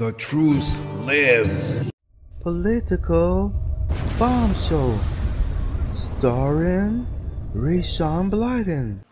The 0.00 0.12
truth 0.12 0.80
lives. 1.04 1.74
Political 2.40 3.52
Bomb 4.18 4.54
Show. 4.54 4.98
Starring 5.92 7.06
Rayshawn 7.54 8.30
Blyden. 8.30 9.04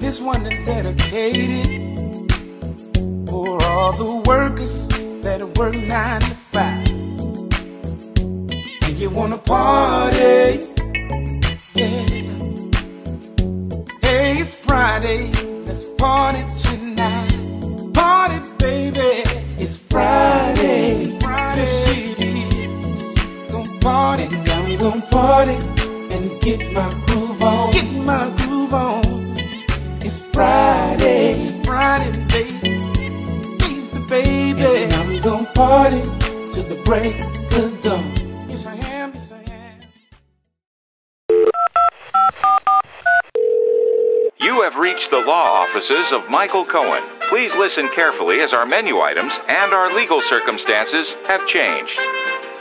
This 0.00 0.20
one 0.20 0.44
is 0.44 0.58
dedicated 0.66 1.66
for 3.26 3.56
all 3.64 3.92
the 3.96 4.16
workers 4.28 4.86
that 5.22 5.40
work 5.56 5.74
nine 5.76 6.20
to 6.20 6.34
five. 6.52 6.86
And 8.84 8.98
you 8.98 9.08
wanna 9.08 9.38
party, 9.38 10.68
yeah. 11.72 12.04
Hey, 14.02 14.40
it's 14.42 14.54
Friday, 14.54 15.32
let's 15.64 15.84
party 15.96 16.44
tonight. 16.54 16.77
I'm 24.88 25.00
gonna 25.00 25.10
party 25.10 25.52
and 26.14 26.40
get 26.40 26.72
my 26.72 27.04
groove 27.06 27.42
on. 27.42 27.72
Get 27.72 27.92
my 27.92 28.34
groove 28.38 28.72
on. 28.72 29.02
It's 30.00 30.20
Friday, 30.32 31.34
it's 31.34 31.50
Friday, 31.66 32.10
baby, 32.28 32.78
baby, 33.58 34.06
baby. 34.08 34.84
And 34.84 34.92
I'm 34.94 35.20
gonna 35.20 35.52
party 35.52 36.00
till 36.54 36.64
the 36.64 36.80
break 36.86 37.20
of 37.20 37.82
dawn. 37.82 38.48
Yes, 38.48 38.64
I 38.64 38.76
am, 38.76 39.12
yes, 39.12 39.30
I 39.30 39.42
am. 39.52 39.82
You 44.40 44.62
have 44.62 44.76
reached 44.76 45.10
the 45.10 45.18
law 45.18 45.64
offices 45.64 46.12
of 46.12 46.30
Michael 46.30 46.64
Cohen. 46.64 47.02
Please 47.28 47.54
listen 47.54 47.90
carefully 47.90 48.40
as 48.40 48.54
our 48.54 48.64
menu 48.64 49.00
items 49.00 49.34
and 49.48 49.74
our 49.74 49.92
legal 49.94 50.22
circumstances 50.22 51.14
have 51.26 51.46
changed. 51.46 52.00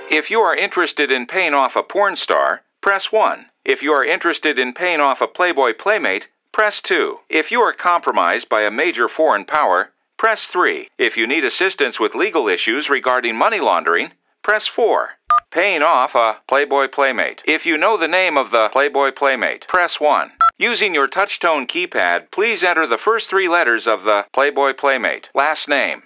If 0.09 0.31
you 0.31 0.39
are 0.39 0.55
interested 0.55 1.11
in 1.11 1.27
paying 1.27 1.53
off 1.53 1.75
a 1.75 1.83
porn 1.83 2.15
star, 2.15 2.61
press 2.81 3.11
1. 3.11 3.47
If 3.65 3.83
you 3.83 3.91
are 3.91 4.05
interested 4.05 4.57
in 4.57 4.73
paying 4.73 5.01
off 5.01 5.19
a 5.19 5.27
Playboy 5.27 5.73
Playmate, 5.73 6.27
press 6.53 6.81
2. 6.81 7.19
If 7.27 7.51
you 7.51 7.59
are 7.61 7.73
compromised 7.73 8.47
by 8.47 8.61
a 8.61 8.71
major 8.71 9.09
foreign 9.09 9.43
power, 9.43 9.91
press 10.17 10.45
3. 10.45 10.87
If 10.97 11.17
you 11.17 11.27
need 11.27 11.43
assistance 11.43 11.99
with 11.99 12.15
legal 12.15 12.47
issues 12.47 12.89
regarding 12.89 13.35
money 13.35 13.59
laundering, 13.59 14.13
press 14.43 14.65
4. 14.65 15.09
Paying 15.51 15.83
off 15.83 16.15
a 16.15 16.37
Playboy 16.47 16.87
Playmate. 16.87 17.41
If 17.45 17.65
you 17.65 17.77
know 17.77 17.97
the 17.97 18.07
name 18.07 18.37
of 18.37 18.51
the 18.51 18.69
Playboy 18.69 19.11
Playmate, 19.11 19.67
press 19.67 19.99
1. 19.99 20.31
Using 20.57 20.95
your 20.95 21.09
touchtone 21.09 21.67
keypad, 21.67 22.31
please 22.31 22.63
enter 22.63 22.87
the 22.87 22.97
first 22.97 23.29
three 23.29 23.49
letters 23.49 23.85
of 23.85 24.03
the 24.03 24.25
Playboy 24.31 24.71
Playmate. 24.71 25.27
Last 25.35 25.67
name. 25.67 26.03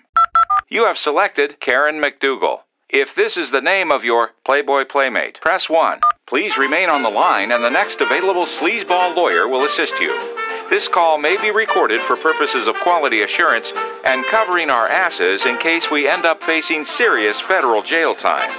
You 0.70 0.86
have 0.86 0.98
selected 0.98 1.60
Karen 1.60 2.02
McDougal. 2.02 2.62
If 2.94 3.16
this 3.16 3.38
is 3.38 3.52
the 3.52 3.62
name 3.62 3.90
of 3.90 4.04
your 4.04 4.32
Playboy 4.44 4.84
Playmate, 4.84 5.40
press 5.40 5.70
1. 5.70 6.02
Please 6.28 6.58
remain 6.58 6.90
on 6.90 7.04
the 7.04 7.10
line 7.10 7.54
and 7.54 7.64
the 7.64 7.70
next 7.70 8.02
available 8.02 8.46
sleazeball 8.46 9.16
lawyer 9.16 9.48
will 9.48 9.64
assist 9.64 9.98
you. 10.02 10.12
This 10.70 10.90
call 10.90 11.18
may 11.18 11.38
be 11.38 11.52
recorded 11.52 12.02
for 12.02 12.18
purposes 12.18 12.68
of 12.68 12.76
quality 12.84 13.22
assurance 13.22 13.72
and 14.04 14.26
covering 14.26 14.70
our 14.70 14.90
asses 14.90 15.46
in 15.46 15.58
case 15.60 15.90
we 15.90 16.10
end 16.10 16.26
up 16.26 16.44
facing 16.44 16.84
serious 16.84 17.40
federal 17.40 17.82
jail 17.82 18.14
time. 18.14 18.52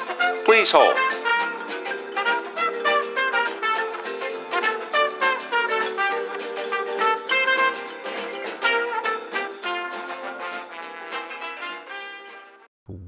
Please 0.47 0.71
hold. 0.71 0.97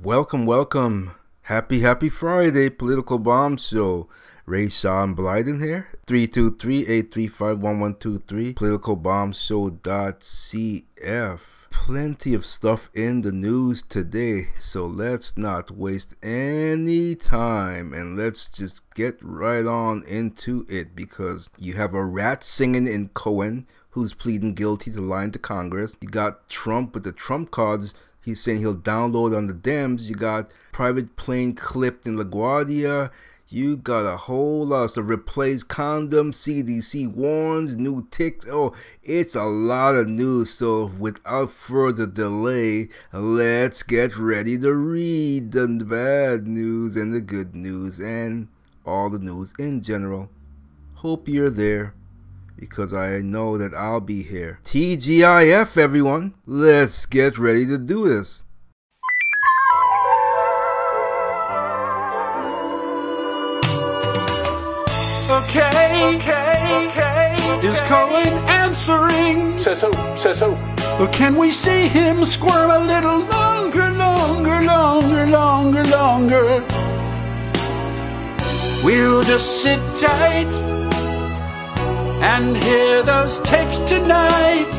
Welcome, 0.05 0.45
welcome. 0.45 1.13
Happy, 1.45 1.81
happy 1.81 2.11
Friday, 2.11 2.69
Political 2.69 3.21
Bomb 3.21 3.57
Show. 3.57 4.07
Rayshawn 4.47 5.17
Blyden 5.17 5.65
here. 5.65 5.89
323-835-1123. 6.07 8.53
Politicalbombshow.cf. 8.53 11.41
Plenty 11.71 12.35
of 12.35 12.45
stuff 12.45 12.91
in 12.93 13.23
the 13.23 13.33
news 13.33 13.81
today, 13.81 14.49
so 14.57 14.85
let's 14.85 15.39
not 15.39 15.71
waste 15.71 16.17
any 16.23 17.15
time 17.15 17.95
and 17.95 18.19
let's 18.19 18.47
just 18.47 18.83
get 18.93 19.17
right 19.23 19.65
on 19.65 20.05
into 20.05 20.67
it 20.69 20.95
because 20.95 21.49
you 21.59 21.73
have 21.75 21.95
a 21.95 22.05
rat 22.05 22.45
singing 22.45 22.87
in 22.87 23.09
Cohen 23.09 23.67
who's 23.93 24.13
pleading 24.13 24.53
guilty 24.53 24.91
to 24.91 25.01
lying 25.01 25.31
to 25.31 25.39
Congress. 25.39 25.97
You 26.03 26.09
got 26.09 26.51
Trump 26.51 26.93
with 26.93 27.05
the 27.05 27.13
Trump 27.13 27.51
cards 27.51 27.95
He's 28.25 28.41
saying 28.41 28.61
he'll 28.61 28.77
download 28.77 29.37
on 29.37 29.47
the 29.47 29.55
Dems. 29.55 30.09
You 30.09 30.15
got 30.15 30.51
private 30.73 31.17
plane 31.17 31.55
clipped 31.55 32.07
in 32.07 32.17
LaGuardia. 32.17 33.11
You 33.49 33.77
got 33.77 34.07
a 34.07 34.17
whole 34.17 34.67
lot 34.67 34.85
of 34.85 34.91
stuff. 34.93 35.09
Replace 35.09 35.63
condoms. 35.63 36.37
CDC 36.37 37.13
warns. 37.13 37.77
New 37.77 38.09
ticks. 38.11 38.47
Oh, 38.51 38.73
it's 39.03 39.37
a 39.37 39.45
lot 39.45 39.95
of 39.95 40.09
news. 40.09 40.51
So 40.51 40.87
without 40.87 41.53
further 41.53 42.07
delay, 42.07 42.89
let's 43.13 43.83
get 43.83 44.17
ready 44.17 44.59
to 44.59 44.73
read 44.73 45.53
the 45.53 45.69
bad 45.69 46.49
news 46.49 46.97
and 46.97 47.13
the 47.13 47.21
good 47.21 47.55
news 47.55 48.01
and 48.01 48.49
all 48.87 49.11
the 49.11 49.19
news 49.19 49.53
in 49.59 49.83
general. 49.83 50.31
Hope 50.95 51.29
you're 51.29 51.51
there 51.51 51.95
because 52.57 52.95
I 52.95 53.19
know 53.19 53.59
that 53.59 53.75
I'll 53.75 54.01
be 54.01 54.23
here. 54.23 54.61
TGIF, 54.65 55.77
everyone. 55.77 56.35
Let's 56.47 57.07
get 57.07 57.39
ready 57.39 57.67
to 57.67 57.79
do 57.79 58.09
this. 58.09 58.45
Okay, 65.31 66.15
okay, 66.17 66.89
okay. 66.91 67.37
Is 67.67 67.81
Cohen 67.83 68.33
answering? 68.49 69.53
Says 69.63 69.81
who? 69.81 69.93
Says 70.21 70.41
who? 70.41 70.57
Or 71.03 71.09
can 71.09 71.35
we 71.37 71.51
see 71.51 71.89
him 71.89 72.25
squirm 72.25 72.71
a 72.71 72.79
little 72.79 73.21
longer, 73.21 73.91
longer, 73.91 74.61
longer, 74.61 75.27
longer, 75.27 75.85
longer? 75.85 76.65
We'll 78.85 79.23
just 79.23 79.63
sit 79.63 79.81
tight 79.97 80.74
and 82.33 82.57
hear 82.57 83.03
those 83.03 83.39
tapes 83.41 83.79
tonight. 83.81 84.73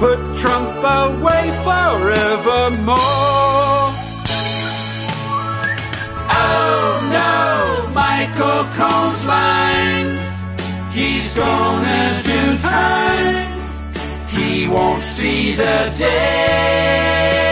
Put 0.00 0.18
Trump 0.38 0.78
away 1.00 1.44
forevermore. 1.66 2.96
Oh 6.40 6.90
no, 7.18 7.92
Michael 8.02 8.64
Cohen's 8.76 9.24
line. 9.26 10.10
He's 10.92 11.36
gonna 11.36 12.04
do 12.30 12.40
time. 12.58 13.50
He 14.28 14.66
won't 14.66 15.02
see 15.02 15.54
the 15.54 15.76
daylight. 15.98 17.51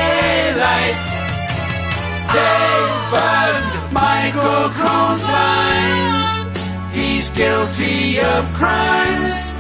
He's 7.21 7.29
guilty 7.29 8.17
of 8.19 8.51
crimes. 8.55 9.53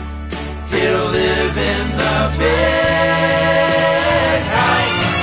He'll 0.70 1.10
live 1.10 1.58
in 1.58 1.90
the 1.94 2.34
big 2.38 4.42
house. 4.56 5.20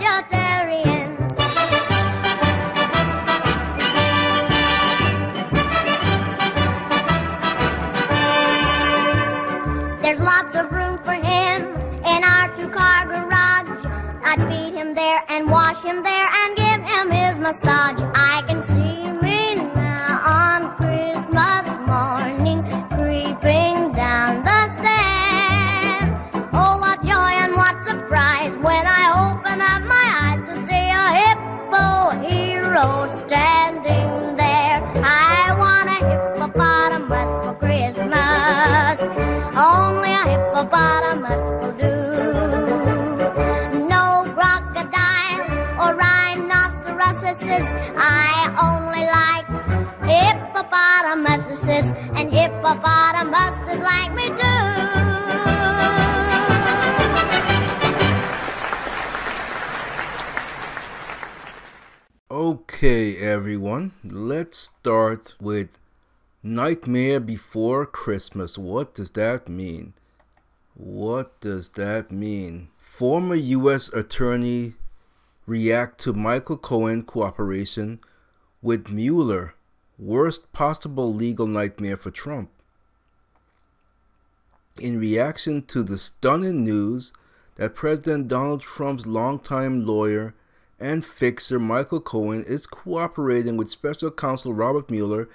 Vegetarian. 0.00 1.16
There's 10.02 10.20
lots 10.20 10.54
of 10.56 10.72
room 10.72 10.98
for 10.98 11.12
him 11.12 11.66
in 12.06 12.24
our 12.24 12.54
two-car 12.56 13.06
garage. 13.06 13.84
I'd 14.24 14.48
feed 14.48 14.74
him 14.74 14.94
there 14.94 15.22
and 15.28 15.50
wash 15.50 15.82
him 15.82 16.02
there 16.02 16.28
and 16.44 16.56
give 16.56 16.82
him 16.82 17.10
his 17.10 17.38
massage. 17.38 18.09
Hippopotamus 40.60 41.44
will 41.60 41.72
do. 41.72 41.96
No 43.88 44.04
crocodiles 44.34 45.48
or 45.80 45.90
rhinoceroses. 45.96 47.66
I 47.96 48.52
only 48.60 49.04
like 49.18 49.46
hippopotamuses, 50.04 51.86
and 52.16 52.26
hippopotamuses 52.30 53.80
like 53.80 54.12
me 54.14 54.26
too. 54.36 54.60
Okay, 62.30 63.16
everyone, 63.16 63.92
let's 64.04 64.58
start 64.58 65.34
with 65.40 65.78
Nightmare 66.42 67.20
Before 67.20 67.86
Christmas. 67.86 68.58
What 68.58 68.92
does 68.94 69.10
that 69.12 69.48
mean? 69.48 69.94
What 70.82 71.38
does 71.40 71.68
that 71.70 72.10
mean? 72.10 72.70
Former 72.78 73.34
U.S. 73.34 73.92
Attorney 73.92 74.76
react 75.44 76.00
to 76.00 76.14
Michael 76.14 76.56
Cohen 76.56 77.02
cooperation 77.02 78.00
with 78.62 78.88
Mueller. 78.88 79.52
Worst 79.98 80.50
possible 80.54 81.12
legal 81.12 81.46
nightmare 81.46 81.98
for 81.98 82.10
Trump. 82.10 82.48
In 84.80 84.98
reaction 84.98 85.66
to 85.66 85.82
the 85.82 85.98
stunning 85.98 86.64
news 86.64 87.12
that 87.56 87.74
President 87.74 88.28
Donald 88.28 88.62
Trump's 88.62 89.06
longtime 89.06 89.84
lawyer 89.84 90.32
and 90.78 91.04
fixer 91.04 91.58
Michael 91.58 92.00
Cohen 92.00 92.42
is 92.44 92.66
cooperating 92.66 93.58
with 93.58 93.68
special 93.68 94.10
counsel 94.10 94.54
Robert 94.54 94.90
Mueller 94.90 95.28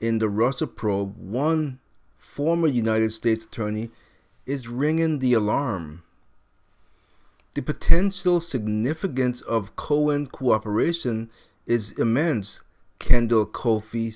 in 0.00 0.18
the 0.18 0.30
Russia 0.30 0.66
probe, 0.66 1.14
one 1.18 1.78
former 2.16 2.68
United 2.68 3.12
States 3.12 3.44
attorney 3.44 3.90
is 4.48 4.66
ringing 4.66 5.18
the 5.18 5.34
alarm. 5.34 6.02
The 7.52 7.60
potential 7.60 8.40
significance 8.40 9.42
of 9.42 9.76
Cohen's 9.76 10.30
cooperation 10.30 11.30
is 11.66 11.92
immense, 11.92 12.62
Kendall 12.98 13.44
Coffey, 13.44 14.10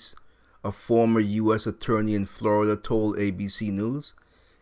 a 0.64 0.72
former 0.72 1.20
U.S. 1.20 1.66
attorney 1.66 2.14
in 2.14 2.24
Florida, 2.24 2.76
told 2.76 3.18
ABC 3.18 3.70
News. 3.70 4.14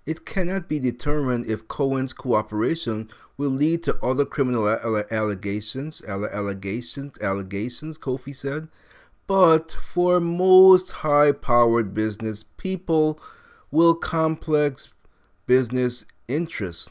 It 0.06 0.26
cannot 0.26 0.68
be 0.68 0.80
determined 0.80 1.46
if 1.46 1.68
Cohen's 1.68 2.14
cooperation 2.14 3.08
will 3.36 3.50
lead 3.50 3.84
to 3.84 3.96
other 4.02 4.24
criminal 4.24 4.68
allegations, 4.68 6.02
alle- 6.08 6.26
allegations, 6.26 7.16
allegations, 7.20 7.96
Coffey 7.96 8.32
said. 8.32 8.66
But 9.28 9.70
for 9.70 10.18
most 10.18 10.90
high 10.90 11.30
powered 11.30 11.94
business 11.94 12.44
people 12.56 13.20
will 13.70 13.94
complex 13.94 14.88
business 15.50 16.04
interests. 16.28 16.90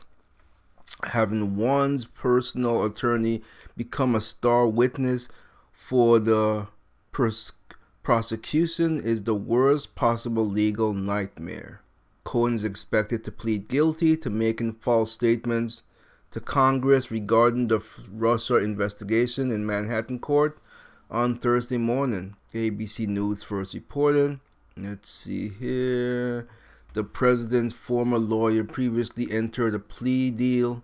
Having 1.06 1.56
one's 1.56 2.04
personal 2.04 2.84
attorney 2.84 3.42
become 3.78 4.16
a 4.16 4.20
star 4.20 4.68
witness 4.68 5.30
for 5.72 6.20
the 6.20 6.68
pros- 7.14 7.54
prosecution 8.04 9.00
is 9.00 9.24
the 9.24 9.34
worst 9.34 9.96
possible 9.96 10.44
legal 10.44 10.94
nightmare. 10.94 11.80
Cohen 12.26 12.54
is 12.54 12.66
expected 12.66 13.24
to 13.24 13.32
plead 13.32 13.70
guilty 13.70 14.18
to 14.18 14.30
making 14.30 14.74
false 14.74 15.14
statements 15.14 15.84
to 16.32 16.42
Congress 16.42 17.10
regarding 17.10 17.68
the 17.68 17.80
Russia 18.12 18.58
investigation 18.58 19.54
in 19.54 19.66
Manhattan 19.66 20.20
court 20.20 20.60
on 21.10 21.38
Thursday 21.38 21.78
morning. 21.78 22.36
ABC 22.54 23.08
News 23.08 23.42
first 23.42 23.74
reported. 23.74 24.42
Let's 24.76 25.10
see 25.10 25.48
here. 25.48 26.50
The 26.94 27.04
president's 27.04 27.74
former 27.74 28.18
lawyer 28.18 28.64
previously 28.64 29.32
entered 29.32 29.76
a 29.76 29.80
plea 29.80 30.32
deal 30.32 30.84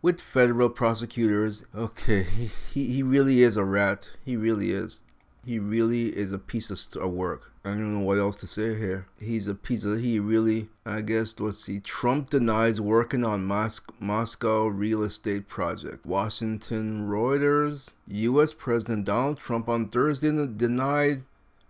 with 0.00 0.20
federal 0.20 0.70
prosecutors. 0.70 1.64
Okay, 1.74 2.26
he, 2.72 2.92
he, 2.92 3.02
really 3.02 3.42
is 3.42 3.56
a 3.56 3.64
rat. 3.64 4.10
He 4.24 4.36
really 4.36 4.72
is. 4.72 5.00
He 5.44 5.58
really 5.58 6.06
is 6.16 6.32
a 6.32 6.38
piece 6.38 6.70
of 6.70 6.78
st- 6.78 7.06
work. 7.10 7.52
I 7.64 7.70
don't 7.70 7.94
know 7.94 8.04
what 8.04 8.18
else 8.18 8.36
to 8.36 8.46
say 8.46 8.76
here. 8.76 9.06
He's 9.20 9.46
a 9.46 9.54
piece 9.54 9.84
of. 9.84 10.00
He 10.00 10.18
really, 10.18 10.68
I 10.86 11.02
guess, 11.02 11.38
let's 11.38 11.58
see. 11.58 11.80
Trump 11.80 12.30
denies 12.30 12.80
working 12.80 13.24
on 13.24 13.44
Mos- 13.44 13.82
Moscow 14.00 14.66
real 14.66 15.02
estate 15.02 15.48
project. 15.48 16.04
Washington 16.06 17.08
Reuters. 17.08 17.94
U.S. 18.08 18.52
President 18.52 19.04
Donald 19.04 19.38
Trump 19.38 19.68
on 19.68 19.88
Thursday 19.88 20.30
denied 20.30 21.22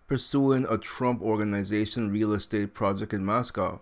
pursuing 0.07 0.67
a 0.69 0.79
Trump 0.79 1.23
Organization 1.23 2.11
real 2.11 2.33
estate 2.33 2.75
project 2.75 3.13
in 3.13 3.25
Moscow, 3.25 3.81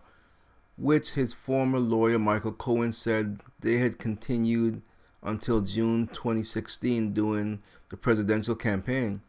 which 0.77 1.12
his 1.12 1.35
former 1.35 1.79
lawyer 1.79 2.19
Michael 2.19 2.53
Cohen 2.53 2.93
said 2.93 3.41
they 3.61 3.79
had 3.79 3.99
continued 3.99 4.83
until 5.23 5.61
June 5.61 6.07
2016 6.09 7.12
during 7.12 7.62
the 7.91 7.97
presidential 7.97 8.55
campaign. 8.55 9.21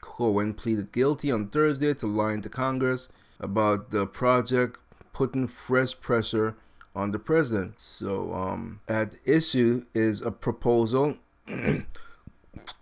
Cohen 0.00 0.54
pleaded 0.54 0.92
guilty 0.92 1.30
on 1.30 1.48
Thursday 1.48 1.94
to 1.94 2.06
lying 2.06 2.40
to 2.42 2.48
Congress 2.48 3.08
about 3.40 3.90
the 3.90 4.06
project, 4.06 4.78
putting 5.12 5.46
fresh 5.46 5.98
pressure 6.00 6.56
on 6.94 7.10
the 7.10 7.18
president. 7.18 7.80
So, 7.80 8.32
um, 8.32 8.80
at 8.88 9.14
issue 9.24 9.84
is 9.94 10.22
a 10.22 10.30
proposal 10.30 11.16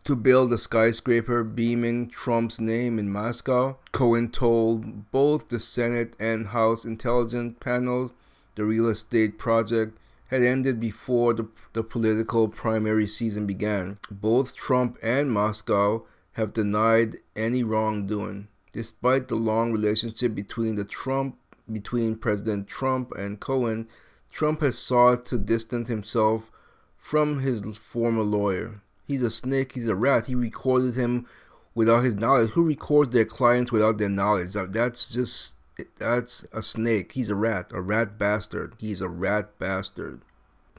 to 0.04 0.16
build 0.16 0.52
a 0.52 0.58
skyscraper 0.58 1.44
beaming 1.44 2.08
Trump's 2.08 2.60
name 2.60 2.98
in 2.98 3.10
Moscow. 3.10 3.78
Cohen 3.92 4.30
told 4.30 5.10
both 5.10 5.48
the 5.48 5.60
Senate 5.60 6.14
and 6.18 6.48
House 6.48 6.84
intelligence 6.84 7.54
panels 7.60 8.12
the 8.54 8.64
real 8.64 8.88
estate 8.88 9.38
project 9.38 9.96
had 10.28 10.42
ended 10.42 10.80
before 10.80 11.34
the, 11.34 11.46
the 11.72 11.82
political 11.82 12.48
primary 12.48 13.06
season 13.06 13.46
began. 13.46 13.98
Both 14.10 14.54
Trump 14.54 14.98
and 15.02 15.30
Moscow 15.30 16.04
have 16.32 16.52
denied 16.52 17.16
any 17.36 17.62
wrongdoing. 17.62 18.48
Despite 18.72 19.28
the 19.28 19.34
long 19.34 19.72
relationship 19.72 20.34
between 20.34 20.76
the 20.76 20.84
Trump 20.84 21.36
between 21.70 22.16
President 22.16 22.66
Trump 22.66 23.12
and 23.12 23.38
Cohen, 23.38 23.88
Trump 24.30 24.62
has 24.62 24.78
sought 24.78 25.24
to 25.26 25.38
distance 25.38 25.88
himself 25.88 26.50
from 26.96 27.40
his 27.40 27.76
former 27.76 28.22
lawyer. 28.22 28.80
He's 29.12 29.22
a 29.22 29.30
snake, 29.30 29.72
he's 29.72 29.88
a 29.88 29.94
rat. 29.94 30.24
He 30.24 30.34
recorded 30.34 30.94
him 30.94 31.26
without 31.74 32.02
his 32.02 32.16
knowledge. 32.16 32.48
Who 32.52 32.64
records 32.64 33.10
their 33.10 33.26
clients 33.26 33.70
without 33.70 33.98
their 33.98 34.08
knowledge? 34.08 34.54
That's 34.54 35.10
just 35.10 35.56
that's 35.98 36.46
a 36.50 36.62
snake. 36.62 37.12
He's 37.12 37.28
a 37.28 37.34
rat, 37.34 37.72
a 37.74 37.82
rat 37.82 38.16
bastard. 38.16 38.74
He's 38.78 39.02
a 39.02 39.10
rat 39.10 39.58
bastard. 39.58 40.22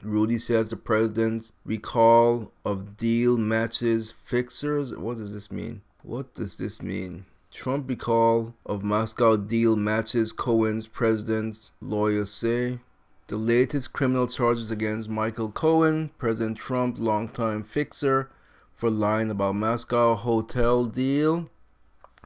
Rudy 0.02 0.38
says 0.38 0.70
the 0.70 0.76
president's 0.76 1.52
recall 1.64 2.50
of 2.64 2.96
deal 2.96 3.36
matches 3.36 4.12
fixers. 4.24 4.92
What 4.96 5.18
does 5.18 5.32
this 5.32 5.52
mean? 5.52 5.82
What 6.02 6.34
does 6.34 6.56
this 6.56 6.82
mean? 6.82 7.26
Trump 7.52 7.88
recall 7.88 8.52
of 8.66 8.82
Moscow 8.82 9.36
deal 9.36 9.76
matches 9.76 10.32
Cohen's 10.32 10.88
president's 10.88 11.70
lawyers 11.80 12.32
say. 12.32 12.80
The 13.28 13.36
latest 13.38 13.94
criminal 13.94 14.26
charges 14.26 14.70
against 14.70 15.08
Michael 15.08 15.50
Cohen, 15.50 16.10
President 16.18 16.58
Trump's 16.58 17.00
longtime 17.00 17.62
fixer, 17.62 18.28
for 18.74 18.90
lying 18.90 19.30
about 19.30 19.54
Moscow 19.54 20.14
hotel 20.14 20.84
deal, 20.84 21.48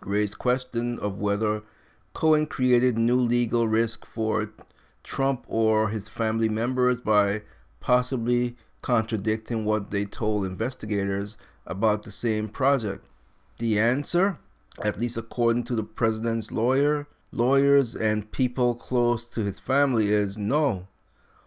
raised 0.02 0.38
question 0.40 0.98
of 0.98 1.20
whether 1.20 1.62
Cohen 2.14 2.48
created 2.48 2.98
new 2.98 3.14
legal 3.14 3.68
risk 3.68 4.04
for 4.04 4.52
Trump 5.04 5.44
or 5.46 5.90
his 5.90 6.08
family 6.08 6.48
members 6.48 7.00
by 7.00 7.42
possibly 7.78 8.56
contradicting 8.82 9.64
what 9.64 9.92
they 9.92 10.04
told 10.04 10.44
investigators 10.44 11.38
about 11.64 12.02
the 12.02 12.10
same 12.10 12.48
project? 12.48 13.06
The 13.58 13.78
answer, 13.78 14.38
at 14.82 14.98
least 14.98 15.16
according 15.16 15.62
to 15.64 15.76
the 15.76 15.84
president's 15.84 16.50
lawyer, 16.50 17.06
lawyers 17.32 17.94
and 17.94 18.30
people 18.32 18.74
close 18.74 19.24
to 19.24 19.44
his 19.44 19.58
family 19.58 20.08
is 20.12 20.38
no. 20.38 20.86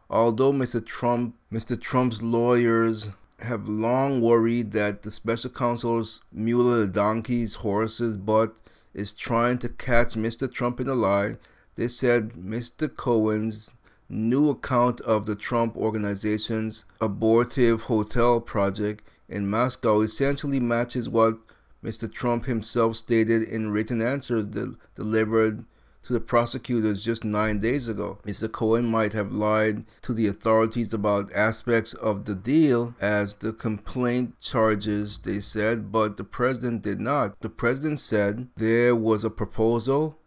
Although 0.09 0.53
Mr. 0.53 0.85
Trump, 0.85 1.35
Mr. 1.51 1.79
Trump's 1.79 2.21
lawyers 2.21 3.11
have 3.39 3.67
long 3.67 4.21
worried 4.21 4.71
that 4.71 5.01
the 5.01 5.11
special 5.11 5.49
counsel's 5.49 6.21
mule 6.31 6.79
the 6.79 6.87
donkey's 6.87 7.55
horse's 7.55 8.17
butt 8.17 8.55
is 8.93 9.13
trying 9.13 9.57
to 9.59 9.69
catch 9.69 10.13
Mr. 10.13 10.51
Trump 10.51 10.79
in 10.79 10.87
a 10.87 10.93
lie, 10.93 11.37
they 11.75 11.87
said 11.87 12.33
Mr. 12.33 12.93
Cohen's 12.93 13.73
new 14.09 14.49
account 14.49 14.99
of 15.01 15.25
the 15.25 15.35
Trump 15.35 15.75
organization's 15.77 16.85
abortive 16.99 17.83
hotel 17.83 18.41
project 18.41 19.07
in 19.29 19.49
Moscow 19.49 20.01
essentially 20.01 20.59
matches 20.59 21.07
what 21.07 21.39
Mr. 21.83 22.11
Trump 22.11 22.45
himself 22.45 22.97
stated 22.97 23.41
in 23.43 23.71
written 23.71 24.01
answers 24.01 24.49
de- 24.49 24.75
delivered 24.95 25.65
to 26.03 26.13
the 26.13 26.19
prosecutors 26.19 27.03
just 27.03 27.23
nine 27.23 27.59
days 27.59 27.87
ago. 27.87 28.17
Mr. 28.25 28.51
Cohen 28.51 28.85
might 28.85 29.13
have 29.13 29.31
lied 29.31 29.85
to 30.01 30.13
the 30.13 30.27
authorities 30.27 30.93
about 30.93 31.31
aspects 31.33 31.93
of 31.93 32.25
the 32.25 32.35
deal 32.35 32.95
as 32.99 33.35
the 33.35 33.53
complaint 33.53 34.39
charges, 34.39 35.19
they 35.19 35.39
said, 35.39 35.91
but 35.91 36.17
the 36.17 36.23
president 36.23 36.81
did 36.81 36.99
not. 36.99 37.39
The 37.41 37.49
president 37.49 37.99
said 37.99 38.47
there 38.57 38.95
was 38.95 39.23
a 39.23 39.29
proposal. 39.29 40.17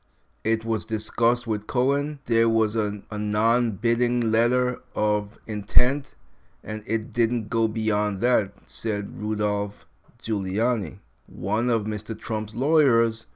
It 0.44 0.64
was 0.64 0.84
discussed 0.84 1.46
with 1.46 1.66
Cohen. 1.66 2.20
There 2.26 2.48
was 2.48 2.76
a, 2.76 3.02
a 3.10 3.18
non 3.18 3.72
bidding 3.72 4.30
letter 4.30 4.80
of 4.94 5.38
intent, 5.46 6.14
and 6.62 6.84
it 6.86 7.12
didn't 7.12 7.48
go 7.48 7.66
beyond 7.66 8.20
that, 8.20 8.52
said 8.64 9.20
Rudolph 9.20 9.86
Giuliani, 10.22 10.98
one 11.26 11.68
of 11.68 11.84
Mr. 11.84 12.18
Trump's 12.18 12.54
lawyers, 12.54 13.26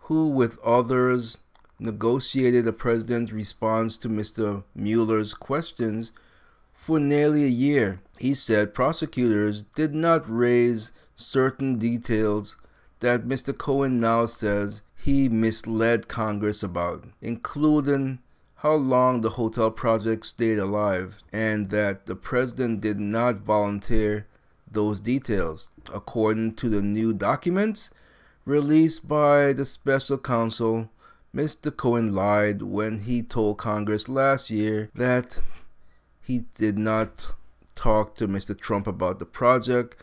who, 0.00 0.28
with 0.28 0.58
others, 0.64 1.38
negotiated 1.78 2.64
the 2.64 2.72
president's 2.72 3.32
response 3.32 3.96
to 3.98 4.08
Mr. 4.08 4.64
Mueller's 4.74 5.34
questions 5.34 6.12
for 6.74 6.98
nearly 6.98 7.44
a 7.44 7.48
year. 7.48 8.00
He 8.18 8.34
said 8.34 8.74
prosecutors 8.74 9.62
did 9.62 9.94
not 9.94 10.24
raise 10.26 10.92
certain 11.14 11.78
details 11.78 12.56
that 13.00 13.26
Mr. 13.26 13.56
Cohen 13.56 14.00
now 14.00 14.26
says 14.26 14.82
he 14.96 15.28
misled 15.28 16.08
Congress 16.08 16.62
about, 16.62 17.04
including 17.20 18.18
how 18.56 18.74
long 18.74 19.20
the 19.20 19.30
hotel 19.30 19.70
project 19.70 20.26
stayed 20.26 20.58
alive, 20.58 21.18
and 21.32 21.70
that 21.70 22.06
the 22.06 22.16
president 22.16 22.80
did 22.80 22.98
not 22.98 23.36
volunteer 23.36 24.26
those 24.70 25.00
details. 25.00 25.70
According 25.94 26.54
to 26.56 26.68
the 26.68 26.82
new 26.82 27.14
documents 27.14 27.90
released 28.44 29.06
by 29.06 29.52
the 29.52 29.64
special 29.64 30.18
counsel 30.18 30.90
Mr. 31.34 31.74
Cohen 31.74 32.14
lied 32.14 32.62
when 32.62 33.00
he 33.00 33.22
told 33.22 33.58
Congress 33.58 34.08
last 34.08 34.48
year 34.48 34.90
that 34.94 35.40
he 36.22 36.44
did 36.54 36.78
not 36.78 37.34
talk 37.74 38.14
to 38.14 38.26
Mr. 38.26 38.58
Trump 38.58 38.86
about 38.86 39.18
the 39.18 39.26
project 39.26 40.02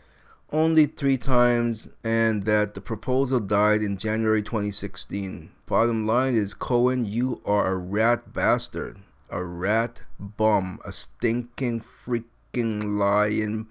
only 0.52 0.86
three 0.86 1.18
times 1.18 1.88
and 2.04 2.44
that 2.44 2.74
the 2.74 2.80
proposal 2.80 3.40
died 3.40 3.82
in 3.82 3.96
January 3.96 4.42
2016. 4.42 5.50
Bottom 5.66 6.06
line 6.06 6.36
is 6.36 6.54
Cohen, 6.54 7.04
you 7.04 7.42
are 7.44 7.66
a 7.66 7.76
rat 7.76 8.32
bastard, 8.32 8.98
a 9.28 9.42
rat 9.42 10.02
bum, 10.20 10.78
a 10.84 10.92
stinking 10.92 11.80
freaking 11.80 12.98
lying 12.98 13.66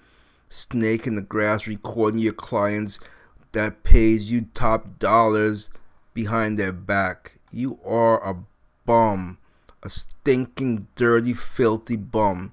snake 0.50 1.08
in 1.08 1.16
the 1.16 1.22
grass 1.22 1.68
recording 1.68 2.20
your 2.20 2.34
clients 2.34 3.00
that 3.54 3.84
pays 3.84 4.30
you 4.30 4.48
top 4.54 5.00
dollars 5.00 5.70
behind 6.14 6.60
their 6.60 6.74
back. 6.74 7.35
You 7.56 7.80
are 7.86 8.22
a 8.22 8.36
bum. 8.86 9.38
A 9.82 9.90
stinking, 9.90 10.88
dirty, 10.98 11.34
filthy 11.34 11.96
bum. 11.96 12.52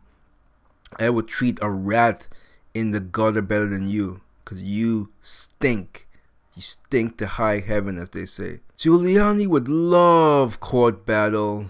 I 0.96 1.10
would 1.10 1.26
treat 1.26 1.58
a 1.60 1.68
rat 1.68 2.28
in 2.72 2.92
the 2.92 3.00
gutter 3.00 3.42
better 3.42 3.66
than 3.66 3.88
you. 3.88 4.20
Because 4.44 4.62
you 4.62 5.10
stink. 5.20 6.06
You 6.54 6.62
stink 6.62 7.18
to 7.18 7.26
high 7.26 7.58
heaven, 7.58 7.98
as 7.98 8.10
they 8.10 8.26
say. 8.26 8.60
Giuliani 8.78 9.48
would 9.48 9.66
love 9.66 10.60
court 10.60 11.04
battle 11.04 11.66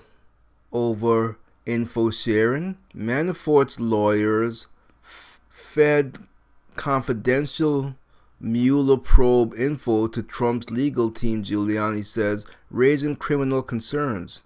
over 0.71 1.39
info 1.65 2.11
sharing. 2.11 2.77
Manafort's 2.95 3.81
lawyers 3.81 4.67
f- 5.03 5.41
fed 5.49 6.19
confidential 6.77 7.95
Mueller 8.45 8.97
probe 8.97 9.55
info 9.55 10.09
to 10.09 10.21
Trump's 10.21 10.69
legal 10.69 11.13
team, 11.13 11.45
Giuliani 11.45 12.05
says, 12.05 12.45
raising 12.73 13.15
criminal 13.15 13.63
concerns. 13.63 14.43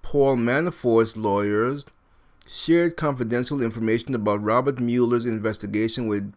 Paul 0.00 0.36
Manafort's 0.36 1.14
lawyers 1.14 1.84
shared 2.46 2.96
confidential 2.96 3.60
information 3.60 4.14
about 4.14 4.42
Robert 4.42 4.80
Mueller's 4.80 5.26
investigation 5.26 6.06
with 6.06 6.32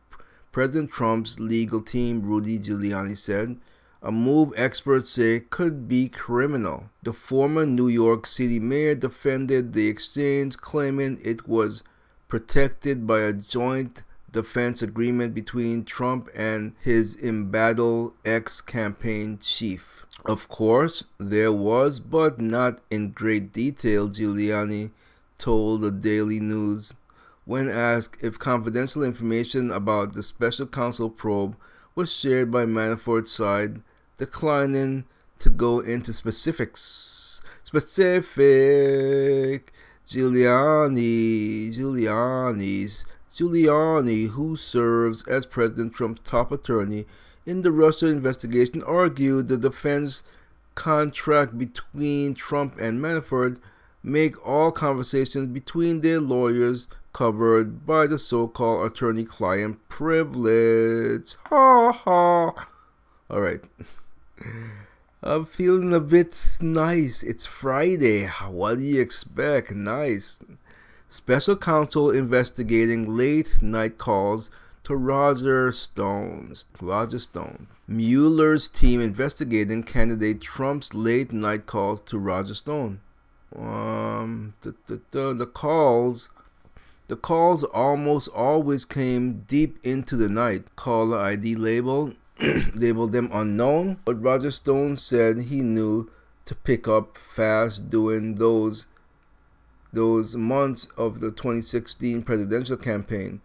President 0.51 0.91
Trump's 0.91 1.39
legal 1.39 1.81
team, 1.81 2.24
Rudy 2.24 2.60
Giuliani 2.60 3.15
said, 3.15 3.55
a 4.03 4.12
move 4.12 4.51
experts 4.57 5.12
say 5.12 5.39
could 5.39 5.88
be 5.88 6.10
criminal. 6.10 6.89
The 7.03 7.13
former 7.13 7.65
New 7.65 7.88
York 7.88 8.25
City 8.25 8.60
mayor 8.60 8.95
defended 8.95 9.71
the 9.71 9.88
exchange, 9.88 10.57
claiming 10.57 11.19
it 11.24 11.48
was 11.48 11.83
protected 12.27 13.07
by 13.07 13.21
a 13.21 13.31
joint 13.31 14.03
defense 14.31 14.81
agreement 14.81 15.33
between 15.33 15.83
Trump 15.83 16.29
and 16.35 16.73
his 16.81 17.21
embattled 17.21 18.13
ex 18.23 18.61
campaign 18.61 19.38
chief. 19.39 20.05
Of 20.25 20.47
course, 20.47 21.03
there 21.17 21.51
was, 21.51 22.00
but 22.00 22.39
not 22.39 22.79
in 22.89 23.11
great 23.11 23.51
detail, 23.51 24.09
Giuliani 24.09 24.91
told 25.38 25.81
the 25.81 25.91
Daily 25.91 26.39
News 26.39 26.93
when 27.45 27.69
asked 27.69 28.17
if 28.21 28.38
confidential 28.38 29.03
information 29.03 29.71
about 29.71 30.13
the 30.13 30.21
special 30.21 30.67
counsel 30.67 31.09
probe 31.09 31.55
was 31.95 32.13
shared 32.13 32.51
by 32.51 32.65
Manafort's 32.65 33.31
side, 33.31 33.81
declining 34.17 35.05
to 35.39 35.50
go 35.50 35.79
into 35.79 36.13
specifics. 36.13 37.41
Specific 37.63 39.73
Giuliani, 40.07 41.73
Giuliani's 41.73 43.05
Giuliani, 43.33 44.29
who 44.29 44.55
serves 44.55 45.25
as 45.27 45.45
President 45.45 45.93
Trump's 45.93 46.21
top 46.21 46.51
attorney 46.51 47.05
in 47.45 47.61
the 47.61 47.71
Russia 47.71 48.07
investigation, 48.07 48.83
argued 48.83 49.47
the 49.47 49.57
defense 49.57 50.23
contract 50.75 51.57
between 51.57 52.33
Trump 52.33 52.77
and 52.79 53.00
Manafort 53.00 53.57
make 54.03 54.47
all 54.47 54.71
conversations 54.71 55.47
between 55.47 56.01
their 56.01 56.19
lawyers 56.19 56.88
covered 57.13 57.85
by 57.85 58.07
the 58.07 58.17
so-called 58.17 58.91
attorney-client 58.91 59.77
privilege. 59.89 61.35
Ha 61.45 61.91
ha. 61.91 62.67
All 63.29 63.41
right. 63.41 63.61
I'm 65.23 65.45
feeling 65.45 65.93
a 65.93 66.00
bit 66.00 66.57
nice. 66.61 67.21
It's 67.21 67.45
Friday. 67.45 68.25
What 68.25 68.79
do 68.79 68.83
you 68.83 69.00
expect? 69.00 69.71
Nice. 69.71 70.39
Special 71.13 71.57
counsel 71.57 72.09
investigating 72.09 73.17
late 73.17 73.61
night 73.61 73.97
calls 73.97 74.49
to 74.85 74.95
Roger 74.95 75.73
Stone's 75.73 76.67
Roger 76.81 77.19
Stone. 77.19 77.67
Mueller's 77.85 78.69
team 78.69 79.01
investigating 79.01 79.83
candidate 79.83 80.39
Trump's 80.39 80.93
late 80.93 81.33
night 81.33 81.65
calls 81.65 81.99
to 81.99 82.17
Roger 82.17 82.53
Stone. 82.53 83.01
Um, 83.53 84.53
the, 84.61 84.73
the, 84.87 85.01
the, 85.11 85.33
the 85.33 85.45
calls 85.45 86.29
the 87.09 87.17
calls 87.17 87.65
almost 87.65 88.29
always 88.29 88.85
came 88.85 89.41
deep 89.41 89.79
into 89.83 90.15
the 90.15 90.29
night. 90.29 90.77
Caller 90.77 91.17
ID 91.17 91.55
label 91.55 92.13
labeled 92.73 93.11
them 93.11 93.29
unknown, 93.33 93.99
but 94.05 94.23
Roger 94.23 94.49
Stone 94.49 94.95
said 94.95 95.39
he 95.39 95.61
knew 95.61 96.09
to 96.45 96.55
pick 96.55 96.87
up 96.87 97.17
fast 97.17 97.89
doing 97.89 98.35
those 98.35 98.87
those 99.93 100.36
months 100.36 100.88
of 100.98 101.19
the 101.19 101.31
2016 101.31 102.24
presidential 102.24 102.77
campaign, 102.77 103.41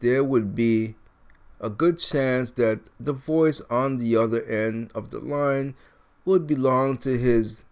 there 0.00 0.24
would 0.24 0.54
be 0.54 0.94
a 1.60 1.70
good 1.70 1.98
chance 1.98 2.50
that 2.52 2.80
the 3.00 3.12
voice 3.12 3.60
on 3.70 3.96
the 3.96 4.16
other 4.16 4.42
end 4.44 4.90
of 4.94 5.10
the 5.10 5.20
line 5.20 5.74
would 6.24 6.46
belong 6.46 6.98
to 6.98 7.18
his 7.18 7.64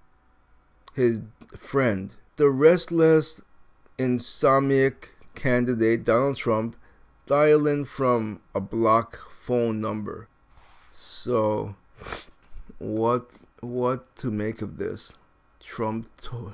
his 0.95 1.23
friend, 1.57 2.15
the 2.37 2.51
restless 2.51 3.43
insomniac 3.99 5.09
candidate 5.35 6.05
Donald 6.05 6.37
Trump, 6.37 6.77
dialing 7.27 7.85
from 7.85 8.41
a 8.55 8.61
block 8.61 9.19
phone 9.41 9.81
number. 9.81 10.29
So, 10.91 11.77
what 12.79 13.45
what 13.61 14.15
to 14.17 14.31
make 14.31 14.61
of 14.61 14.77
this? 14.77 15.17
Trump 15.63 16.11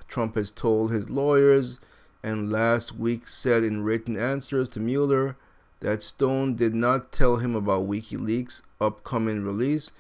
Trump 0.07 0.35
has 0.37 0.53
told 0.53 0.93
his 0.93 1.11
lawyers 1.11 1.81
and 2.23 2.53
last 2.53 2.95
week 2.95 3.27
said 3.27 3.65
in 3.65 3.83
written 3.83 4.17
answers 4.17 4.69
to 4.71 4.81
Mueller 4.81 5.37
that 5.81 6.03
Stone 6.03 6.57
did 6.57 6.75
not 6.75 7.13
tell 7.13 7.37
him 7.37 7.55
about 7.55 7.89
WikiLeaks' 7.89 8.63
upcoming 8.81 9.45
release 9.45 9.93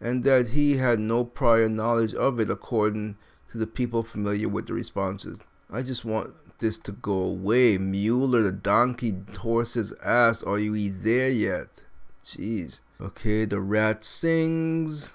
and 0.00 0.22
that 0.24 0.48
he 0.48 0.76
had 0.76 1.00
no 1.00 1.24
prior 1.24 1.68
knowledge 1.68 2.14
of 2.14 2.38
it 2.40 2.50
according 2.50 3.16
to 3.48 3.58
the 3.58 3.66
people 3.66 4.02
familiar 4.02 4.48
with 4.48 4.66
the 4.66 4.72
responses. 4.72 5.40
I 5.70 5.82
just 5.82 6.04
want 6.04 6.34
this 6.58 6.78
to 6.80 6.92
go 6.92 7.14
away. 7.14 7.78
Mueller, 7.78 8.42
the 8.42 8.52
donkey 8.52 9.14
horse's 9.38 9.92
ass. 10.04 10.42
Are 10.42 10.58
you 10.58 10.90
there 10.90 11.30
yet? 11.30 11.68
Jeez. 12.22 12.80
Okay, 13.00 13.44
the 13.44 13.60
rat 13.60 14.04
sings. 14.04 15.14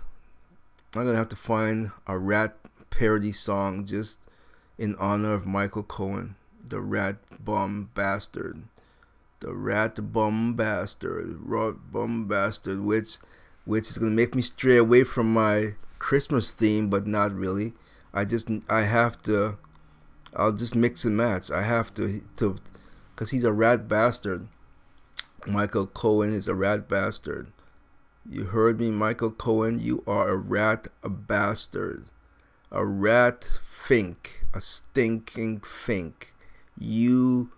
I'm 0.96 1.06
gonna 1.06 1.18
have 1.18 1.30
to 1.30 1.36
find 1.36 1.92
a 2.08 2.18
rat 2.18 2.59
parody 2.90 3.32
song 3.32 3.86
just 3.86 4.20
in 4.78 4.96
honor 4.96 5.34
of 5.34 5.46
Michael 5.46 5.84
Cohen, 5.84 6.36
the 6.64 6.80
rat 6.80 7.18
bum 7.44 7.90
bastard. 7.94 8.64
The 9.40 9.54
rat 9.54 10.12
bum 10.12 10.56
bastard, 10.56 11.38
rat 11.42 11.76
bum 11.92 12.28
bastard, 12.28 12.82
which 12.82 13.18
which 13.66 13.90
is 13.90 13.98
gonna 13.98 14.12
make 14.12 14.36
me 14.36 14.42
stray 14.42 14.78
away 14.78 15.04
from 15.04 15.32
my 15.34 15.76
Christmas 15.98 16.52
theme, 16.52 16.90
but 16.90 17.08
not 17.08 17.34
really. 17.34 17.74
I 18.14 18.26
just 18.26 18.50
I 18.70 18.84
have 18.84 19.22
to 19.24 19.58
I'll 20.36 20.54
just 20.54 20.76
mix 20.76 21.06
and 21.06 21.16
match. 21.18 21.52
I 21.52 21.64
have 21.64 21.94
to 21.96 22.22
to 22.38 22.58
because 23.14 23.32
he's 23.32 23.44
a 23.44 23.54
rat 23.54 23.88
bastard. 23.88 24.48
Michael 25.48 25.88
Cohen 25.88 26.34
is 26.34 26.48
a 26.48 26.56
rat 26.56 26.88
bastard. 26.88 27.48
You 28.30 28.46
heard 28.46 28.80
me, 28.80 28.92
Michael 28.92 29.32
Cohen. 29.32 29.80
You 29.80 30.04
are 30.06 30.30
a 30.30 30.36
rat, 30.36 30.88
a 31.04 31.10
bastard, 31.10 32.06
a 32.72 32.86
rat 32.86 33.60
fink, 33.64 34.46
a 34.54 34.62
stinking 34.62 35.62
fink. 35.62 36.34
You 36.78 37.52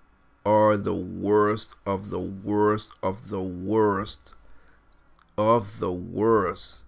are 0.46 0.78
the 0.78 0.96
worst 0.96 1.76
of 1.86 2.10
the 2.10 2.20
worst 2.20 2.92
of 3.04 3.30
the 3.30 3.42
worst 3.42 4.32
of 5.38 5.80
the 5.80 5.92
worst 5.92 6.80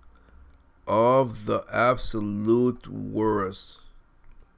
of 0.88 1.46
the 1.46 1.63
absolute 1.72 2.88
worst. 2.88 3.80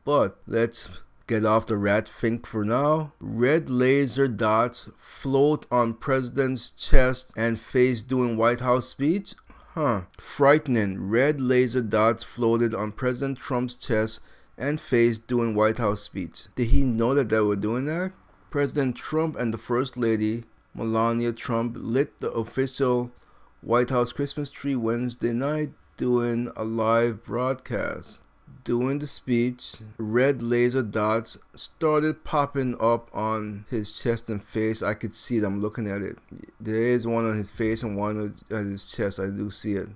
But 0.03 0.37
let's 0.47 0.89
get 1.27 1.45
off 1.45 1.65
the 1.65 1.77
rat 1.77 2.07
fink 2.07 2.45
for 2.45 2.63
now. 2.63 3.13
Red 3.19 3.69
laser 3.69 4.27
dots 4.27 4.89
float 4.97 5.65
on 5.71 5.95
president's 5.95 6.69
chest 6.69 7.33
and 7.35 7.59
face 7.59 8.03
during 8.03 8.37
White 8.37 8.59
House 8.59 8.87
speech? 8.87 9.33
Huh. 9.75 10.03
Frightening. 10.17 11.09
Red 11.09 11.41
laser 11.41 11.81
dots 11.81 12.23
floated 12.23 12.73
on 12.73 12.93
President 12.93 13.37
Trump's 13.37 13.73
chest 13.73 14.21
and 14.57 14.79
face 14.79 15.19
during 15.19 15.53
White 15.53 15.79
House 15.79 16.01
speech. 16.01 16.47
Did 16.55 16.67
he 16.67 16.83
know 16.83 17.13
that 17.13 17.27
they 17.27 17.41
were 17.41 17.57
doing 17.57 17.83
that? 17.83 18.13
President 18.49 18.95
Trump 18.95 19.35
and 19.35 19.53
the 19.53 19.57
First 19.57 19.97
Lady, 19.97 20.45
Melania 20.73 21.33
Trump, 21.33 21.75
lit 21.77 22.19
the 22.19 22.31
official 22.31 23.11
White 23.59 23.89
House 23.89 24.13
Christmas 24.13 24.49
tree 24.49 24.77
Wednesday 24.77 25.33
night 25.33 25.71
doing 25.97 26.49
a 26.55 26.63
live 26.63 27.25
broadcast. 27.25 28.21
During 28.65 28.97
the 28.97 29.05
speech, 29.05 29.75
red 29.99 30.41
laser 30.41 30.81
dots 30.81 31.37
started 31.53 32.23
popping 32.23 32.75
up 32.81 33.15
on 33.15 33.65
his 33.69 33.91
chest 33.91 34.27
and 34.27 34.43
face. 34.43 34.81
I 34.81 34.95
could 34.95 35.13
see 35.13 35.37
them 35.37 35.61
looking 35.61 35.87
at 35.87 36.01
it. 36.01 36.17
There 36.59 36.81
is 36.81 37.05
one 37.05 37.29
on 37.29 37.37
his 37.37 37.51
face 37.51 37.83
and 37.83 37.95
one 37.95 38.33
on 38.51 38.71
his 38.71 38.91
chest. 38.91 39.19
I 39.19 39.27
do 39.27 39.51
see 39.51 39.73
it. 39.73 39.89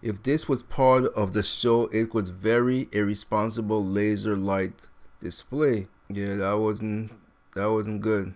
If 0.00 0.22
this 0.22 0.48
was 0.48 0.62
part 0.62 1.04
of 1.12 1.34
the 1.34 1.42
show, 1.42 1.88
it 1.88 2.14
was 2.14 2.30
very 2.30 2.88
irresponsible 2.90 3.84
laser 3.84 4.34
light 4.34 4.88
display. 5.20 5.88
Yeah, 6.08 6.36
that 6.36 6.54
wasn't 6.54 7.12
that 7.54 7.66
wasn't 7.66 8.00
good. 8.00 8.32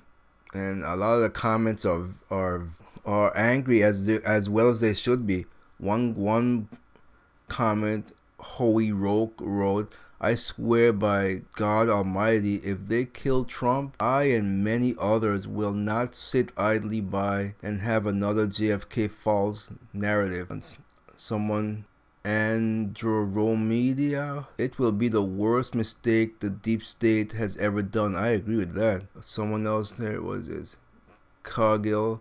And 0.52 0.84
a 0.84 0.94
lot 0.94 1.14
of 1.14 1.22
the 1.22 1.30
comments 1.30 1.86
are 1.86 2.06
are 2.30 2.66
are 3.06 3.34
angry 3.34 3.82
as 3.82 4.04
they, 4.04 4.20
as 4.24 4.50
well 4.50 4.68
as 4.68 4.80
they 4.80 4.92
should 4.92 5.26
be. 5.26 5.46
One 5.78 6.14
one 6.16 6.68
comment 7.48 8.12
Hoey 8.40 8.90
Roke 8.92 9.34
wrote, 9.38 9.94
I 10.22 10.34
swear 10.34 10.92
by 10.92 11.44
God 11.56 11.88
Almighty, 11.88 12.56
if 12.56 12.88
they 12.88 13.06
kill 13.06 13.44
Trump, 13.46 13.96
I 13.98 14.24
and 14.24 14.62
many 14.62 14.94
others 15.00 15.48
will 15.48 15.72
not 15.72 16.14
sit 16.14 16.52
idly 16.58 17.00
by 17.00 17.54
and 17.62 17.80
have 17.80 18.04
another 18.04 18.46
JFK 18.46 19.10
false 19.10 19.72
narrative. 19.94 20.50
And 20.50 20.62
someone, 21.16 21.86
Andromedia, 22.22 22.98
it 24.58 24.78
will 24.78 24.92
be 24.92 25.08
the 25.08 25.22
worst 25.22 25.74
mistake 25.74 26.40
the 26.40 26.50
deep 26.50 26.82
state 26.82 27.32
has 27.32 27.56
ever 27.56 27.80
done. 27.80 28.14
I 28.14 28.28
agree 28.28 28.56
with 28.56 28.74
that. 28.74 29.04
Someone 29.20 29.66
else 29.66 29.92
there 29.92 30.20
was 30.20 30.48
this. 30.48 30.76
Cargill. 31.42 32.20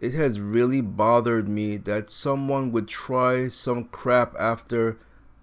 It 0.00 0.14
has 0.14 0.40
really 0.40 0.80
bothered 0.80 1.48
me 1.48 1.76
that 1.76 2.08
someone 2.08 2.72
would 2.72 2.88
try 2.88 3.48
some 3.48 3.84
crap 3.84 4.34
after 4.38 4.96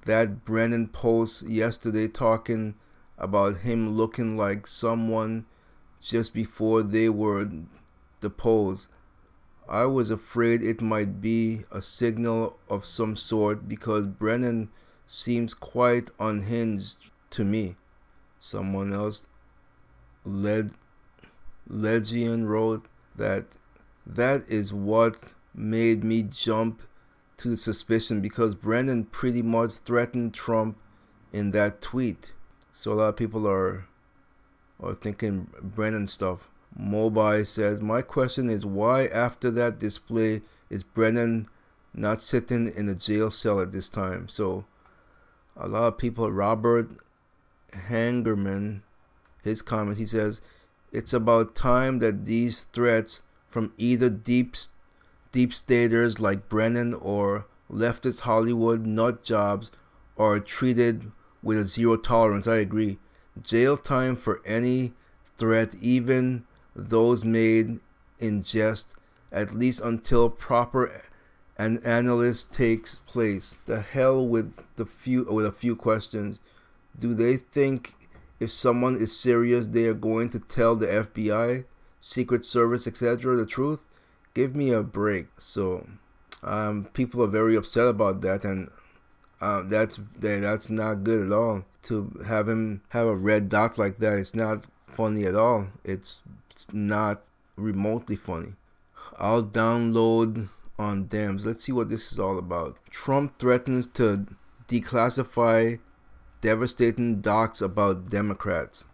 that 0.06 0.46
Brennan 0.46 0.88
post 0.88 1.44
yesterday 1.44 2.08
talking 2.08 2.76
about 3.18 3.58
him 3.58 3.96
looking 3.96 4.36
like 4.36 4.66
someone 4.66 5.46
just 6.02 6.34
before 6.34 6.82
they 6.82 7.10
were 7.10 7.48
deposed. 8.20 8.88
I 9.70 9.86
was 9.86 10.10
afraid 10.10 10.64
it 10.64 10.82
might 10.82 11.22
be 11.22 11.64
a 11.72 11.82
signal 11.82 12.58
of 12.70 12.86
some 12.86 13.16
sort 13.16 13.70
because 13.70 14.08
Brennan 14.08 14.70
seems 15.06 15.54
quite 15.54 16.10
unhinged 16.20 17.10
to 17.32 17.44
me. 17.44 17.76
Someone 18.40 18.92
else, 18.92 19.28
Led, 20.26 20.72
Legion 21.68 22.48
wrote 22.48 22.88
that 23.16 23.46
that 24.06 24.50
is 24.50 24.74
what 24.74 25.34
made 25.54 26.04
me 26.04 26.24
jump 26.24 26.82
to 27.42 27.50
the 27.50 27.58
suspicion 27.58 28.22
because 28.22 28.56
Brennan 28.56 29.06
pretty 29.06 29.42
much 29.42 29.72
threatened 29.72 30.34
Trump 30.34 30.78
in 31.34 31.52
that 31.52 31.82
tweet. 31.82 32.34
So 32.72 32.94
a 32.94 32.96
lot 32.96 33.10
of 33.10 33.16
people 33.18 33.48
are 33.48 33.86
are 34.80 34.94
thinking 34.94 35.48
Brennan 35.62 36.08
stuff. 36.08 36.50
Mobile 36.78 37.46
says, 37.46 37.82
My 37.82 38.02
question 38.02 38.50
is 38.50 38.66
why 38.66 39.08
after 39.08 39.52
that 39.52 39.80
display 39.80 40.42
is 40.70 40.84
Brennan 40.84 41.48
not 41.94 42.22
sitting 42.22 42.68
in 42.68 42.88
a 42.90 42.96
jail 42.96 43.30
cell 43.30 43.60
at 43.60 43.72
this 43.72 43.90
time? 43.90 44.28
So 44.28 44.66
a 45.58 45.68
lot 45.68 45.88
of 45.88 45.98
people 45.98 46.32
Robert 46.32 46.90
Hangerman, 47.74 48.82
his 49.44 49.62
comment, 49.62 49.98
he 49.98 50.06
says, 50.06 50.42
It's 50.92 51.14
about 51.14 51.56
time 51.56 52.00
that 52.00 52.26
these 52.26 52.66
threats 52.66 53.22
from 53.48 53.74
either 53.78 54.10
deep 54.10 54.56
deep 55.32 55.54
staters 55.54 56.20
like 56.20 56.50
Brennan 56.50 56.94
or 56.94 57.46
leftist 57.72 58.22
Hollywood 58.22 58.86
nut 58.86 59.24
jobs 59.24 59.72
are 60.18 60.40
treated 60.40 61.12
with 61.42 61.58
a 61.58 61.64
zero 61.64 61.98
tolerance. 61.98 62.48
I 62.48 62.58
agree. 62.58 63.00
Jail 63.42 63.78
time 63.78 64.16
for 64.16 64.42
any 64.46 64.94
threat, 65.38 65.74
even 65.76 66.46
those 66.76 67.24
made 67.24 67.80
in 68.20 68.44
jest, 68.44 68.94
at 69.32 69.54
least 69.54 69.82
until 69.82 70.30
proper 70.30 70.92
an 71.58 71.80
analysis 71.84 72.44
takes 72.44 72.96
place. 73.06 73.56
The 73.66 73.82
hell 73.82 74.26
with 74.28 74.64
the 74.76 74.86
few 74.86 75.24
with 75.24 75.46
a 75.46 75.52
few 75.52 75.76
questions. 75.76 76.40
Do 76.98 77.14
they 77.14 77.38
think 77.38 77.96
if 78.40 78.52
someone 78.52 78.98
is 78.98 79.18
serious 79.18 79.68
they 79.68 79.86
are 79.86 79.94
going 79.94 80.30
to 80.32 80.40
tell 80.40 80.76
the 80.76 80.88
FBI, 80.88 81.66
Secret 82.02 82.46
Service, 82.46 82.88
etc. 82.88 83.36
the 83.38 83.46
truth? 83.46 83.86
Give 84.34 84.56
me 84.56 84.72
a 84.72 84.84
break. 84.84 85.28
So 85.38 85.88
um, 86.44 86.88
people 86.94 87.24
are 87.24 87.28
very 87.28 87.56
upset 87.56 87.88
about 87.88 88.22
that, 88.22 88.44
and 88.44 88.70
uh, 89.40 89.64
that's 89.64 90.00
that's 90.18 90.70
not 90.70 91.04
good 91.04 91.28
at 91.28 91.34
all. 91.34 91.66
To 91.84 92.24
have 92.28 92.48
him 92.48 92.82
have 92.90 93.08
a 93.08 93.16
red 93.16 93.50
dot 93.50 93.78
like 93.78 93.98
that, 94.00 94.20
it's 94.20 94.36
not 94.36 94.66
funny 94.88 95.26
at 95.26 95.36
all. 95.36 95.68
It's, 95.84 96.22
it's 96.50 96.72
not 96.72 97.22
remotely 97.56 98.16
funny. 98.16 98.54
I'll 99.18 99.44
download 99.44 100.50
on 100.78 101.06
Dems. 101.06 101.46
Let's 101.46 101.64
see 101.64 101.72
what 101.72 101.90
this 101.90 102.12
is 102.12 102.20
all 102.20 102.38
about. 102.38 102.78
Trump 102.90 103.38
threatens 103.40 103.88
to 103.88 104.26
declassify 104.68 105.80
devastating 106.42 107.22
docs 107.22 107.62
about 107.62 108.10
Democrats. 108.10 108.86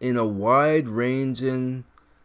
In 0.00 0.16
a 0.16 0.26
wide 0.26 0.88
ranging 0.88 1.84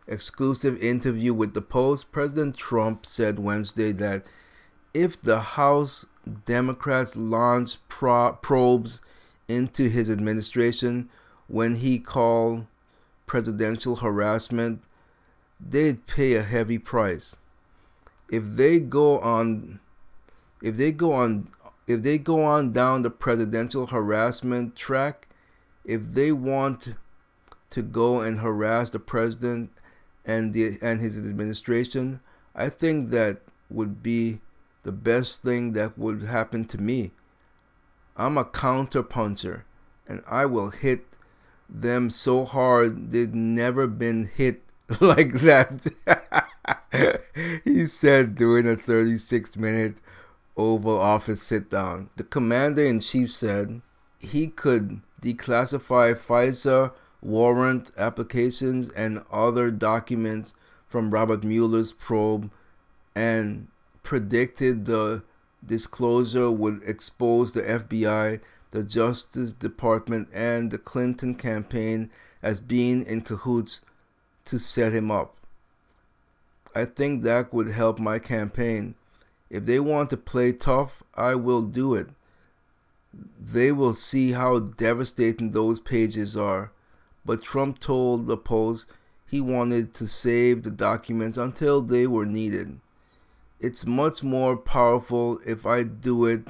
exclusive 0.09 0.81
interview 0.81 1.33
with 1.33 1.53
the 1.53 1.61
Post, 1.61 2.11
President 2.11 2.57
Trump 2.57 3.05
said 3.05 3.39
Wednesday 3.39 3.91
that 3.93 4.25
if 4.93 5.21
the 5.21 5.39
House 5.39 6.05
Democrats 6.45 7.15
launch 7.15 7.77
pro- 7.87 8.33
probes 8.33 9.01
into 9.47 9.87
his 9.89 10.09
administration 10.09 11.09
when 11.47 11.75
he 11.75 11.99
called 11.99 12.65
presidential 13.25 13.97
harassment, 13.97 14.83
they'd 15.59 16.05
pay 16.07 16.35
a 16.35 16.43
heavy 16.43 16.77
price. 16.77 17.35
If 18.31 18.43
they 18.45 18.79
go 18.79 19.19
on 19.19 19.79
if 20.61 20.75
they 20.75 20.91
go 20.91 21.13
on 21.13 21.49
if 21.87 22.03
they 22.03 22.17
go 22.17 22.43
on 22.43 22.71
down 22.71 23.01
the 23.01 23.09
presidential 23.09 23.87
harassment 23.87 24.75
track, 24.75 25.27
if 25.83 26.01
they 26.13 26.31
want 26.31 26.93
to 27.71 27.81
go 27.81 28.21
and 28.21 28.39
harass 28.39 28.89
the 28.89 28.99
president 28.99 29.71
and 30.29 30.53
the 30.53 30.77
and 30.79 31.01
his 31.01 31.17
administration, 31.17 32.19
I 32.53 32.69
think 32.69 33.09
that 33.09 33.41
would 33.67 34.03
be 34.03 34.41
the 34.83 34.91
best 34.91 35.41
thing 35.41 35.73
that 35.73 35.97
would 35.97 36.21
happen 36.21 36.65
to 36.65 36.77
me. 36.77 37.11
I'm 38.15 38.37
a 38.37 38.45
counterpuncher, 38.45 39.63
and 40.07 40.21
I 40.27 40.45
will 40.45 40.69
hit 40.69 41.05
them 41.67 42.11
so 42.11 42.45
hard 42.45 43.11
they've 43.11 43.33
never 43.33 43.87
been 43.87 44.25
hit 44.25 44.61
like 45.01 45.33
that. 45.41 45.87
he 47.63 47.87
said 47.87 48.35
during 48.35 48.67
a 48.67 48.75
36 48.75 49.57
minute 49.57 49.97
Oval 50.55 50.99
Office 50.99 51.41
sit 51.41 51.71
down. 51.71 52.09
The 52.17 52.23
commander 52.23 52.83
in 52.83 52.99
chief 52.99 53.31
said 53.31 53.81
he 54.19 54.47
could 54.47 55.01
declassify 55.23 56.15
FISA 56.15 56.91
warrant 57.21 57.91
applications 57.97 58.89
and 58.89 59.23
other 59.31 59.71
documents 59.71 60.53
from 60.87 61.11
Robert 61.11 61.43
Mueller's 61.43 61.91
probe 61.91 62.49
and 63.15 63.67
predicted 64.03 64.85
the 64.85 65.21
disclosure 65.65 66.49
would 66.49 66.81
expose 66.83 67.53
the 67.53 67.61
FBI, 67.61 68.39
the 68.71 68.83
Justice 68.83 69.53
Department, 69.53 70.29
and 70.33 70.71
the 70.71 70.77
Clinton 70.77 71.35
campaign 71.35 72.09
as 72.41 72.59
being 72.59 73.05
in 73.05 73.21
cahoots 73.21 73.81
to 74.45 74.57
set 74.57 74.93
him 74.93 75.11
up. 75.11 75.35
I 76.75 76.85
think 76.85 77.23
that 77.23 77.53
would 77.53 77.71
help 77.71 77.99
my 77.99 78.19
campaign. 78.19 78.95
If 79.49 79.65
they 79.65 79.79
want 79.79 80.09
to 80.11 80.17
play 80.17 80.53
tough, 80.53 81.03
I 81.15 81.35
will 81.35 81.63
do 81.63 81.95
it. 81.95 82.09
They 83.39 83.71
will 83.71 83.93
see 83.93 84.31
how 84.31 84.59
devastating 84.59 85.51
those 85.51 85.79
pages 85.79 86.37
are. 86.37 86.71
But 87.29 87.43
Trump 87.43 87.77
told 87.77 88.25
the 88.25 88.37
Post 88.37 88.87
he 89.27 89.39
wanted 89.39 89.93
to 89.93 90.07
save 90.07 90.63
the 90.63 90.71
documents 90.71 91.37
until 91.37 91.79
they 91.79 92.07
were 92.07 92.25
needed. 92.25 92.79
It's 93.59 93.85
much 93.85 94.23
more 94.23 94.57
powerful 94.57 95.39
if 95.45 95.63
I 95.63 95.83
do 95.83 96.25
it 96.25 96.47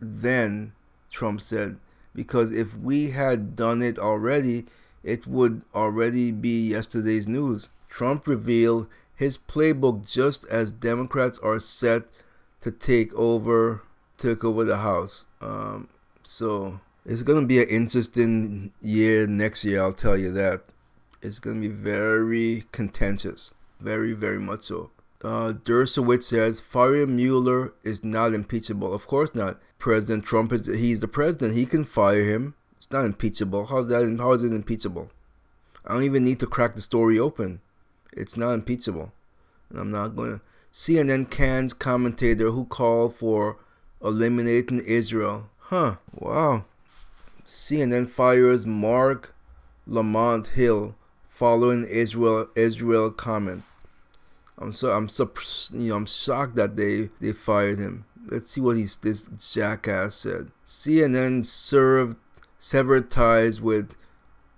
then, 0.00 0.72
Trump 1.10 1.42
said, 1.42 1.78
because 2.14 2.52
if 2.52 2.74
we 2.74 3.10
had 3.10 3.54
done 3.54 3.82
it 3.82 3.98
already, 3.98 4.64
it 5.04 5.26
would 5.26 5.60
already 5.74 6.32
be 6.32 6.68
yesterday's 6.70 7.28
news. 7.28 7.68
Trump 7.90 8.26
revealed 8.26 8.86
his 9.14 9.36
playbook 9.36 10.10
just 10.10 10.46
as 10.46 10.72
Democrats 10.72 11.38
are 11.40 11.60
set 11.60 12.04
to 12.62 12.70
take 12.70 13.12
over 13.12 13.82
take 14.16 14.42
over 14.42 14.64
the 14.64 14.78
House. 14.78 15.26
Um, 15.42 15.88
so 16.22 16.80
it's 17.08 17.22
gonna 17.22 17.46
be 17.46 17.62
an 17.62 17.68
interesting 17.68 18.70
year 18.82 19.26
next 19.26 19.64
year. 19.64 19.80
I'll 19.80 19.94
tell 19.94 20.16
you 20.16 20.30
that. 20.32 20.64
It's 21.22 21.38
gonna 21.38 21.60
be 21.60 21.68
very 21.68 22.64
contentious, 22.70 23.54
very 23.80 24.12
very 24.12 24.38
much 24.38 24.64
so. 24.66 24.90
Uh, 25.24 25.52
Dershowitz 25.52 26.24
says 26.24 26.60
firing 26.60 27.16
Mueller 27.16 27.72
is 27.82 28.04
not 28.04 28.34
impeachable. 28.34 28.92
Of 28.92 29.06
course 29.06 29.34
not. 29.34 29.58
President 29.78 30.24
Trump 30.24 30.52
is 30.52 30.66
he's 30.66 31.00
the 31.00 31.08
president. 31.08 31.54
He 31.54 31.64
can 31.64 31.84
fire 31.84 32.24
him. 32.24 32.54
It's 32.76 32.90
not 32.92 33.06
impeachable. 33.06 33.66
How's 33.66 33.88
that? 33.88 34.16
How 34.18 34.32
is 34.32 34.44
it 34.44 34.52
impeachable? 34.52 35.10
I 35.86 35.94
don't 35.94 36.04
even 36.04 36.24
need 36.24 36.40
to 36.40 36.46
crack 36.46 36.74
the 36.74 36.82
story 36.82 37.18
open. 37.18 37.60
It's 38.12 38.36
not 38.36 38.52
impeachable. 38.52 39.12
And 39.70 39.78
I'm 39.78 39.90
not 39.90 40.14
going 40.14 40.38
to. 40.38 40.40
CNN 40.70 41.30
cans 41.30 41.72
commentator 41.72 42.50
who 42.50 42.66
called 42.66 43.16
for 43.16 43.56
eliminating 44.04 44.80
Israel. 44.80 45.48
Huh. 45.58 45.96
Wow. 46.12 46.64
CNN 47.48 48.06
fires 48.10 48.66
Mark 48.66 49.34
Lamont 49.86 50.48
Hill 50.48 50.94
following 51.30 51.84
Israel 51.84 52.46
Israel 52.54 53.10
comment. 53.10 53.62
I'm 54.58 54.70
so 54.70 54.90
I'm 54.90 55.08
so 55.08 55.32
you 55.72 55.88
know 55.88 55.96
I'm 55.96 56.04
shocked 56.04 56.56
that 56.56 56.76
they 56.76 57.08
they 57.22 57.32
fired 57.32 57.78
him. 57.78 58.04
Let's 58.26 58.52
see 58.52 58.60
what 58.60 58.76
he's 58.76 58.98
this 58.98 59.30
jackass 59.50 60.16
said. 60.16 60.50
CNN 60.66 61.46
served 61.46 62.18
severed 62.58 63.10
ties 63.10 63.62
with 63.62 63.96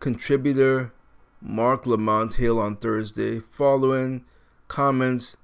contributor 0.00 0.92
Mark 1.40 1.86
Lamont 1.86 2.34
Hill 2.34 2.58
on 2.58 2.74
Thursday 2.74 3.38
following 3.38 4.24
comments 4.66 5.36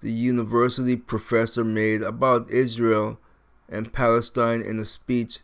the 0.00 0.12
university 0.12 0.96
professor 0.96 1.64
made 1.64 2.02
about 2.02 2.50
Israel 2.50 3.18
and 3.66 3.94
Palestine 3.94 4.60
in 4.60 4.78
a 4.78 4.84
speech 4.84 5.40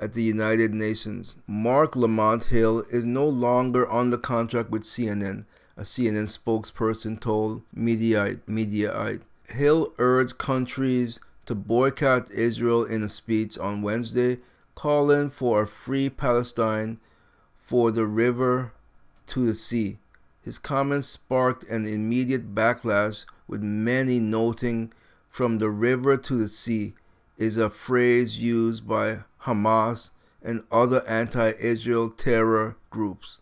at 0.00 0.12
the 0.12 0.22
United 0.22 0.74
Nations. 0.74 1.36
Mark 1.46 1.96
Lamont 1.96 2.44
Hill 2.44 2.84
is 2.90 3.04
no 3.04 3.26
longer 3.26 3.88
on 3.88 4.10
the 4.10 4.18
contract 4.18 4.70
with 4.70 4.82
CNN 4.82 5.44
a 5.76 5.82
CNN 5.82 6.26
spokesperson 6.26 7.20
told 7.20 7.62
Mediaite. 7.76 8.40
Mediaite. 8.48 9.20
Hill 9.48 9.92
urged 9.98 10.38
countries 10.38 11.20
to 11.44 11.54
boycott 11.54 12.30
Israel 12.30 12.84
in 12.84 13.02
a 13.02 13.08
speech 13.08 13.58
on 13.58 13.82
Wednesday, 13.82 14.38
calling 14.74 15.28
for 15.28 15.62
a 15.62 15.66
free 15.66 16.08
Palestine 16.08 16.98
for 17.58 17.90
the 17.90 18.06
river 18.06 18.72
to 19.26 19.44
the 19.44 19.54
sea. 19.54 19.98
His 20.40 20.58
comments 20.58 21.08
sparked 21.08 21.64
an 21.64 21.84
immediate 21.84 22.54
backlash, 22.54 23.26
with 23.46 23.62
many 23.62 24.18
noting 24.18 24.92
from 25.28 25.58
the 25.58 25.68
river 25.68 26.16
to 26.16 26.34
the 26.36 26.48
sea 26.48 26.94
is 27.36 27.58
a 27.58 27.68
phrase 27.68 28.38
used 28.38 28.88
by 28.88 29.18
Hamas 29.46 30.10
and 30.42 30.62
other 30.70 31.06
anti 31.08 31.52
Israel 31.58 32.10
terror 32.10 32.76
groups. 32.90 33.40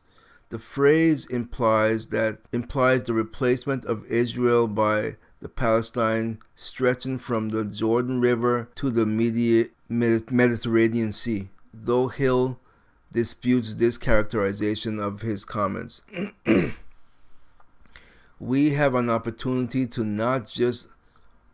The 0.50 0.58
phrase 0.58 1.26
implies 1.26 2.08
that 2.08 2.38
implies 2.52 3.02
the 3.02 3.14
replacement 3.14 3.84
of 3.86 4.06
Israel 4.06 4.68
by 4.68 5.16
the 5.40 5.48
Palestine 5.48 6.38
stretching 6.54 7.18
from 7.18 7.48
the 7.48 7.64
Jordan 7.64 8.20
River 8.20 8.68
to 8.76 8.90
the 8.90 9.04
Mediterranean 9.88 11.12
Sea. 11.12 11.48
Though 11.72 12.08
Hill 12.08 12.60
disputes 13.10 13.74
this 13.74 13.98
characterization 13.98 15.00
of 15.00 15.22
his 15.22 15.44
comments. 15.44 16.02
we 18.40 18.70
have 18.70 18.94
an 18.94 19.08
opportunity 19.08 19.86
to 19.86 20.04
not 20.04 20.48
just 20.48 20.88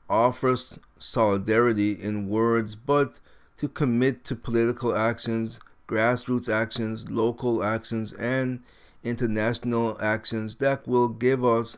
offer 0.09 0.57
solidarity 0.99 1.93
in 1.93 2.29
words, 2.29 2.75
but 2.75 3.21
to 3.61 3.69
commit 3.69 4.25
to 4.25 4.35
political 4.35 4.97
actions, 4.97 5.61
grassroots 5.87 6.51
actions, 6.51 7.11
local 7.11 7.63
actions, 7.63 8.15
and 8.15 8.63
international 9.05 9.99
actions 10.01 10.57
that 10.57 10.89
will 10.89 11.11
give 11.11 11.45
us 11.45 11.77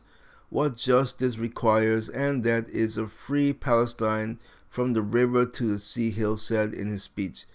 what 0.48 0.76
justice 0.76 1.38
requires, 1.38 2.08
and 2.08 2.44
that 2.44 2.70
is 2.70 2.96
a 2.96 3.08
free 3.08 3.52
Palestine 3.52 4.38
from 4.68 4.92
the 4.92 5.02
river 5.02 5.44
to 5.44 5.72
the 5.72 5.78
sea, 5.80 6.12
Hill 6.12 6.36
said 6.36 6.72
in 6.72 6.86
his 6.86 7.02
speech. 7.02 7.46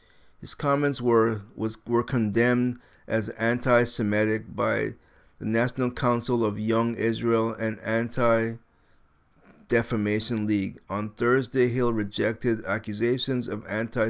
His 0.41 0.53
comments 0.55 0.99
were, 0.99 1.43
was, 1.55 1.77
were 1.87 2.03
condemned 2.03 2.79
as 3.07 3.29
anti 3.29 3.85
Semitic 3.85 4.53
by 4.53 4.95
the 5.39 5.45
National 5.45 5.89
Council 5.89 6.43
of 6.43 6.59
Young 6.59 6.95
Israel 6.95 7.53
and 7.53 7.79
Anti 7.79 8.55
Defamation 9.67 10.47
League. 10.47 10.79
On 10.89 11.09
Thursday, 11.09 11.67
Hill 11.67 11.93
rejected 11.93 12.65
accusations 12.65 13.47
of 13.47 13.65
anti 13.67 14.09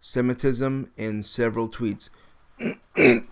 Semitism 0.00 0.90
in 0.96 1.22
several 1.22 1.68
tweets. 1.68 2.10
I 2.60 3.22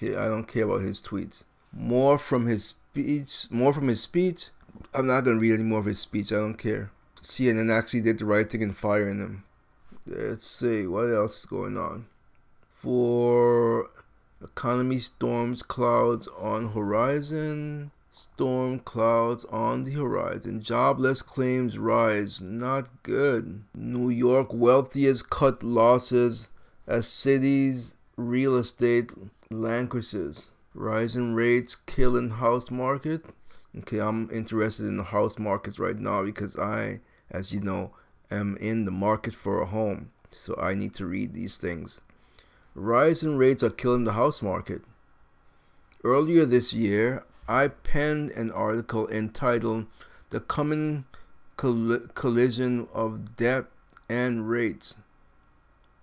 don't 0.00 0.46
care 0.48 0.64
about 0.64 0.82
his 0.82 1.02
tweets. 1.02 1.44
More 1.72 2.18
from 2.18 2.46
his 2.46 2.64
speech. 2.64 3.46
More 3.50 3.72
from 3.72 3.88
his 3.88 4.00
speech. 4.00 4.50
I'm 4.94 5.06
not 5.06 5.22
gonna 5.22 5.38
read 5.38 5.54
any 5.54 5.62
more 5.62 5.80
of 5.80 5.86
his 5.86 5.98
speech. 5.98 6.32
I 6.32 6.36
don't 6.36 6.54
care. 6.54 6.90
CNN 7.20 7.70
actually 7.70 8.02
did 8.02 8.18
the 8.18 8.24
right 8.24 8.48
thing 8.50 8.62
in 8.62 8.72
firing 8.72 9.18
him. 9.18 9.44
Let's 10.06 10.46
see 10.46 10.86
what 10.86 11.12
else 11.12 11.40
is 11.40 11.46
going 11.46 11.76
on. 11.76 12.06
For 12.66 13.90
economy 14.42 14.98
storms 15.00 15.62
clouds 15.62 16.28
on 16.38 16.72
horizon. 16.72 17.90
Storm 18.12 18.80
clouds 18.80 19.44
on 19.46 19.84
the 19.84 19.92
horizon. 19.92 20.60
Jobless 20.60 21.22
claims 21.22 21.78
rise. 21.78 22.40
Not 22.40 23.04
good. 23.04 23.62
New 23.72 24.08
York 24.08 24.52
wealthiest 24.52 25.30
cut 25.30 25.62
losses 25.62 26.48
as 26.88 27.06
cities 27.06 27.94
real 28.16 28.56
estate 28.56 29.12
languishes. 29.48 30.46
Rising 30.74 31.34
rates 31.34 31.76
killing 31.76 32.30
house 32.30 32.68
market. 32.68 33.24
Okay, 33.78 34.00
I'm 34.00 34.28
interested 34.32 34.86
in 34.86 34.96
the 34.96 35.04
house 35.04 35.38
markets 35.38 35.78
right 35.78 35.96
now 35.96 36.24
because 36.24 36.56
I, 36.56 36.98
as 37.30 37.52
you 37.52 37.60
know, 37.60 37.92
am 38.28 38.56
in 38.56 38.86
the 38.86 38.90
market 38.90 39.34
for 39.34 39.62
a 39.62 39.66
home. 39.66 40.10
So 40.30 40.56
I 40.60 40.74
need 40.74 40.94
to 40.94 41.06
read 41.06 41.32
these 41.32 41.58
things. 41.58 42.00
Rising 42.74 43.36
rates 43.36 43.62
are 43.62 43.70
killing 43.70 44.02
the 44.02 44.14
house 44.14 44.42
market. 44.42 44.82
Earlier 46.02 46.44
this 46.44 46.72
year, 46.72 47.24
I 47.50 47.66
penned 47.66 48.30
an 48.30 48.52
article 48.52 49.08
entitled 49.08 49.86
The 50.30 50.38
Coming 50.38 51.04
Coll- 51.56 52.06
Collision 52.14 52.86
of 52.94 53.34
Debt 53.34 53.64
and 54.08 54.48
Rates, 54.48 54.98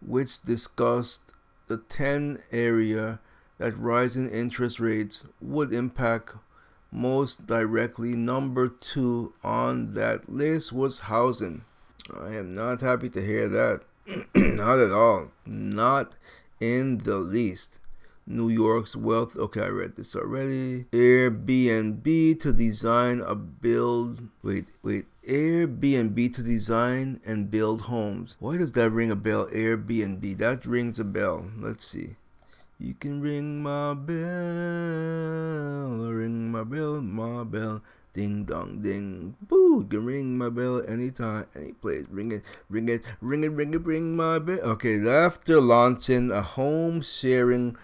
which 0.05 0.41
discussed 0.41 1.31
the 1.69 1.77
10 1.77 2.43
area 2.51 3.21
that 3.59 3.79
rising 3.79 4.29
interest 4.29 4.81
rates 4.81 5.23
would 5.39 5.71
impact 5.71 6.35
most 6.91 7.47
directly. 7.47 8.13
Number 8.17 8.67
two 8.67 9.31
on 9.41 9.93
that 9.93 10.27
list 10.27 10.73
was 10.73 10.99
housing. 10.99 11.63
I 12.13 12.33
am 12.33 12.51
not 12.51 12.81
happy 12.81 13.07
to 13.07 13.25
hear 13.25 13.47
that. 13.47 13.83
not 14.35 14.79
at 14.79 14.91
all. 14.91 15.31
Not 15.45 16.17
in 16.59 16.97
the 16.97 17.19
least. 17.19 17.79
New 18.27 18.49
York's 18.49 18.95
wealth. 18.95 19.37
Okay, 19.37 19.61
I 19.61 19.69
read 19.69 19.95
this 19.95 20.15
already. 20.15 20.83
Airbnb 20.91 22.39
to 22.41 22.53
design 22.53 23.21
a 23.21 23.33
build. 23.33 24.27
Wait, 24.43 24.67
wait. 24.83 25.05
Airbnb 25.25 26.33
to 26.33 26.43
design 26.43 27.21
and 27.25 27.49
build 27.49 27.81
homes. 27.83 28.35
Why 28.39 28.57
does 28.57 28.73
that 28.73 28.91
ring 28.91 29.09
a 29.11 29.15
bell? 29.15 29.47
Airbnb. 29.47 30.37
That 30.37 30.65
rings 30.65 30.99
a 30.99 31.05
bell. 31.05 31.45
Let's 31.57 31.85
see. 31.87 32.17
You 32.79 32.93
can 32.93 33.21
ring 33.21 33.63
my 33.63 33.95
bell, 33.95 34.17
ring 36.11 36.51
my 36.51 36.63
bell, 36.63 37.01
my 37.01 37.43
bell. 37.43 37.81
Ding 38.13 38.45
dong 38.45 38.81
ding. 38.81 39.35
Boo! 39.41 39.79
You 39.79 39.87
can 39.89 40.05
ring 40.05 40.37
my 40.37 40.49
bell 40.49 40.83
anytime, 40.87 41.45
any 41.55 41.73
place. 41.73 42.05
Ring 42.09 42.31
it, 42.31 42.43
ring 42.69 42.89
it, 42.89 43.03
ring 43.21 43.43
it, 43.43 43.51
ring 43.51 43.73
it, 43.73 43.85
ring 43.85 44.15
my 44.15 44.37
bell. 44.39 44.59
Okay, 44.59 45.07
after 45.07 45.59
launching 45.61 46.31
a 46.31 46.41
home 46.41 47.01
sharing 47.01 47.77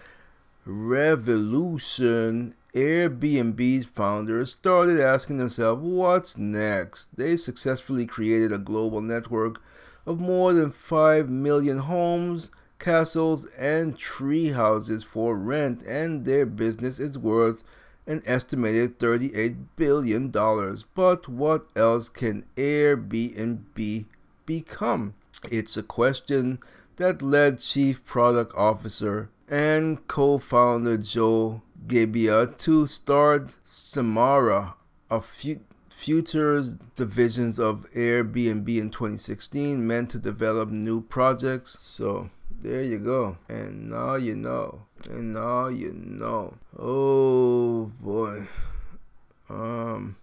revolution, 0.66 2.54
Airbnb's 2.74 3.86
founders 3.86 4.52
started 4.52 5.00
asking 5.00 5.36
themselves, 5.36 5.82
what's 5.82 6.36
next? 6.36 7.08
They 7.16 7.36
successfully 7.36 8.06
created 8.06 8.52
a 8.52 8.58
global 8.58 9.00
network 9.00 9.60
of 10.06 10.20
more 10.20 10.52
than 10.52 10.70
5 10.70 11.30
million 11.30 11.78
homes, 11.78 12.50
castles, 12.78 13.46
and 13.58 13.96
tree 13.96 14.48
houses 14.48 15.04
for 15.04 15.36
rent, 15.36 15.82
and 15.82 16.24
their 16.24 16.46
business 16.46 16.98
is 16.98 17.18
worth 17.18 17.64
an 18.06 18.22
estimated 18.26 18.98
$38 18.98 19.56
billion. 19.76 20.30
But 20.94 21.28
what 21.28 21.66
else 21.76 22.08
can 22.08 22.44
Airbnb 22.56 24.04
become? 24.44 25.14
It's 25.50 25.76
a 25.76 25.82
question 25.82 26.58
that 26.96 27.22
led 27.22 27.58
Chief 27.60 28.04
Product 28.04 28.54
Officer 28.56 29.30
and 29.48 30.06
co 30.08 30.38
founder 30.38 30.96
Joe 30.96 31.62
Gebbia 31.86 32.56
to 32.58 32.86
start 32.86 33.56
Samara, 33.64 34.74
a 35.10 35.20
fu- 35.20 35.60
futures 35.90 36.74
divisions 36.96 37.58
of 37.58 37.86
Airbnb 37.94 38.68
in 38.68 38.90
2016, 38.90 39.86
meant 39.86 40.10
to 40.10 40.18
develop 40.18 40.70
new 40.70 41.00
projects. 41.02 41.76
So 41.80 42.30
there 42.60 42.82
you 42.82 42.98
go. 42.98 43.36
And 43.48 43.90
now 43.90 44.14
you 44.14 44.34
know. 44.34 44.82
And 45.08 45.34
now 45.34 45.68
you 45.68 45.92
know. 45.92 46.54
Oh 46.78 47.92
boy. 48.00 48.46
Um 49.50 50.16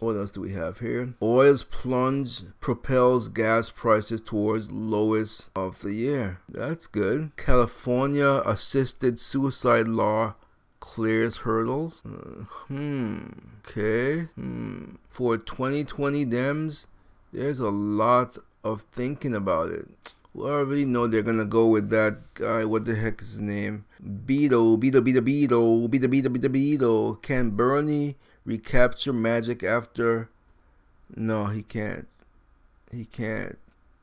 what 0.00 0.16
else 0.16 0.32
do 0.32 0.40
we 0.40 0.52
have 0.52 0.80
here? 0.80 1.14
Oil's 1.22 1.62
plunge 1.62 2.42
propels 2.60 3.28
gas 3.28 3.70
prices 3.70 4.20
towards 4.20 4.72
lowest 4.72 5.50
of 5.56 5.82
the 5.82 5.92
year. 5.92 6.40
That's 6.48 6.86
good. 6.86 7.32
California 7.36 8.42
assisted 8.44 9.18
suicide 9.18 9.88
law 9.88 10.34
clears 10.80 11.38
hurdles. 11.38 12.02
Uh, 12.04 12.44
hmm. 12.68 13.28
Okay. 13.66 14.22
Hmm. 14.34 14.96
For 15.08 15.36
2020 15.36 16.26
Dems, 16.26 16.86
there's 17.32 17.58
a 17.58 17.70
lot 17.70 18.38
of 18.62 18.82
thinking 18.92 19.34
about 19.34 19.70
it. 19.70 20.14
Well, 20.34 20.48
I 20.48 20.58
already 20.58 20.84
know 20.84 21.06
they're 21.06 21.22
gonna 21.22 21.46
go 21.46 21.66
with 21.66 21.88
that 21.90 22.34
guy. 22.34 22.64
What 22.66 22.84
the 22.84 22.94
heck 22.94 23.22
is 23.22 23.32
his 23.32 23.40
name? 23.40 23.86
Beto, 24.02 24.78
Beto, 24.78 25.00
Beto, 25.00 25.20
Beto, 25.20 25.88
Beto, 25.88 26.06
Beto, 26.06 26.28
Beto, 26.28 26.48
Beto. 26.50 27.22
Can 27.22 27.50
Bernie 27.50 28.16
recapture 28.46 29.12
magic 29.12 29.62
after? 29.62 30.30
No, 31.14 31.46
he 31.46 31.62
can't. 31.62 32.08
He 32.90 33.04
can't. 33.04 33.58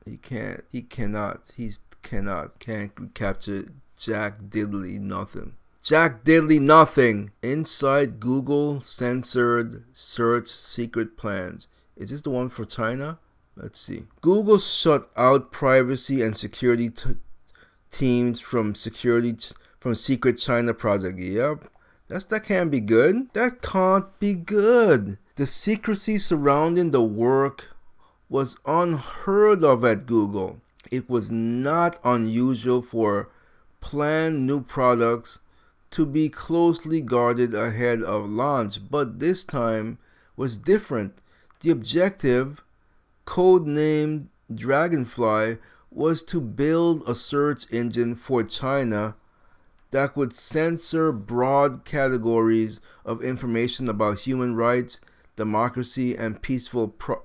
He 0.06 0.18
can't. 0.18 0.64
He 0.72 0.82
cannot. 0.84 1.52
He 1.56 1.72
cannot. 2.04 2.60
Can't 2.60 2.92
recapture 3.00 3.66
Jack 3.98 4.42
Diddley 4.50 5.00
nothing. 5.00 5.54
Jack 5.82 6.24
Diddley 6.24 6.60
nothing. 6.60 7.32
Inside 7.42 8.20
Google 8.20 8.80
censored 8.82 9.84
search 9.94 10.50
secret 10.50 11.18
plans. 11.18 11.70
Is 11.96 12.10
this 12.12 12.22
the 12.22 12.30
one 12.30 12.50
for 12.50 12.66
China? 12.66 13.20
Let's 13.56 13.80
see. 13.80 14.04
Google 14.22 14.60
shut 14.60 15.10
out 15.16 15.52
privacy 15.52 16.22
and 16.22 16.36
security 16.36 16.92
teams 17.92 18.40
from 18.40 18.76
security 18.76 19.36
from 19.80 19.96
secret 19.96 20.38
China 20.38 20.74
project. 20.74 21.20
Yep. 21.20 21.66
That's 22.14 22.26
that 22.26 22.44
can't 22.44 22.70
be 22.70 22.80
good. 22.80 23.34
That 23.34 23.64
can't 23.64 24.06
be 24.20 24.36
good. 24.36 25.18
The 25.34 25.48
secrecy 25.48 26.20
surrounding 26.20 26.92
the 26.92 27.02
work 27.02 27.76
was 28.30 28.56
unheard 28.68 29.64
of 29.64 29.84
at 29.84 30.06
Google. 30.06 30.62
It 30.92 31.10
was 31.10 31.32
not 31.32 31.98
unusual 32.04 32.84
for 32.84 33.30
planned 33.82 34.46
new 34.46 34.62
products 34.62 35.40
to 35.90 36.06
be 36.06 36.30
closely 36.30 37.02
guarded 37.02 37.56
ahead 37.56 38.04
of 38.04 38.30
launch, 38.30 38.92
but 38.92 39.18
this 39.18 39.44
time 39.44 39.98
was 40.38 40.60
different. 40.60 41.20
The 41.62 41.72
objective 41.72 42.64
codenamed 43.26 44.28
Dragonfly, 44.54 45.58
was 45.90 46.22
to 46.26 46.40
build 46.40 47.02
a 47.08 47.16
search 47.16 47.66
engine 47.72 48.14
for 48.14 48.44
China 48.44 49.16
that 49.94 50.18
would 50.18 50.34
censor 50.34 51.12
broad 51.12 51.86
categories 51.86 52.82
of 53.06 53.24
information 53.24 53.88
about 53.88 54.22
human 54.22 54.56
rights, 54.56 55.00
democracy, 55.36 56.18
and 56.18 56.42
peaceful 56.42 56.88
pro- 56.88 57.22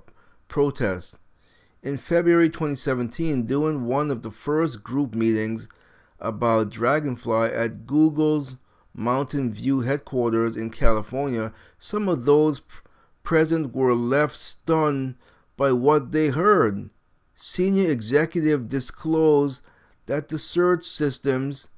protest. 0.48 1.18
In 1.82 1.96
February 1.96 2.50
2017, 2.50 3.46
during 3.46 3.86
one 3.86 4.10
of 4.10 4.20
the 4.20 4.30
first 4.30 4.82
group 4.82 5.14
meetings 5.14 5.66
about 6.20 6.68
Dragonfly 6.68 7.48
at 7.48 7.86
Google's 7.86 8.56
Mountain 8.92 9.50
View 9.54 9.80
headquarters 9.80 10.54
in 10.54 10.68
California, 10.68 11.54
some 11.78 12.06
of 12.06 12.26
those 12.26 12.60
present 13.22 13.74
were 13.74 13.94
left 13.94 14.36
stunned 14.36 15.14
by 15.56 15.72
what 15.72 16.12
they 16.12 16.28
heard. 16.28 16.90
Senior 17.32 17.90
executive 17.90 18.68
disclosed 18.68 19.62
that 20.04 20.28
the 20.28 20.38
search 20.38 20.84
system's 20.84 21.70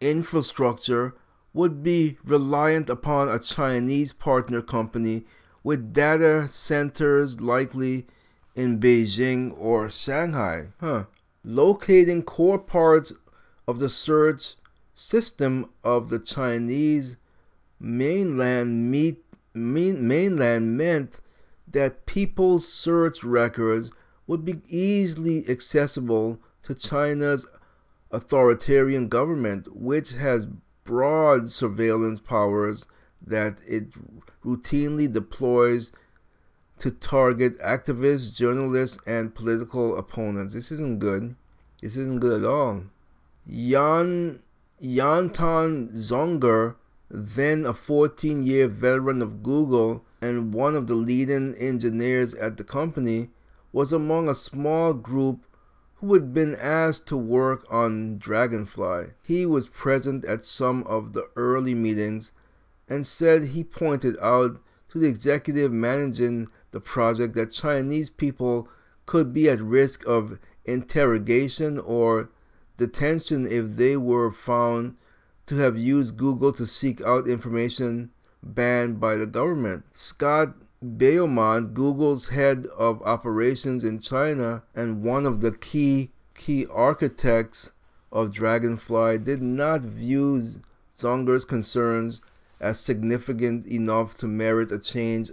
infrastructure 0.00 1.14
would 1.52 1.82
be 1.82 2.18
reliant 2.24 2.88
upon 2.90 3.28
a 3.28 3.38
Chinese 3.38 4.12
partner 4.12 4.62
company 4.62 5.24
with 5.62 5.92
data 5.92 6.46
centers 6.48 7.40
likely 7.40 8.06
in 8.54 8.78
Beijing 8.78 9.54
or 9.58 9.90
Shanghai. 9.90 10.68
Huh. 10.80 11.04
Locating 11.44 12.22
core 12.22 12.58
parts 12.58 13.12
of 13.66 13.78
the 13.78 13.88
search 13.88 14.56
system 14.94 15.70
of 15.84 16.08
the 16.08 16.18
Chinese 16.18 17.16
mainland 17.80 18.90
meet, 18.90 19.24
main, 19.54 20.06
mainland 20.06 20.76
meant 20.76 21.20
that 21.66 22.06
people's 22.06 22.66
search 22.66 23.22
records 23.22 23.90
would 24.26 24.44
be 24.44 24.60
easily 24.68 25.48
accessible 25.48 26.40
to 26.62 26.74
China's 26.74 27.46
authoritarian 28.10 29.08
government, 29.08 29.68
which 29.74 30.12
has 30.14 30.46
broad 30.84 31.50
surveillance 31.50 32.20
powers 32.20 32.86
that 33.24 33.58
it 33.66 33.88
routinely 34.44 35.12
deploys 35.12 35.92
to 36.78 36.90
target 36.90 37.58
activists, 37.58 38.34
journalists, 38.34 38.98
and 39.06 39.34
political 39.34 39.96
opponents. 39.98 40.54
This 40.54 40.70
isn't 40.72 41.00
good. 41.00 41.34
This 41.82 41.96
isn't 41.96 42.20
good 42.20 42.42
at 42.42 42.48
all. 42.48 42.84
Yan 43.44 44.42
Yonatan 44.80 45.92
Zunger, 45.92 46.76
then 47.10 47.66
a 47.66 47.74
14 47.74 48.42
year 48.44 48.68
veteran 48.68 49.20
of 49.22 49.42
Google 49.42 50.04
and 50.20 50.54
one 50.54 50.74
of 50.74 50.86
the 50.86 50.94
leading 50.94 51.54
engineers 51.54 52.34
at 52.34 52.56
the 52.56 52.64
company, 52.64 53.30
was 53.72 53.92
among 53.92 54.28
a 54.28 54.34
small 54.34 54.94
group 54.94 55.44
who 56.00 56.14
had 56.14 56.32
been 56.32 56.54
asked 56.54 57.06
to 57.08 57.16
work 57.16 57.66
on 57.70 58.18
Dragonfly. 58.18 59.06
He 59.22 59.44
was 59.44 59.66
present 59.66 60.24
at 60.24 60.44
some 60.44 60.84
of 60.84 61.12
the 61.12 61.28
early 61.34 61.74
meetings 61.74 62.32
and 62.88 63.06
said 63.06 63.44
he 63.44 63.64
pointed 63.64 64.16
out 64.20 64.60
to 64.90 64.98
the 64.98 65.08
executive 65.08 65.72
managing 65.72 66.48
the 66.70 66.80
project 66.80 67.34
that 67.34 67.52
Chinese 67.52 68.10
people 68.10 68.68
could 69.06 69.32
be 69.32 69.50
at 69.50 69.60
risk 69.60 70.06
of 70.06 70.38
interrogation 70.64 71.78
or 71.80 72.30
detention 72.76 73.46
if 73.50 73.76
they 73.76 73.96
were 73.96 74.30
found 74.30 74.96
to 75.46 75.56
have 75.56 75.76
used 75.76 76.16
Google 76.16 76.52
to 76.52 76.66
seek 76.66 77.00
out 77.00 77.26
information 77.26 78.10
banned 78.42 79.00
by 79.00 79.16
the 79.16 79.26
government. 79.26 79.84
Scott 79.92 80.54
Beaumont, 80.80 81.74
Google's 81.74 82.28
head 82.28 82.66
of 82.66 83.02
operations 83.02 83.82
in 83.82 83.98
China 83.98 84.62
and 84.76 85.02
one 85.02 85.26
of 85.26 85.40
the 85.40 85.50
key 85.50 86.12
key 86.34 86.66
architects 86.66 87.72
of 88.12 88.32
Dragonfly 88.32 89.18
did 89.18 89.42
not 89.42 89.80
view 89.80 90.40
Zunger's 90.96 91.44
concerns 91.44 92.22
as 92.60 92.78
significant 92.78 93.66
enough 93.66 94.16
to 94.18 94.28
merit 94.28 94.70
a 94.70 94.78
change, 94.78 95.32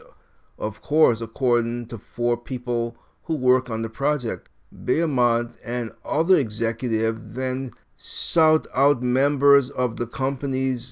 of 0.58 0.82
course, 0.82 1.22
according 1.22 1.86
to 1.88 2.00
four 2.00 2.38
people 2.38 2.98
who 3.26 3.36
work 3.36 3.70
on 3.70 3.84
the 3.84 3.90
project. 3.90 4.50
Beaumont 4.72 5.56
and 5.64 5.92
other 6.04 6.38
executives 6.38 7.22
then 7.24 7.72
shout 7.98 8.68
out 8.76 9.02
members 9.02 9.70
of 9.70 9.98
the 9.98 10.08
company's 10.08 10.86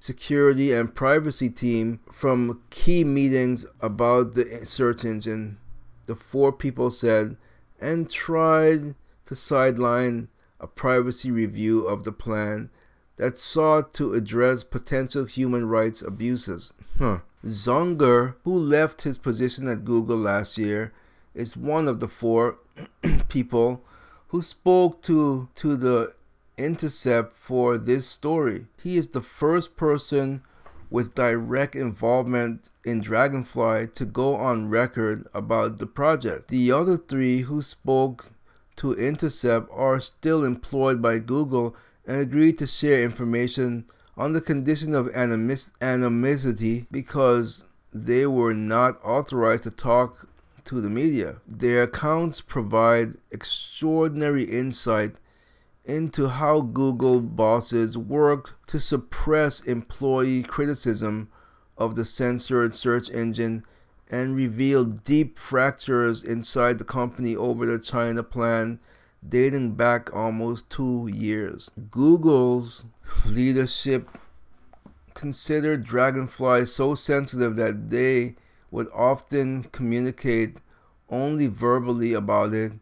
security 0.00 0.72
and 0.72 0.94
privacy 0.94 1.50
team 1.50 2.00
from 2.10 2.60
key 2.70 3.04
meetings 3.04 3.64
about 3.80 4.34
the 4.34 4.64
search 4.64 5.04
engine. 5.04 5.58
The 6.06 6.14
four 6.14 6.52
people 6.52 6.90
said, 6.90 7.36
and 7.80 8.10
tried 8.10 8.94
to 9.26 9.36
sideline 9.36 10.28
a 10.60 10.66
privacy 10.66 11.30
review 11.30 11.86
of 11.86 12.04
the 12.04 12.12
plan 12.12 12.70
that 13.16 13.38
sought 13.38 13.92
to 13.94 14.14
address 14.14 14.64
potential 14.64 15.24
human 15.24 15.68
rights 15.68 16.02
abuses. 16.02 16.72
Huh. 16.98 17.18
Zunger, 17.44 18.34
who 18.44 18.56
left 18.56 19.02
his 19.02 19.18
position 19.18 19.68
at 19.68 19.84
Google 19.84 20.16
last 20.16 20.58
year, 20.58 20.92
is 21.34 21.56
one 21.56 21.86
of 21.86 22.00
the 22.00 22.08
four 22.08 22.58
people 23.28 23.84
who 24.28 24.42
spoke 24.42 25.02
to, 25.02 25.48
to 25.54 25.76
the 25.76 26.14
Intercept 26.58 27.32
for 27.32 27.78
this 27.78 28.06
story. 28.06 28.66
He 28.82 28.96
is 28.96 29.08
the 29.08 29.22
first 29.22 29.76
person 29.76 30.42
with 30.90 31.14
direct 31.14 31.76
involvement 31.76 32.70
in 32.84 33.00
Dragonfly 33.00 33.88
to 33.94 34.04
go 34.04 34.34
on 34.36 34.68
record 34.70 35.26
about 35.34 35.78
the 35.78 35.86
project. 35.86 36.48
The 36.48 36.72
other 36.72 36.96
three 36.96 37.42
who 37.42 37.62
spoke 37.62 38.32
to 38.76 38.94
Intercept 38.94 39.68
are 39.72 40.00
still 40.00 40.44
employed 40.44 41.02
by 41.02 41.18
Google 41.18 41.76
and 42.06 42.20
agreed 42.20 42.58
to 42.58 42.66
share 42.66 43.02
information 43.02 43.84
on 44.16 44.32
the 44.32 44.40
condition 44.40 44.94
of 44.94 45.06
animis- 45.08 45.70
anonymity 45.80 46.86
because 46.90 47.64
they 47.92 48.26
were 48.26 48.54
not 48.54 48.98
authorized 49.04 49.64
to 49.64 49.70
talk 49.70 50.28
to 50.64 50.80
the 50.80 50.90
media. 50.90 51.36
Their 51.46 51.84
accounts 51.84 52.40
provide 52.40 53.14
extraordinary 53.30 54.44
insight 54.44 55.20
into 55.88 56.28
how 56.28 56.60
Google 56.60 57.22
bosses 57.22 57.96
worked 57.96 58.52
to 58.66 58.78
suppress 58.78 59.62
employee 59.62 60.42
criticism 60.42 61.28
of 61.78 61.94
the 61.96 62.04
censored 62.04 62.74
search 62.74 63.10
engine 63.10 63.64
and 64.10 64.36
reveal 64.36 64.84
deep 64.84 65.38
fractures 65.38 66.22
inside 66.22 66.78
the 66.78 66.84
company 66.84 67.34
over 67.34 67.64
the 67.64 67.78
China 67.78 68.22
plan 68.22 68.78
dating 69.26 69.72
back 69.72 70.14
almost 70.14 70.70
two 70.70 71.08
years. 71.12 71.70
Google's 71.90 72.84
leadership 73.26 74.10
considered 75.14 75.84
Dragonfly 75.84 76.66
so 76.66 76.94
sensitive 76.94 77.56
that 77.56 77.88
they 77.88 78.36
would 78.70 78.88
often 78.94 79.64
communicate 79.64 80.60
only 81.08 81.46
verbally 81.46 82.12
about 82.12 82.52
it 82.52 82.72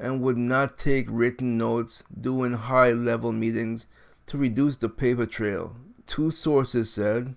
and 0.00 0.22
would 0.22 0.38
not 0.38 0.78
take 0.78 1.06
written 1.08 1.58
notes 1.58 2.02
during 2.18 2.54
high 2.54 2.90
level 2.90 3.30
meetings 3.30 3.86
to 4.26 4.38
reduce 4.38 4.76
the 4.78 4.88
paper 4.88 5.26
trail. 5.26 5.76
Two 6.06 6.30
sources 6.30 6.90
said 6.90 7.36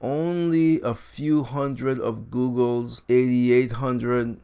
only 0.00 0.80
a 0.80 0.94
few 0.94 1.44
hundred 1.44 2.00
of 2.00 2.30
Google's 2.30 3.02
8,800 3.08 4.40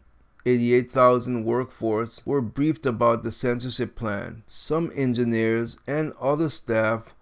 88,000 0.47 1.45
workforce 1.45 2.21
were 2.27 2.43
briefed 2.43 2.85
about 2.85 3.23
the 3.23 3.33
censorship 3.33 3.97
plan. 3.97 4.43
Some 4.47 4.93
engineers 4.95 5.79
and 5.87 6.13
other 6.21 6.51
staff 6.51 7.15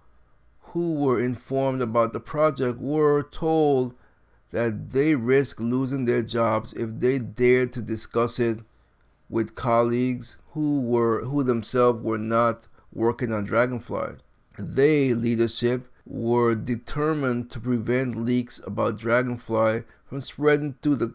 who 0.72 0.94
were 0.94 1.20
informed 1.20 1.82
about 1.82 2.12
the 2.12 2.20
project 2.20 2.80
were 2.80 3.22
told 3.22 3.94
that 4.50 4.90
they 4.90 5.14
risked 5.14 5.60
losing 5.60 6.04
their 6.04 6.22
jobs 6.22 6.72
if 6.72 6.98
they 6.98 7.20
dared 7.20 7.72
to 7.74 7.82
discuss 7.82 8.40
it 8.40 8.58
with 9.32 9.54
colleagues 9.54 10.36
who 10.50 10.78
were 10.82 11.24
who 11.24 11.42
themselves 11.42 12.04
were 12.04 12.18
not 12.18 12.68
working 12.92 13.32
on 13.32 13.44
Dragonfly. 13.44 14.16
They 14.58 15.14
leadership 15.14 15.88
were 16.04 16.54
determined 16.54 17.48
to 17.50 17.58
prevent 17.58 18.26
leaks 18.26 18.60
about 18.66 18.98
Dragonfly 18.98 19.84
from 20.04 20.20
spreading 20.20 20.74
through 20.82 20.96
the 20.96 21.14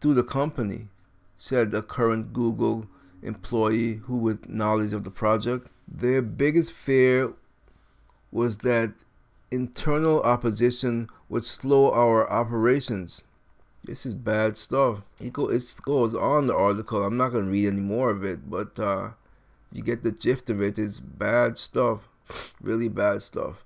through 0.00 0.14
the 0.14 0.24
company, 0.24 0.88
said 1.36 1.72
a 1.72 1.80
current 1.80 2.32
Google 2.32 2.88
employee 3.22 3.94
who 4.06 4.16
with 4.16 4.48
knowledge 4.48 4.92
of 4.92 5.04
the 5.04 5.12
project. 5.12 5.68
Their 5.86 6.22
biggest 6.22 6.72
fear 6.72 7.34
was 8.32 8.58
that 8.58 8.90
internal 9.52 10.20
opposition 10.22 11.08
would 11.28 11.44
slow 11.44 11.92
our 11.92 12.28
operations 12.28 13.22
this 13.84 14.06
is 14.06 14.14
bad 14.14 14.56
stuff. 14.56 15.02
It, 15.20 15.32
go, 15.32 15.48
it 15.48 15.62
goes 15.82 16.14
on 16.14 16.46
the 16.46 16.54
article. 16.54 17.04
I'm 17.04 17.16
not 17.16 17.30
going 17.30 17.44
to 17.44 17.50
read 17.50 17.68
any 17.68 17.80
more 17.80 18.10
of 18.10 18.24
it, 18.24 18.48
but 18.48 18.78
uh, 18.80 19.10
you 19.72 19.82
get 19.82 20.02
the 20.02 20.12
gist 20.12 20.50
of 20.50 20.62
it. 20.62 20.78
It's 20.78 21.00
bad 21.00 21.58
stuff. 21.58 22.08
really 22.60 22.88
bad 22.88 23.22
stuff. 23.22 23.64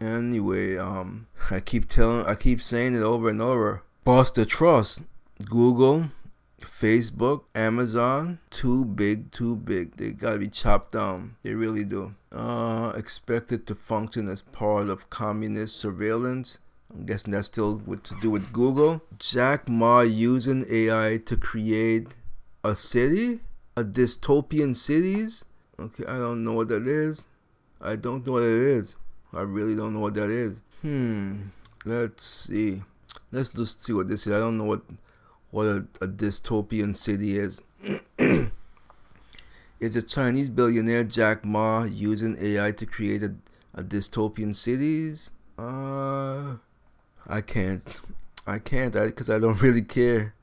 Anyway, 0.00 0.76
um, 0.76 1.26
I 1.50 1.60
keep 1.60 1.88
telling, 1.88 2.24
I 2.26 2.34
keep 2.34 2.62
saying 2.62 2.94
it 2.94 3.02
over 3.02 3.28
and 3.28 3.42
over. 3.42 3.82
Bust 4.04 4.36
the 4.36 4.46
trust. 4.46 5.02
Google, 5.44 6.10
Facebook, 6.60 7.44
Amazon, 7.54 8.40
too 8.50 8.84
big, 8.84 9.30
too 9.32 9.56
big. 9.56 9.96
They 9.96 10.12
gotta 10.12 10.38
be 10.38 10.48
chopped 10.48 10.92
down. 10.92 11.36
They 11.42 11.54
really 11.54 11.84
do. 11.84 12.14
Uh, 12.32 12.92
expected 12.96 13.66
to 13.66 13.74
function 13.74 14.28
as 14.28 14.42
part 14.42 14.88
of 14.88 15.10
communist 15.10 15.76
surveillance 15.76 16.58
I'm 16.92 17.04
guessing 17.04 17.32
that's 17.32 17.48
still 17.48 17.78
what 17.84 18.02
to 18.04 18.14
do 18.20 18.30
with 18.30 18.52
Google. 18.52 19.02
Jack 19.18 19.68
Ma 19.68 20.00
using 20.00 20.64
AI 20.70 21.18
to 21.26 21.36
create 21.36 22.14
a 22.64 22.74
city, 22.74 23.40
a 23.76 23.84
dystopian 23.84 24.74
cities. 24.74 25.44
Okay, 25.78 26.04
I 26.06 26.16
don't 26.16 26.42
know 26.42 26.54
what 26.54 26.68
that 26.68 26.88
is. 26.88 27.26
I 27.80 27.96
don't 27.96 28.26
know 28.26 28.34
what 28.34 28.42
it 28.42 28.62
is. 28.62 28.96
I 29.32 29.42
really 29.42 29.76
don't 29.76 29.94
know 29.94 30.00
what 30.00 30.14
that 30.14 30.30
is. 30.30 30.62
Hmm. 30.82 31.48
Let's 31.84 32.24
see. 32.24 32.82
Let's 33.30 33.50
just 33.50 33.84
see 33.84 33.92
what 33.92 34.08
this 34.08 34.26
is. 34.26 34.32
I 34.32 34.38
don't 34.38 34.56
know 34.56 34.64
what 34.64 34.82
what 35.50 35.66
a, 35.66 35.86
a 36.00 36.08
dystopian 36.08 36.96
city 36.96 37.38
is. 37.38 37.60
it's 38.18 39.96
a 39.96 40.02
Chinese 40.02 40.50
billionaire 40.50 41.04
Jack 41.04 41.44
Ma 41.44 41.84
using 41.84 42.36
AI 42.40 42.72
to 42.72 42.86
create 42.86 43.22
a, 43.22 43.34
a 43.74 43.82
dystopian 43.82 44.54
cities. 44.54 45.30
Uh 45.58 46.56
I 47.28 47.42
can't. 47.42 47.82
I 48.46 48.58
can't 48.58 48.94
because 48.94 49.28
I, 49.28 49.38
don't 49.38 49.60
really 49.60 49.82
care. 49.82 50.34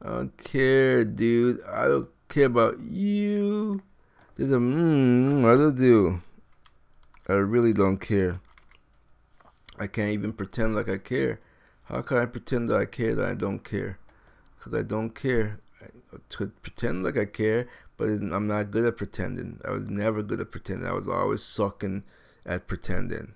I 0.00 0.08
don't 0.08 0.36
care, 0.38 1.04
dude. 1.04 1.60
I 1.68 1.88
don't 1.88 2.08
care 2.28 2.46
about 2.46 2.78
you. 2.80 3.82
There's 4.36 4.52
a 4.52 4.56
mmm, 4.56 5.42
don't 5.42 5.76
do. 5.76 6.22
I 7.28 7.34
really 7.34 7.72
don't 7.72 7.98
care. 7.98 8.40
I 9.78 9.88
can't 9.88 10.12
even 10.12 10.32
pretend 10.32 10.76
like 10.76 10.88
I 10.88 10.98
care. 10.98 11.40
How 11.84 12.02
can 12.02 12.18
I 12.18 12.26
pretend 12.26 12.68
that 12.68 12.76
I 12.76 12.84
care 12.84 13.14
that 13.16 13.28
I 13.28 13.34
don't 13.34 13.64
care? 13.64 13.98
Because 14.58 14.78
I 14.78 14.82
don't 14.82 15.10
care. 15.10 15.58
I 15.82 15.86
could 16.28 16.62
pretend 16.62 17.02
like 17.02 17.16
I 17.16 17.24
care, 17.24 17.68
but 17.96 18.08
I'm 18.08 18.46
not 18.46 18.70
good 18.70 18.84
at 18.86 18.96
pretending. 18.96 19.60
I 19.64 19.70
was 19.70 19.90
never 19.90 20.22
good 20.22 20.40
at 20.40 20.52
pretending. 20.52 20.86
I 20.86 20.92
was 20.92 21.08
always 21.08 21.42
sucking 21.42 22.04
at 22.46 22.68
pretending. 22.68 23.34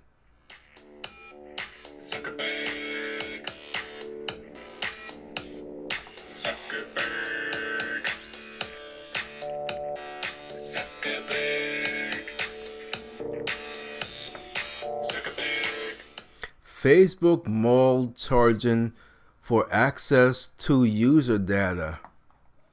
Facebook 16.79 17.47
mauled 17.47 18.15
charging 18.15 18.93
for 19.39 19.67
access 19.73 20.49
to 20.59 20.83
user 20.83 21.39
data. 21.39 21.97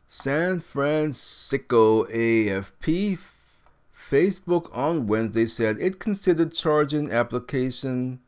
San 0.06 0.60
Francisco 0.60 2.04
AFP 2.04 3.18
Facebook 3.96 4.68
on 4.76 5.06
Wednesday 5.06 5.46
said 5.46 5.78
it 5.80 5.98
considered 5.98 6.52
charging 6.52 7.10
application 7.10 8.20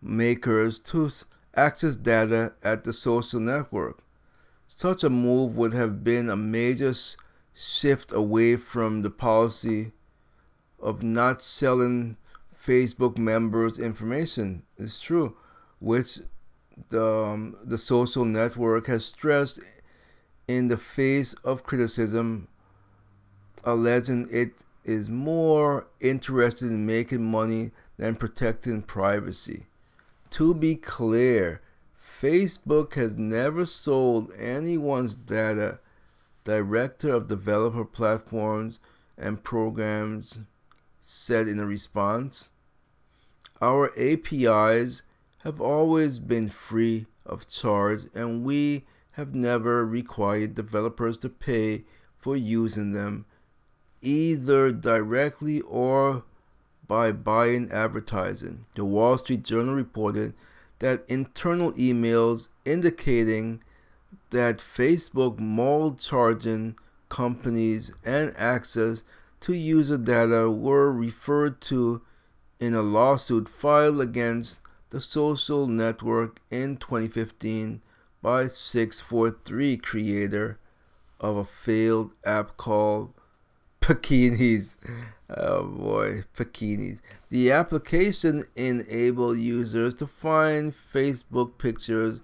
makers 0.00 0.80
to 0.80 1.08
access 1.54 1.94
data 1.94 2.52
at 2.64 2.82
the 2.82 2.92
social 2.92 3.38
network. 3.38 4.00
Such 4.66 5.04
a 5.04 5.10
move 5.10 5.56
would 5.56 5.74
have 5.74 6.02
been 6.02 6.28
a 6.28 6.36
major 6.36 6.92
shift 7.54 8.10
away 8.10 8.56
from 8.56 9.02
the 9.02 9.10
policy 9.10 9.92
of 10.80 11.04
not 11.04 11.40
selling 11.40 12.16
Facebook 12.62 13.18
members' 13.18 13.78
information. 13.78 14.62
It's 14.78 15.00
true, 15.00 15.36
which 15.80 16.20
the 16.90 17.04
um, 17.04 17.56
the 17.64 17.78
social 17.78 18.24
network 18.24 18.86
has 18.86 19.04
stressed 19.04 19.60
in 20.46 20.68
the 20.68 20.76
face 20.76 21.34
of 21.44 21.64
criticism, 21.64 22.48
alleging 23.64 24.28
it 24.30 24.62
is 24.84 25.08
more 25.08 25.86
interested 26.00 26.66
in 26.70 26.86
making 26.86 27.24
money 27.24 27.70
than 27.96 28.16
protecting 28.16 28.82
privacy. 28.82 29.66
To 30.30 30.54
be 30.54 30.76
clear, 30.76 31.60
Facebook 31.96 32.94
has 32.94 33.16
never 33.16 33.66
sold 33.66 34.32
anyone's 34.38 35.14
data. 35.14 35.78
Director 36.44 37.10
of 37.10 37.28
Developer 37.28 37.84
Platforms 37.84 38.80
and 39.16 39.44
Programs 39.44 40.40
said 41.00 41.46
in 41.46 41.60
a 41.60 41.66
response. 41.66 42.48
Our 43.62 43.92
APIs 43.96 45.02
have 45.44 45.60
always 45.60 46.18
been 46.18 46.48
free 46.48 47.06
of 47.24 47.48
charge 47.48 48.06
and 48.12 48.42
we 48.42 48.84
have 49.12 49.36
never 49.36 49.86
required 49.86 50.56
developers 50.56 51.16
to 51.18 51.28
pay 51.28 51.84
for 52.18 52.36
using 52.36 52.92
them 52.92 53.24
either 54.00 54.72
directly 54.72 55.60
or 55.60 56.24
by 56.88 57.12
buying 57.12 57.70
advertising. 57.70 58.66
The 58.74 58.84
Wall 58.84 59.16
Street 59.16 59.44
Journal 59.44 59.76
reported 59.76 60.34
that 60.80 61.04
internal 61.06 61.70
emails 61.74 62.48
indicating 62.64 63.62
that 64.30 64.58
Facebook 64.58 65.38
mulled 65.38 66.00
charging 66.00 66.74
companies 67.08 67.92
and 68.04 68.36
access 68.36 69.04
to 69.42 69.52
user 69.52 69.98
data 69.98 70.50
were 70.50 70.90
referred 70.90 71.60
to 71.60 72.02
in 72.62 72.74
a 72.74 72.80
lawsuit 72.80 73.48
filed 73.48 74.00
against 74.00 74.60
the 74.90 75.00
social 75.00 75.66
network 75.66 76.38
in 76.48 76.76
2015 76.76 77.82
by 78.22 78.46
643 78.46 79.76
creator 79.78 80.60
of 81.18 81.36
a 81.36 81.44
failed 81.44 82.12
app 82.24 82.56
called 82.56 83.12
Pikinis. 83.80 84.78
Oh 85.28 85.64
boy, 85.64 86.22
Pikinis. 86.36 87.00
The 87.30 87.50
application 87.50 88.44
enabled 88.54 89.38
users 89.38 89.96
to 89.96 90.06
find 90.06 90.72
Facebook 90.72 91.58
pictures 91.58 92.20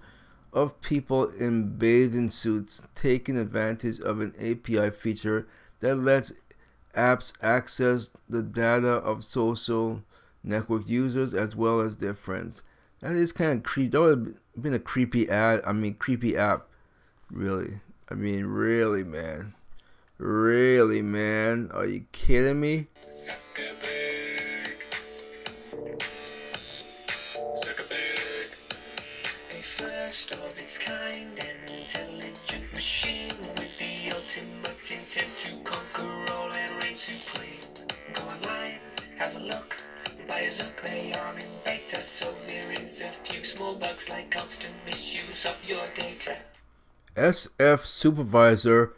of 0.53 0.79
people 0.79 1.27
in 1.31 1.77
bathing 1.77 2.29
suits 2.29 2.81
taking 2.95 3.37
advantage 3.37 3.99
of 3.99 4.21
an 4.21 4.33
API 4.39 4.89
feature 4.91 5.49
that 5.81 5.97
lets 5.97 6.31
apps 6.95 7.33
access 7.41 8.11
the 8.29 8.41
data 8.41 8.87
of 8.87 9.25
social 9.25 10.01
network 10.43 10.87
users 10.87 11.33
as 11.33 11.55
well 11.55 11.81
as 11.81 11.97
their 11.97 12.13
friends. 12.13 12.63
That 13.01 13.13
is 13.13 13.31
kind 13.31 13.53
of 13.53 13.63
creepy. 13.63 13.89
That 13.89 14.01
would 14.01 14.35
have 14.55 14.63
been 14.63 14.73
a 14.73 14.79
creepy 14.79 15.29
ad. 15.29 15.61
I 15.65 15.71
mean, 15.71 15.95
creepy 15.95 16.37
app. 16.37 16.67
Really. 17.31 17.81
I 18.09 18.15
mean, 18.15 18.45
really, 18.45 19.03
man. 19.03 19.53
Really, 20.17 21.01
man? 21.01 21.69
Are 21.73 21.85
you 21.85 22.05
kidding 22.11 22.59
me? 22.59 22.87
Intent 34.91 35.27
to 35.37 35.55
conquer 35.63 36.31
all 36.33 36.51
and 36.51 36.83
reign 36.83 36.95
supreme. 36.95 37.61
Go 38.11 38.23
online, 38.23 38.79
have 39.17 39.35
a 39.35 39.39
look. 39.39 39.75
Buy 40.29 40.41
a 40.41 40.49
Zuck, 40.51 40.79
they 40.83 41.11
are 41.11 41.33
in 41.39 41.47
beta, 41.65 42.05
so 42.05 42.31
there 42.45 42.71
is 42.71 43.01
a 43.01 43.07
few 43.07 43.43
small 43.43 43.73
bugs 43.73 44.09
like 44.11 44.29
constant 44.29 44.75
misuse 44.85 45.43
of 45.43 45.57
your 45.67 45.83
data. 45.95 46.37
SF 47.15 47.83
supervisor 47.83 48.93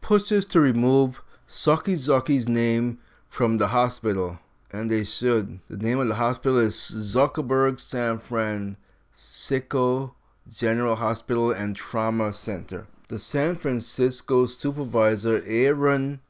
pushes 0.00 0.46
to 0.46 0.60
remove 0.60 1.20
Zucky's 1.48 2.48
name 2.48 3.00
from 3.28 3.56
the 3.56 3.66
hospital, 3.68 4.38
and 4.70 4.88
they 4.88 5.02
should. 5.02 5.58
The 5.68 5.78
name 5.78 5.98
of 5.98 6.06
the 6.06 6.14
hospital 6.14 6.58
is 6.58 6.76
Zuckerberg 6.76 7.80
San 7.80 8.20
Francisco 8.20 10.14
General 10.48 10.94
Hospital 10.94 11.50
and 11.50 11.74
Trauma 11.74 12.32
Center. 12.32 12.86
The 13.08 13.18
San 13.18 13.56
Francisco 13.56 14.46
supervisor, 14.46 15.42
Aaron 15.44 16.20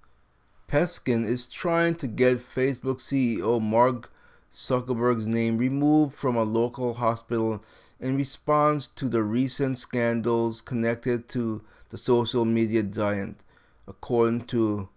Peskin, 0.68 1.26
is 1.26 1.46
trying 1.46 1.96
to 1.96 2.06
get 2.06 2.38
Facebook 2.38 2.96
CEO 2.96 3.60
Mark 3.60 4.08
Zuckerberg's 4.52 5.26
name 5.26 5.56
removed 5.56 6.14
from 6.14 6.36
a 6.36 6.42
local 6.42 6.94
hospital 6.94 7.64
in 7.98 8.16
response 8.16 8.86
to 8.86 9.08
the 9.08 9.22
recent 9.22 9.78
scandals 9.78 10.60
connected 10.60 11.26
to 11.30 11.62
the 11.88 11.96
social 11.96 12.44
media 12.44 12.82
giant, 12.82 13.42
according 13.88 14.42
to 14.42 14.90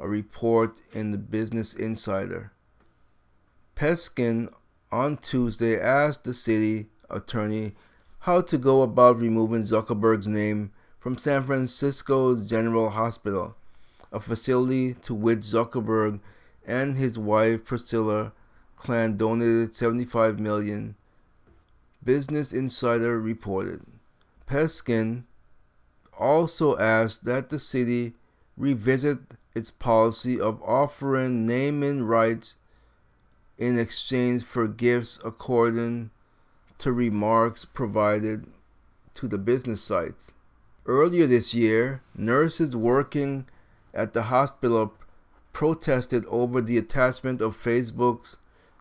a 0.00 0.08
report 0.08 0.78
in 0.92 1.12
the 1.12 1.18
Business 1.18 1.74
Insider. 1.74 2.50
Peskin 3.76 4.52
on 4.90 5.16
Tuesday 5.16 5.78
asked 5.78 6.24
the 6.24 6.34
city 6.34 6.88
attorney 7.08 7.76
how 8.20 8.40
to 8.40 8.58
go 8.58 8.82
about 8.82 9.20
removing 9.20 9.62
Zuckerberg's 9.62 10.26
name 10.26 10.72
from 10.98 11.16
San 11.16 11.44
Francisco's 11.44 12.42
General 12.42 12.90
Hospital, 12.90 13.54
a 14.10 14.18
facility 14.18 14.94
to 14.94 15.14
which 15.14 15.40
Zuckerberg 15.40 16.18
and 16.66 16.96
his 16.96 17.16
wife 17.16 17.64
Priscilla 17.64 18.32
Chan 18.84 19.16
donated 19.16 19.74
75 19.74 20.38
million. 20.38 20.94
Business 22.04 22.52
Insider 22.52 23.20
reported. 23.20 23.82
Peskin 24.46 25.24
also 26.18 26.76
asked 26.78 27.24
that 27.24 27.50
the 27.50 27.58
city 27.58 28.14
revisit 28.56 29.18
its 29.54 29.70
policy 29.70 30.40
of 30.40 30.62
offering 30.62 31.46
naming 31.46 32.02
rights 32.02 32.56
in 33.56 33.78
exchange 33.78 34.44
for 34.44 34.68
gifts 34.68 35.18
according 35.24 36.10
to 36.78 36.92
remarks 36.92 37.64
provided 37.64 38.46
to 39.14 39.26
the 39.26 39.38
business 39.38 39.82
sites. 39.82 40.32
Earlier 40.86 41.26
this 41.26 41.52
year, 41.52 42.02
nurses 42.14 42.74
working 42.74 43.46
at 43.92 44.12
the 44.12 44.24
hospital 44.24 44.94
protested 45.52 46.24
over 46.26 46.62
the 46.62 46.78
attachment 46.78 47.40
of 47.40 47.56
Facebook's 47.56 48.36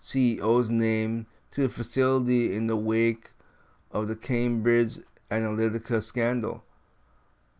CEO's 0.07 0.69
name 0.69 1.27
to 1.51 1.63
the 1.63 1.69
facility 1.69 2.55
in 2.55 2.67
the 2.67 2.77
wake 2.77 3.31
of 3.91 4.07
the 4.07 4.15
Cambridge 4.15 4.99
Analytica 5.29 6.01
scandal. 6.01 6.63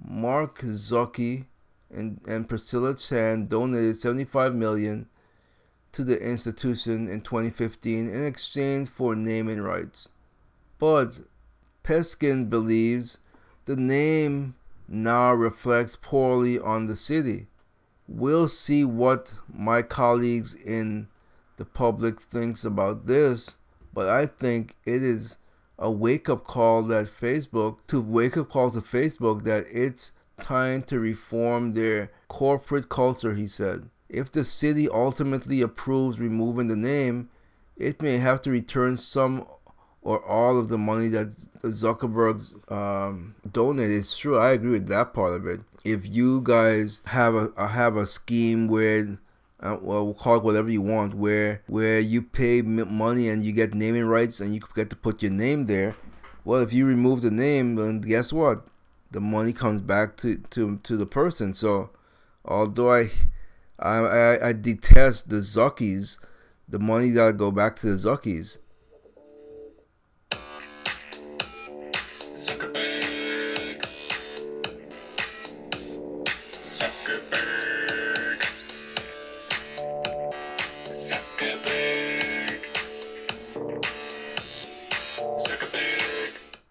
Mark 0.01 0.59
Zucky 0.61 1.47
and, 1.93 2.21
and 2.25 2.47
Priscilla 2.47 2.95
Chan 2.95 3.47
donated 3.47 3.99
75 3.99 4.55
million 4.55 5.07
to 5.91 6.05
the 6.05 6.21
institution 6.21 7.09
in 7.09 7.19
2015 7.19 8.09
in 8.09 8.25
exchange 8.25 8.87
for 8.87 9.13
naming 9.13 9.59
rights. 9.59 10.07
But 10.79 11.19
Peskin 11.83 12.49
believes 12.49 13.17
the 13.65 13.75
name 13.75 14.55
now 14.87 15.33
reflects 15.33 15.97
poorly 15.97 16.57
on 16.57 16.85
the 16.85 16.95
city. 16.95 17.47
We'll 18.07 18.47
see 18.47 18.85
what 18.85 19.33
my 19.53 19.81
colleagues 19.81 20.53
in 20.53 21.09
the 21.57 21.65
public 21.65 22.21
thinks 22.21 22.63
about 22.63 23.07
this, 23.07 23.55
but 23.93 24.07
I 24.07 24.25
think 24.25 24.75
it 24.85 25.03
is 25.03 25.37
a 25.79 25.91
wake 25.91 26.29
up 26.29 26.45
call 26.45 26.83
that 26.83 27.05
Facebook 27.05 27.77
to 27.87 28.01
wake 28.01 28.37
up 28.37 28.49
call 28.49 28.71
to 28.71 28.81
Facebook 28.81 29.43
that 29.43 29.65
it's 29.71 30.11
time 30.39 30.83
to 30.83 30.99
reform 30.99 31.73
their 31.73 32.11
corporate 32.27 32.89
culture, 32.89 33.35
he 33.35 33.47
said. 33.47 33.89
If 34.09 34.31
the 34.31 34.45
city 34.45 34.87
ultimately 34.87 35.61
approves 35.61 36.19
removing 36.19 36.67
the 36.67 36.75
name, 36.75 37.29
it 37.75 38.01
may 38.01 38.17
have 38.17 38.41
to 38.43 38.51
return 38.51 38.97
some 38.97 39.45
or 40.01 40.23
all 40.25 40.57
of 40.57 40.69
the 40.69 40.77
money 40.77 41.09
that 41.09 41.27
Zuckerberg 41.63 42.71
um, 42.71 43.35
donated. 43.51 43.97
It's 43.97 44.17
true. 44.17 44.37
I 44.37 44.51
agree 44.51 44.71
with 44.71 44.87
that 44.87 45.13
part 45.13 45.33
of 45.33 45.45
it. 45.45 45.59
If 45.83 46.07
you 46.07 46.41
guys 46.41 47.01
have 47.07 47.35
a 47.35 47.67
have 47.67 47.97
a 47.97 48.05
scheme 48.05 48.67
where 48.67 49.17
uh, 49.59 49.77
well, 49.81 50.05
we'll 50.05 50.13
call 50.13 50.37
it 50.37 50.43
whatever 50.43 50.69
you 50.69 50.81
want, 50.81 51.15
where 51.15 51.63
where 51.67 51.99
you 51.99 52.21
pay 52.21 52.61
money 52.61 53.27
and 53.27 53.43
you 53.43 53.51
get 53.51 53.73
naming 53.73 54.05
rights 54.05 54.39
and 54.39 54.53
you 54.53 54.61
get 54.75 54.89
to 54.91 54.95
put 54.95 55.23
your 55.23 55.31
name 55.31 55.65
there. 55.65 55.95
Well, 56.45 56.61
if 56.61 56.73
you 56.73 56.85
remove 56.85 57.21
the 57.21 57.31
name, 57.31 57.75
then 57.75 58.01
guess 58.01 58.31
what? 58.31 58.67
The 59.11 59.19
money 59.19 59.53
comes 59.53 59.81
back 59.81 60.15
to 60.17 60.37
to, 60.37 60.77
to 60.77 60.97
the 60.97 61.07
person. 61.07 61.53
So, 61.53 61.89
although 62.45 62.93
I 62.93 63.09
I, 63.79 63.97
I, 63.97 64.47
I 64.49 64.53
detest 64.53 65.29
the 65.29 65.37
Zuckies, 65.37 66.19
the 66.67 66.79
money 66.79 67.11
gotta 67.11 67.33
go 67.33 67.51
back 67.51 67.75
to 67.77 67.87
the 67.87 67.95
Zuckies. 67.95 68.59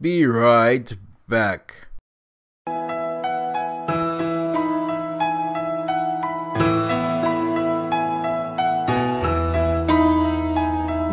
be 0.07 0.25
right 0.25 0.97
back. 1.27 1.89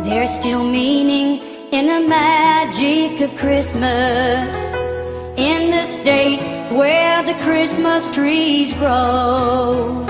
There's 0.04 0.30
still 0.30 0.62
meaning 0.62 1.42
in 1.72 1.86
the 1.88 2.08
magic 2.08 3.20
of 3.20 3.36
Christmas 3.36 4.54
in 5.36 5.72
the 5.72 5.84
state 5.86 6.38
where 6.70 7.24
the 7.24 7.34
Christmas 7.42 8.08
trees 8.14 8.72
grow. 8.74 10.04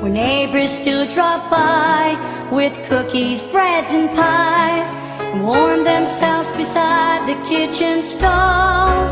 Where 0.00 0.10
neighbors 0.10 0.72
still 0.72 1.06
drop 1.14 1.48
by 1.48 2.18
with 2.50 2.74
cookies, 2.88 3.40
breads, 3.42 3.92
and 3.92 4.08
pies 4.16 5.07
warm 5.42 5.84
themselves 5.84 6.50
beside 6.52 7.26
the 7.28 7.36
kitchen 7.48 8.02
stove. 8.02 9.08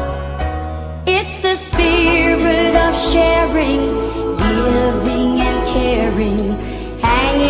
It's 1.07 1.41
the 1.41 1.57
spirit 1.57 2.74
of 2.74 2.93
sharing, 3.11 3.81
giving, 4.37 5.41
and 5.49 5.59
caring, 5.74 6.45
hanging 7.01 7.46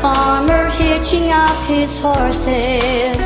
farmer 0.00 0.70
hitching 0.78 1.30
up 1.32 1.58
his 1.66 1.98
horses 1.98 3.18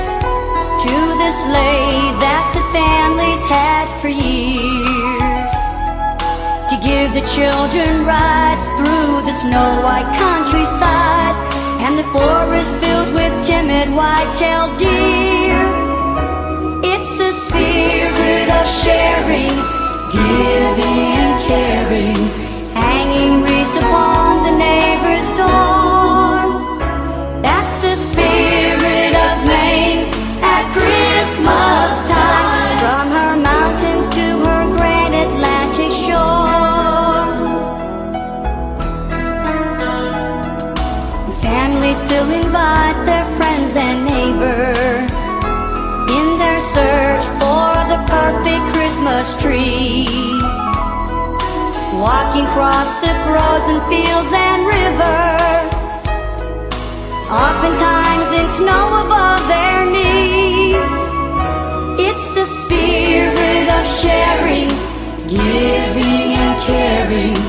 to 0.84 0.96
the 1.20 1.30
sleigh 1.44 2.00
that 2.24 2.46
the 2.56 2.64
families 2.72 3.42
had 3.44 3.86
for 4.00 4.08
years. 4.08 5.52
To 6.72 6.76
give 6.80 7.12
the 7.12 7.24
children 7.36 8.06
rides 8.08 8.64
through 8.80 9.20
the 9.28 9.36
snow 9.44 9.84
white 9.84 10.08
countryside 10.16 11.36
and 11.84 11.98
the 11.98 12.08
forest 12.08 12.72
filled 12.80 13.12
with 13.12 13.32
timid 13.44 13.92
white-tailed 13.92 14.78
deer. 14.78 15.60
It's 16.88 17.12
the 17.20 17.32
spirit 17.32 18.48
of 18.48 18.64
sharing, 18.80 19.54
giving 20.08 21.04
and 21.20 21.36
caring, 21.52 22.20
hanging 22.72 23.42
wreaths 23.42 23.76
upon 23.76 24.42
the 24.46 24.54
neighbor's 24.56 25.28
door. 25.36 25.81
Christmas 31.42 32.08
time, 32.08 32.78
from 32.78 33.10
her 33.10 33.36
mountains 33.36 34.06
to 34.14 34.26
her 34.46 34.64
great 34.78 35.12
Atlantic 35.26 35.90
shore. 35.90 36.46
Families 41.42 41.98
still 41.98 42.30
invite 42.30 43.04
their 43.06 43.24
friends 43.34 43.74
and 43.74 44.04
neighbors 44.06 45.10
in 46.14 46.38
their 46.38 46.60
search 46.60 47.24
for 47.42 47.74
the 47.90 47.98
perfect 48.06 48.62
Christmas 48.76 49.34
tree. 49.42 50.06
Walking 51.98 52.46
across 52.46 52.94
the 53.02 53.12
frozen 53.26 53.80
fields 53.90 54.30
and 54.30 54.60
rivers, 54.64 56.06
oftentimes 57.26 58.30
in 58.38 58.46
snow 58.58 59.04
above 59.04 59.48
their 59.48 59.90
knees. 59.90 60.11
Caring, 66.66 67.41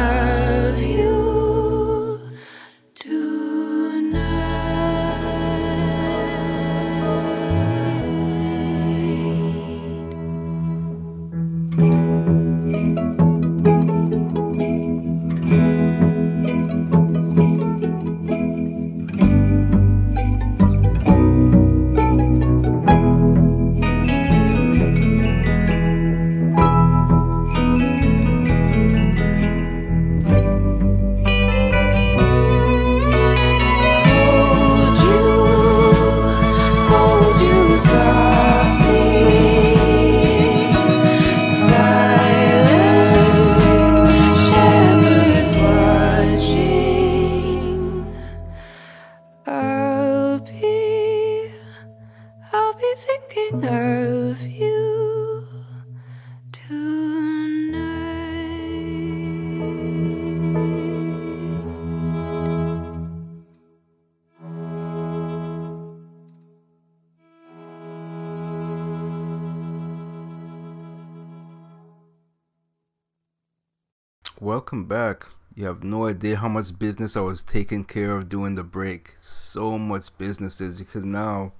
her. 0.00 0.29
Welcome 74.70 74.86
back. 74.86 75.26
You 75.56 75.66
have 75.66 75.82
no 75.82 76.06
idea 76.06 76.36
how 76.36 76.46
much 76.46 76.78
business 76.78 77.16
I 77.16 77.22
was 77.22 77.42
taking 77.42 77.82
care 77.82 78.16
of 78.16 78.28
during 78.28 78.54
the 78.54 78.62
break. 78.62 79.16
So 79.18 79.76
much 79.76 80.16
businesses 80.16 80.78
because 80.78 81.04
now 81.04 81.54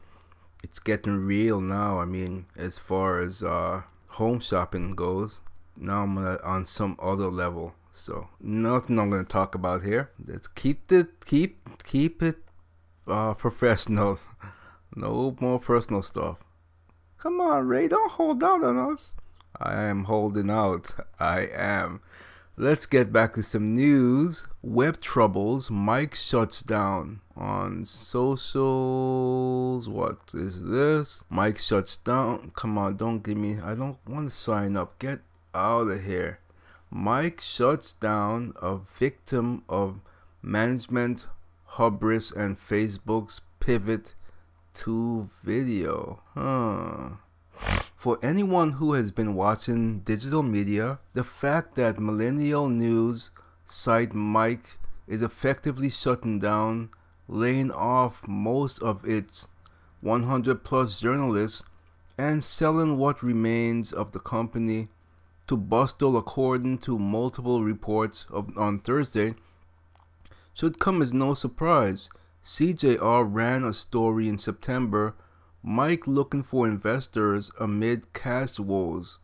it's 0.63 0.79
getting 0.79 1.27
real 1.27 1.61
now. 1.61 1.99
I 1.99 2.05
mean, 2.05 2.47
as 2.57 2.79
far 2.79 3.19
as 3.19 3.43
uh, 3.43 3.83
home 4.11 4.39
shopping 4.39 4.95
goes, 4.95 5.41
now 5.77 6.05
I'm 6.05 6.19
uh, 6.19 6.37
on 6.45 6.67
some 6.67 6.97
other 7.03 7.27
level. 7.27 7.75
So 7.91 8.29
nothing 8.41 8.97
I'm 9.01 9.11
gonna 9.11 9.25
talk 9.25 9.57
about 9.57 9.83
here. 9.83 10.11
Let's 10.25 10.47
keep 10.47 10.93
it 10.93 11.27
keep 11.27 11.83
keep 11.83 12.23
it 12.23 12.39
uh, 13.09 13.35
professional. 13.35 14.21
no 14.95 15.37
more 15.41 15.59
personal 15.59 16.03
stuff. 16.03 16.37
Come 17.19 17.41
on, 17.41 17.67
Ray, 17.67 17.89
don't 17.89 18.13
hold 18.13 18.45
out 18.45 18.63
on 18.63 18.79
us. 18.79 19.15
I 19.57 19.83
am 19.83 20.05
holding 20.05 20.49
out. 20.49 20.95
I 21.19 21.49
am. 21.53 22.03
Let's 22.61 22.85
get 22.85 23.11
back 23.11 23.37
to 23.37 23.43
some 23.43 23.75
news. 23.75 24.47
Web 24.61 25.01
troubles. 25.01 25.71
Mic 25.71 26.15
shuts 26.15 26.61
down 26.61 27.23
on 27.35 27.87
socials. 27.87 28.69
What 29.89 30.19
is 30.35 30.65
this? 30.65 31.25
Mic 31.31 31.59
shuts 31.59 31.97
down. 31.97 32.53
Come 32.55 32.77
on, 32.77 32.99
don't 32.99 33.23
give 33.23 33.39
me. 33.39 33.59
I 33.59 33.75
don't 33.75 33.97
want 34.07 34.29
to 34.29 34.37
sign 34.37 34.77
up. 34.77 34.99
Get 34.99 35.21
out 35.55 35.89
of 35.89 36.05
here. 36.05 36.41
Mic 36.93 37.41
shuts 37.41 37.95
down 37.95 38.53
a 38.61 38.77
victim 38.77 39.63
of 39.67 40.03
management 40.43 41.25
hubris 41.79 42.31
and 42.31 42.59
Facebook's 42.59 43.41
pivot 43.61 44.13
to 44.75 45.31
video. 45.43 46.21
Huh. 46.35 47.13
For 48.01 48.19
anyone 48.23 48.73
who 48.73 48.95
has 48.95 49.13
been 49.13 49.35
watching 49.35 49.99
digital 49.99 50.43
media, 50.43 51.01
the 51.13 51.23
fact 51.23 51.75
that 51.75 52.01
millennial 52.01 52.71
news 52.71 53.31
site 53.67 54.15
Mic 54.15 54.79
is 55.07 55.21
effectively 55.21 55.91
shutting 55.91 56.39
down, 56.39 56.89
laying 57.29 57.71
off 57.71 58.27
most 58.27 58.81
of 58.81 59.07
its 59.07 59.49
100 60.01 60.65
plus 60.65 60.99
journalists, 60.99 61.63
and 62.17 62.43
selling 62.43 62.97
what 62.97 63.23
remains 63.23 63.93
of 63.93 64.13
the 64.13 64.19
company 64.19 64.89
to 65.47 65.59
Bustle 65.59 66.17
according 66.17 66.79
to 66.79 66.99
multiple 66.99 67.63
reports 67.63 68.25
of, 68.31 68.57
on 68.57 68.79
Thursday 68.79 69.35
should 70.55 70.79
come 70.79 71.03
as 71.03 71.13
no 71.13 71.35
surprise. 71.35 72.09
CJR 72.43 73.29
ran 73.31 73.63
a 73.63 73.75
story 73.75 74.27
in 74.27 74.39
September 74.39 75.15
Mic 75.63 76.07
looking 76.07 76.43
for 76.43 76.67
investors 76.67 77.51
amid 77.61 78.15
cash 78.15 78.59
woes, 78.59 79.19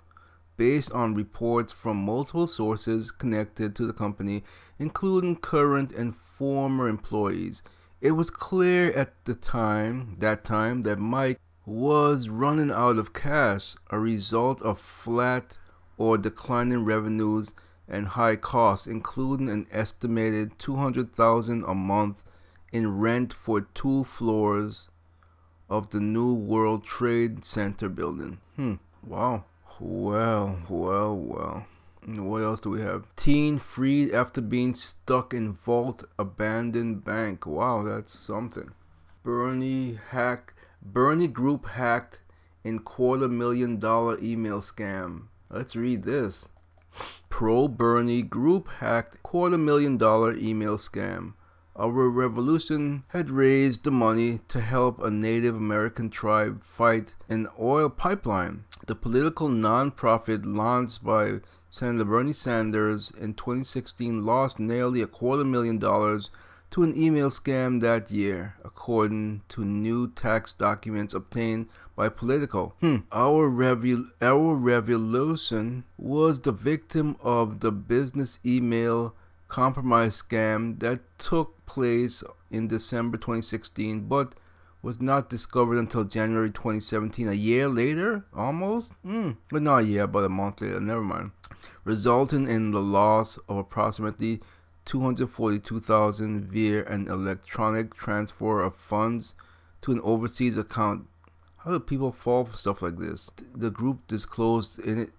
based 0.58 0.92
on 0.92 1.14
reports 1.14 1.72
from 1.72 1.96
multiple 1.96 2.46
sources 2.46 3.10
connected 3.10 3.74
to 3.74 3.86
the 3.86 3.94
company, 3.94 4.44
including 4.78 5.36
current 5.36 5.92
and 5.92 6.14
former 6.14 6.88
employees. 6.88 7.62
It 8.02 8.10
was 8.10 8.28
clear 8.28 8.92
at 8.92 9.24
the 9.24 9.34
time, 9.34 10.16
that 10.18 10.44
time, 10.44 10.82
that 10.82 10.98
Mic 10.98 11.40
was 11.64 12.28
running 12.28 12.70
out 12.70 12.98
of 12.98 13.14
cash, 13.14 13.74
a 13.88 13.98
result 13.98 14.60
of 14.60 14.78
flat 14.78 15.56
or 15.96 16.18
declining 16.18 16.84
revenues 16.84 17.54
and 17.88 18.08
high 18.08 18.36
costs, 18.36 18.86
including 18.86 19.48
an 19.48 19.66
estimated 19.70 20.58
200,000 20.58 21.64
a 21.64 21.74
month 21.74 22.22
in 22.72 22.98
rent 22.98 23.32
for 23.32 23.62
two 23.62 24.04
floors 24.04 24.90
of 25.68 25.90
the 25.90 26.00
new 26.00 26.34
World 26.34 26.84
Trade 26.84 27.44
Center 27.44 27.88
building. 27.88 28.38
Hmm. 28.56 28.74
Wow. 29.02 29.44
Well, 29.78 30.62
well, 30.68 31.16
well. 31.16 31.66
What 32.06 32.42
else 32.42 32.60
do 32.60 32.70
we 32.70 32.80
have? 32.82 33.04
Teen 33.16 33.58
freed 33.58 34.12
after 34.12 34.40
being 34.40 34.74
stuck 34.74 35.34
in 35.34 35.52
vault 35.52 36.04
abandoned 36.18 37.04
bank. 37.04 37.46
Wow, 37.46 37.82
that's 37.82 38.16
something. 38.16 38.70
Bernie 39.24 39.98
hack 40.10 40.54
Bernie 40.80 41.26
group 41.26 41.66
hacked 41.66 42.20
in 42.62 42.78
quarter 42.78 43.26
million 43.26 43.78
dollar 43.78 44.18
email 44.22 44.60
scam. 44.60 45.24
Let's 45.50 45.74
read 45.74 46.04
this. 46.04 46.48
Pro 47.28 47.66
Bernie 47.66 48.22
group 48.22 48.68
hacked 48.68 49.20
quarter 49.24 49.58
million 49.58 49.96
dollar 49.96 50.36
email 50.36 50.76
scam. 50.78 51.34
Our 51.78 52.08
revolution 52.08 53.04
had 53.08 53.28
raised 53.28 53.84
the 53.84 53.90
money 53.90 54.40
to 54.48 54.60
help 54.60 54.98
a 54.98 55.10
Native 55.10 55.54
American 55.54 56.08
tribe 56.08 56.64
fight 56.64 57.14
an 57.28 57.48
oil 57.60 57.90
pipeline. 57.90 58.64
The 58.86 58.94
political 58.94 59.50
nonprofit 59.50 60.46
launched 60.46 61.04
by 61.04 61.40
Senator 61.68 62.06
Bernie 62.06 62.32
Sanders 62.32 63.10
in 63.10 63.34
2016 63.34 64.24
lost 64.24 64.58
nearly 64.58 65.02
a 65.02 65.06
quarter 65.06 65.44
million 65.44 65.78
dollars 65.78 66.30
to 66.70 66.82
an 66.82 66.96
email 66.96 67.28
scam 67.28 67.82
that 67.82 68.10
year, 68.10 68.54
according 68.64 69.42
to 69.48 69.62
new 69.62 70.08
tax 70.08 70.54
documents 70.54 71.12
obtained 71.12 71.68
by 71.94 72.08
Politico. 72.08 72.74
Hmm. 72.80 72.96
Our, 73.12 73.50
revu- 73.50 74.10
our 74.22 74.54
revolution 74.54 75.84
was 75.98 76.40
the 76.40 76.52
victim 76.52 77.16
of 77.20 77.60
the 77.60 77.70
business 77.70 78.38
email 78.46 79.14
compromise 79.48 80.22
scam 80.22 80.78
that 80.80 81.00
took 81.18 81.64
place 81.66 82.22
in 82.50 82.68
December 82.68 83.16
2016 83.16 84.06
but 84.08 84.34
was 84.82 85.00
not 85.00 85.28
discovered 85.28 85.78
until 85.78 86.04
January 86.04 86.50
2017. 86.50 87.28
A 87.28 87.32
year 87.32 87.66
later, 87.66 88.24
almost? 88.32 88.92
Mm, 89.04 89.36
but 89.50 89.60
not 89.60 89.78
a 89.78 89.84
year, 89.84 90.06
but 90.06 90.24
a 90.24 90.28
month 90.28 90.60
later, 90.60 90.80
never 90.80 91.02
mind. 91.02 91.32
Resulting 91.82 92.46
in 92.46 92.70
the 92.70 92.80
loss 92.80 93.36
of 93.48 93.56
approximately 93.56 94.40
242,000 94.84 96.46
via 96.46 96.84
an 96.84 97.08
electronic 97.08 97.94
transfer 97.96 98.62
of 98.62 98.76
funds 98.76 99.34
to 99.82 99.90
an 99.90 100.00
overseas 100.04 100.56
account. 100.56 101.08
How 101.58 101.72
do 101.72 101.80
people 101.80 102.12
fall 102.12 102.44
for 102.44 102.56
stuff 102.56 102.80
like 102.80 102.96
this? 102.96 103.28
The 103.54 103.70
group 103.70 104.06
disclosed 104.06 104.78
in 104.78 105.00
it, 105.00 105.10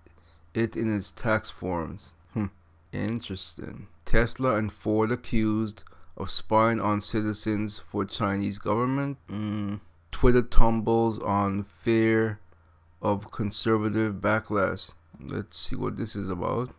it 0.53 0.77
in 0.77 0.95
its 0.95 1.11
tax 1.11 1.49
forms. 1.49 2.13
Interesting. 2.91 3.87
Tesla 4.05 4.55
and 4.55 4.71
Ford 4.71 5.11
accused 5.11 5.83
of 6.15 6.31
spying 6.31 6.79
on 6.79 7.01
citizens 7.01 7.79
for 7.79 8.05
Chinese 8.05 8.59
government. 8.59 9.17
Mm. 9.29 9.81
Twitter 10.11 10.41
tumbles 10.41 11.19
on 11.19 11.63
fear 11.63 12.39
of 13.01 13.31
conservative 13.31 14.15
backlash. 14.15 14.93
Let's 15.19 15.57
see 15.57 15.75
what 15.75 15.95
this 15.97 16.15
is 16.15 16.29
about. 16.29 16.69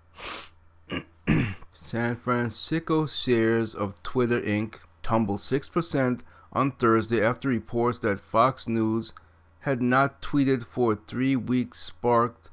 San 1.72 2.16
Francisco 2.16 3.06
shares 3.06 3.74
of 3.74 4.02
Twitter 4.02 4.40
Inc. 4.40 4.76
tumbled 5.02 5.40
6% 5.40 6.20
on 6.52 6.70
Thursday 6.72 7.22
after 7.22 7.48
reports 7.48 7.98
that 8.00 8.20
Fox 8.20 8.66
News 8.66 9.12
had 9.60 9.82
not 9.82 10.22
tweeted 10.22 10.64
for 10.64 10.94
three 10.94 11.36
weeks 11.36 11.80
sparked 11.80 12.47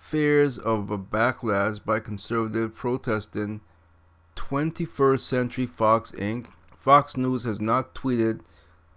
fears 0.00 0.56
of 0.56 0.90
a 0.90 0.98
backlash 0.98 1.84
by 1.84 2.00
conservative 2.00 2.74
protesting 2.74 3.60
21st 4.34 5.20
Century 5.20 5.66
Fox 5.66 6.10
Inc. 6.12 6.46
Fox 6.74 7.18
News 7.18 7.44
has 7.44 7.60
not 7.60 7.94
tweeted 7.94 8.40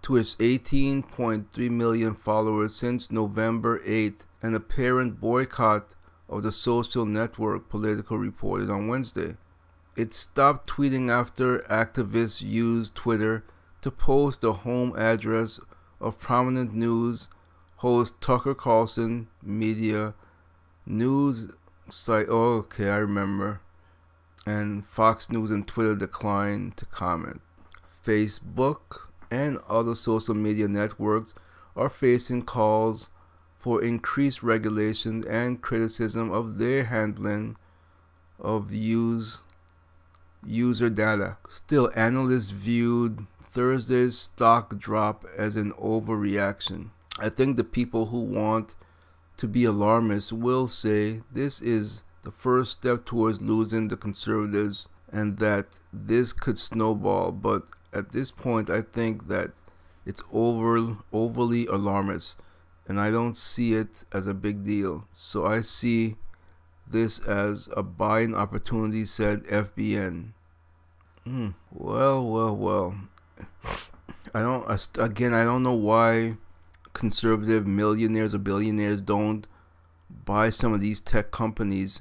to 0.02 0.16
its 0.16 0.34
18.3 0.36 1.70
million 1.70 2.14
followers 2.14 2.74
since 2.74 3.12
November 3.12 3.80
8, 3.84 4.24
an 4.42 4.54
apparent 4.54 5.20
boycott 5.20 5.90
of 6.28 6.42
the 6.42 6.50
social 6.50 7.04
network, 7.04 7.68
Politico 7.68 8.16
reported 8.16 8.70
on 8.70 8.88
Wednesday. 8.88 9.36
It 9.96 10.14
stopped 10.14 10.68
tweeting 10.68 11.10
after 11.10 11.60
activists 11.70 12.42
used 12.42 12.94
Twitter 12.94 13.44
to 13.82 13.90
post 13.90 14.40
the 14.40 14.54
home 14.54 14.96
address 14.96 15.60
of 16.00 16.18
prominent 16.18 16.74
news 16.74 17.28
host 17.76 18.20
Tucker 18.22 18.54
Carlson 18.54 19.28
Mediaite 19.46 20.14
news 20.86 21.48
site. 21.88 22.26
Oh, 22.28 22.58
okay, 22.58 22.90
I 22.90 22.96
remember. 22.96 23.60
And 24.46 24.84
Fox 24.84 25.30
News 25.30 25.50
and 25.50 25.66
Twitter 25.66 25.94
declined 25.94 26.76
to 26.76 26.86
comment. 26.86 27.40
Facebook 28.04 29.08
and 29.30 29.58
other 29.68 29.94
social 29.94 30.34
media 30.34 30.68
networks 30.68 31.34
are 31.74 31.88
facing 31.88 32.42
calls 32.42 33.08
for 33.58 33.82
increased 33.82 34.42
regulation 34.42 35.24
and 35.28 35.62
criticism 35.62 36.30
of 36.30 36.58
their 36.58 36.84
handling 36.84 37.56
of 38.38 38.72
use 38.72 39.40
user 40.44 40.90
data. 40.90 41.38
Still, 41.48 41.90
analysts 41.94 42.50
viewed 42.50 43.26
Thursday's 43.40 44.18
stock 44.18 44.78
drop 44.78 45.24
as 45.36 45.56
an 45.56 45.72
overreaction. 45.72 46.90
I 47.18 47.28
think 47.30 47.56
the 47.56 47.64
people 47.64 48.06
who 48.06 48.20
want 48.20 48.74
to 49.36 49.48
be 49.48 49.64
alarmists 49.64 50.32
will 50.32 50.68
say 50.68 51.22
this 51.32 51.60
is 51.60 52.04
the 52.22 52.30
first 52.30 52.72
step 52.72 53.04
towards 53.04 53.42
losing 53.42 53.88
the 53.88 53.96
conservatives 53.96 54.88
and 55.12 55.38
that 55.38 55.66
this 55.92 56.32
could 56.32 56.58
snowball. 56.58 57.32
But 57.32 57.64
at 57.92 58.12
this 58.12 58.30
point, 58.30 58.68
I 58.70 58.82
think 58.82 59.28
that 59.28 59.52
it's 60.04 60.22
over 60.32 60.96
overly 61.12 61.66
alarmist, 61.66 62.36
and 62.86 63.00
I 63.00 63.10
don't 63.10 63.36
see 63.36 63.74
it 63.74 64.04
as 64.12 64.26
a 64.26 64.34
big 64.34 64.64
deal. 64.64 65.06
So 65.12 65.46
I 65.46 65.62
see 65.62 66.16
this 66.86 67.18
as 67.20 67.68
a 67.76 67.82
buying 67.82 68.34
opportunity, 68.34 69.04
said 69.04 69.44
FBN. 69.44 70.32
Hmm. 71.24 71.50
Well, 71.72 72.26
well, 72.26 72.56
well. 72.56 72.94
I 74.34 74.42
don't. 74.42 74.66
Again, 74.98 75.32
I 75.32 75.44
don't 75.44 75.62
know 75.62 75.74
why 75.74 76.36
conservative 76.94 77.66
millionaires 77.66 78.34
or 78.34 78.38
billionaires 78.38 79.02
don't 79.02 79.46
buy 80.24 80.48
some 80.48 80.72
of 80.72 80.80
these 80.80 81.00
tech 81.00 81.30
companies 81.30 82.00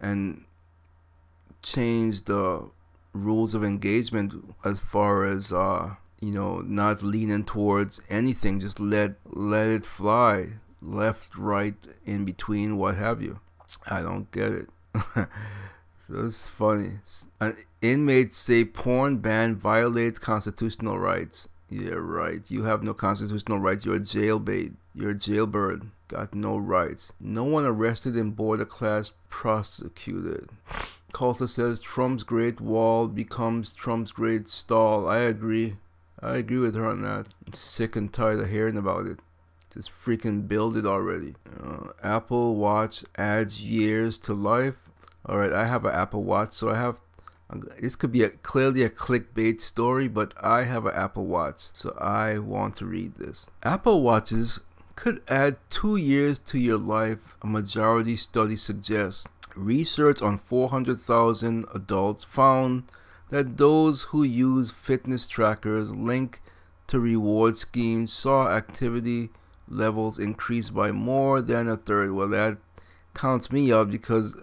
and 0.00 0.44
change 1.62 2.24
the 2.24 2.68
rules 3.12 3.54
of 3.54 3.62
engagement 3.62 4.34
as 4.64 4.80
far 4.80 5.24
as 5.24 5.52
uh, 5.52 5.94
you 6.20 6.32
know 6.32 6.58
not 6.60 7.02
leaning 7.02 7.44
towards 7.44 8.00
anything 8.10 8.58
just 8.58 8.80
let 8.80 9.14
let 9.24 9.68
it 9.68 9.86
fly 9.86 10.48
left 10.82 11.36
right 11.36 11.76
in 12.04 12.24
between 12.24 12.76
what 12.76 12.96
have 12.96 13.22
you. 13.22 13.40
I 13.86 14.02
don't 14.02 14.30
get 14.32 14.52
it. 14.52 14.68
So 16.06 16.26
it's 16.26 16.48
funny. 16.48 17.00
An 17.40 17.56
inmates 17.82 18.36
say 18.36 18.64
porn 18.64 19.16
ban 19.16 19.56
violates 19.56 20.20
constitutional 20.20 21.00
rights 21.00 21.48
yeah 21.68 21.94
right 21.94 22.50
you 22.50 22.64
have 22.64 22.82
no 22.82 22.94
constitutional 22.94 23.58
rights 23.58 23.84
you're 23.84 23.96
a 23.96 24.00
jailbait 24.00 24.74
you're 24.94 25.10
a 25.10 25.14
jailbird 25.14 25.88
got 26.08 26.34
no 26.34 26.56
rights 26.56 27.12
no 27.20 27.44
one 27.44 27.64
arrested 27.64 28.16
in 28.16 28.30
border 28.30 28.64
class 28.64 29.10
prosecuted 29.28 30.48
Coulter 31.16 31.46
says 31.46 31.80
Trump's 31.80 32.24
Great 32.24 32.60
Wall 32.60 33.08
becomes 33.08 33.72
Trump's 33.72 34.10
Great 34.10 34.48
Stall. 34.48 35.08
I 35.08 35.20
agree. 35.20 35.78
I 36.20 36.36
agree 36.36 36.58
with 36.58 36.74
her 36.74 36.84
on 36.84 37.00
that. 37.02 37.28
I'm 37.46 37.54
sick 37.54 37.96
and 37.96 38.12
tired 38.12 38.40
of 38.40 38.50
hearing 38.50 38.76
about 38.76 39.06
it. 39.06 39.20
Just 39.72 39.90
freaking 39.90 40.46
build 40.46 40.76
it 40.76 40.84
already. 40.84 41.34
Uh, 41.58 41.88
Apple 42.02 42.56
Watch 42.56 43.02
adds 43.16 43.62
years 43.62 44.18
to 44.18 44.34
life. 44.34 44.90
All 45.24 45.38
right, 45.38 45.54
I 45.54 45.64
have 45.64 45.86
an 45.86 45.94
Apple 45.94 46.22
Watch, 46.22 46.52
so 46.52 46.68
I 46.68 46.76
have. 46.76 47.00
This 47.80 47.94
could 47.94 48.10
be 48.12 48.22
a, 48.22 48.30
clearly 48.30 48.82
a 48.82 48.90
clickbait 48.90 49.60
story, 49.60 50.08
but 50.08 50.34
I 50.40 50.64
have 50.64 50.84
an 50.86 50.94
Apple 50.94 51.26
Watch, 51.26 51.68
so 51.72 51.96
I 52.00 52.38
want 52.38 52.76
to 52.78 52.86
read 52.86 53.14
this. 53.14 53.48
Apple 53.62 54.02
Watches 54.02 54.60
could 54.96 55.22
add 55.28 55.56
two 55.70 55.96
years 55.96 56.38
to 56.40 56.58
your 56.58 56.78
life, 56.78 57.36
a 57.42 57.46
majority 57.46 58.16
study 58.16 58.56
suggests. 58.56 59.28
Research 59.54 60.20
on 60.20 60.38
400,000 60.38 61.66
adults 61.72 62.24
found 62.24 62.84
that 63.30 63.56
those 63.56 64.04
who 64.04 64.22
use 64.22 64.70
fitness 64.70 65.28
trackers 65.28 65.94
linked 65.94 66.40
to 66.88 67.00
reward 67.00 67.58
schemes 67.58 68.12
saw 68.12 68.48
activity 68.50 69.30
levels 69.68 70.18
increase 70.18 70.70
by 70.70 70.90
more 70.92 71.42
than 71.42 71.68
a 71.68 71.76
third. 71.76 72.12
Well, 72.12 72.28
that 72.28 72.58
counts 73.14 73.50
me 73.50 73.72
up 73.72 73.90
because 73.90 74.36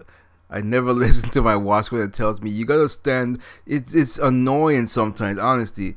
I 0.54 0.60
never 0.60 0.92
listen 1.04 1.30
to 1.30 1.42
my 1.42 1.56
watch 1.56 1.90
when 1.90 2.02
it 2.02 2.14
tells 2.14 2.40
me 2.40 2.50
you 2.50 2.64
gotta 2.64 2.88
stand. 2.88 3.40
It's 3.66 3.92
it's 3.92 4.18
annoying 4.18 4.86
sometimes. 4.86 5.38
Honestly, 5.38 5.96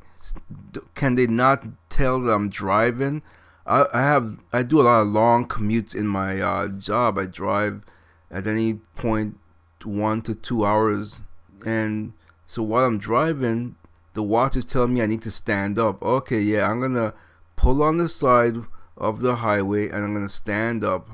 can 0.95 1.13
they 1.15 1.27
not 1.27 1.67
tell 1.89 2.19
that 2.21 2.33
I'm 2.33 2.49
driving? 2.49 3.21
I, 3.67 3.85
I 3.93 4.01
have 4.01 4.39
I 4.51 4.63
do 4.63 4.81
a 4.81 4.83
lot 4.83 5.01
of 5.01 5.07
long 5.07 5.47
commutes 5.47 5.95
in 5.95 6.07
my 6.07 6.41
uh, 6.41 6.69
job. 6.69 7.19
I 7.19 7.27
drive 7.27 7.83
at 8.31 8.47
any 8.47 8.75
point 8.95 9.37
one 9.83 10.23
to 10.23 10.33
two 10.33 10.65
hours. 10.65 11.21
And 11.63 12.13
so 12.43 12.63
while 12.63 12.85
I'm 12.85 12.97
driving, 12.97 13.75
the 14.13 14.23
watch 14.23 14.55
is 14.55 14.65
telling 14.65 14.95
me 14.95 15.03
I 15.03 15.05
need 15.05 15.21
to 15.21 15.31
stand 15.31 15.77
up. 15.77 16.01
Okay, 16.01 16.39
yeah, 16.39 16.69
I'm 16.69 16.81
gonna 16.81 17.13
pull 17.55 17.83
on 17.83 17.97
the 17.97 18.09
side 18.09 18.57
of 18.97 19.21
the 19.21 19.37
highway 19.37 19.87
and 19.87 20.03
I'm 20.03 20.13
gonna 20.15 20.29
stand 20.29 20.83
up. 20.83 21.07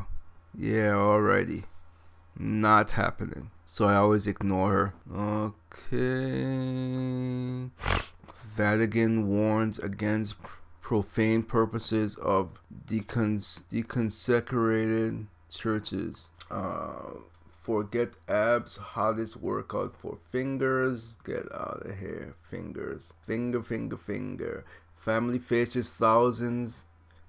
Yeah, 0.55 0.93
alrighty. 0.93 1.65
Not 2.37 2.91
happening. 2.91 3.51
So 3.65 3.85
I 3.85 3.95
always 3.95 4.27
ignore 4.27 4.71
her. 4.71 4.93
Okay. 5.91 7.69
Vatican 8.55 9.27
warns 9.27 9.79
against 9.79 10.35
profane 10.81 11.43
purposes 11.43 12.15
of 12.17 12.59
decons- 12.85 13.63
deconsecrated 13.71 15.25
churches. 15.49 16.29
Uh, 16.51 17.13
forget 17.63 18.13
abs, 18.27 18.77
hottest 18.77 19.37
workout 19.37 19.95
for 19.95 20.17
fingers. 20.31 21.13
Get 21.23 21.51
out 21.53 21.83
of 21.85 21.97
here, 21.99 22.35
fingers. 22.49 23.09
Finger, 23.25 23.63
finger, 23.63 23.97
finger. 23.97 24.65
Family 24.97 25.39
faces 25.39 25.89
thousands 25.89 26.83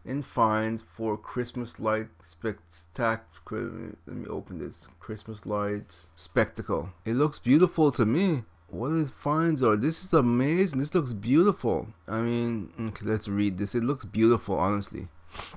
in 0.05 0.23
fines 0.23 0.85
for 0.97 1.17
Christmas 1.17 1.81
light 1.81 2.09
spectacular. 2.23 3.97
Let 4.07 4.17
me 4.17 4.27
open 4.27 4.59
this. 4.59 4.87
Christmas 5.01 5.47
lights 5.47 6.09
spectacle. 6.17 6.91
It 7.05 7.15
looks 7.15 7.39
beautiful 7.39 7.93
to 7.93 8.05
me. 8.05 8.45
What 8.69 8.91
his 8.91 9.11
fines 9.11 9.63
are? 9.63 9.77
This 9.77 10.05
is 10.05 10.13
amazing. 10.13 10.81
This 10.81 10.95
looks 10.95 11.13
beautiful. 11.13 11.89
I 12.09 12.21
mean, 12.21 12.73
okay, 12.89 13.07
let's 13.07 13.29
read 13.29 13.59
this. 13.59 13.75
It 13.75 13.85
looks 13.85 14.05
beautiful, 14.05 14.57
honestly. 14.57 15.09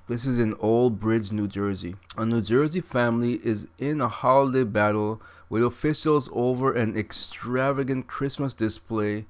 This 0.08 0.26
is 0.26 0.39
in 0.39 0.56
Old 0.60 1.00
Bridge, 1.00 1.32
New 1.32 1.48
Jersey. 1.48 1.95
A 2.18 2.26
New 2.26 2.41
Jersey 2.41 2.82
family 2.82 3.39
is 3.43 3.68
in 3.78 4.02
a 4.02 4.08
holiday 4.08 4.64
battle 4.64 5.22
with 5.50 5.64
officials 5.64 6.30
over 6.34 6.74
an 6.74 6.98
extravagant 6.98 8.08
Christmas 8.08 8.54
display 8.54 9.26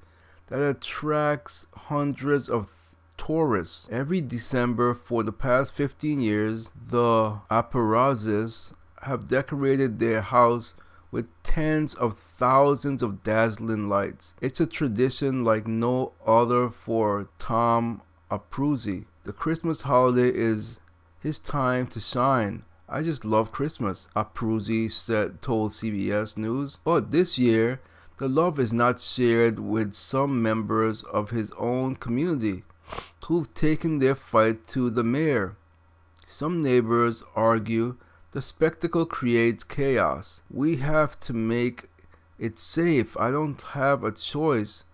that 0.48 0.62
attracts 0.62 1.66
hundreds 1.74 2.48
of 2.48 2.70
tourists. 3.18 3.86
Every 3.90 4.22
December 4.22 4.94
for 4.94 5.22
the 5.22 5.32
past 5.32 5.74
15 5.74 6.20
years, 6.20 6.70
the 6.74 7.40
Apruzzis 7.50 8.72
have 9.02 9.28
decorated 9.28 9.98
their 9.98 10.22
house 10.22 10.74
with 11.10 11.26
tens 11.42 11.94
of 11.94 12.16
thousands 12.16 13.02
of 13.02 13.22
dazzling 13.22 13.88
lights. 13.88 14.34
It's 14.40 14.60
a 14.60 14.66
tradition 14.66 15.44
like 15.44 15.66
no 15.66 16.12
other 16.26 16.70
for 16.70 17.28
Tom 17.38 18.02
Apruzzi. 18.30 19.06
The 19.24 19.32
Christmas 19.32 19.82
holiday 19.82 20.30
is 20.34 20.80
his 21.20 21.38
time 21.38 21.86
to 21.88 22.00
shine. 22.00 22.64
I 22.88 23.02
just 23.02 23.24
love 23.24 23.52
Christmas, 23.52 24.08
Apruzzi 24.16 24.90
said 24.90 25.42
told 25.42 25.72
CBS 25.72 26.36
News. 26.36 26.78
But 26.84 27.10
this 27.10 27.38
year, 27.38 27.80
the 28.18 28.28
love 28.28 28.58
is 28.58 28.72
not 28.72 29.00
shared 29.00 29.58
with 29.58 29.94
some 29.94 30.42
members 30.42 31.02
of 31.04 31.30
his 31.30 31.52
own 31.58 31.96
community 31.96 32.64
who've 33.26 33.52
taken 33.52 33.98
their 33.98 34.14
fight 34.14 34.66
to 34.68 34.88
the 34.90 35.04
mayor. 35.04 35.56
Some 36.26 36.60
neighbors 36.60 37.22
argue 37.36 37.96
the 38.32 38.42
spectacle 38.42 39.06
creates 39.06 39.64
chaos. 39.64 40.42
We 40.50 40.76
have 40.76 41.18
to 41.20 41.32
make 41.32 41.88
it 42.38 42.58
safe. 42.58 43.16
I 43.16 43.30
don't 43.30 43.60
have 43.60 44.04
a 44.04 44.12
choice. 44.12 44.84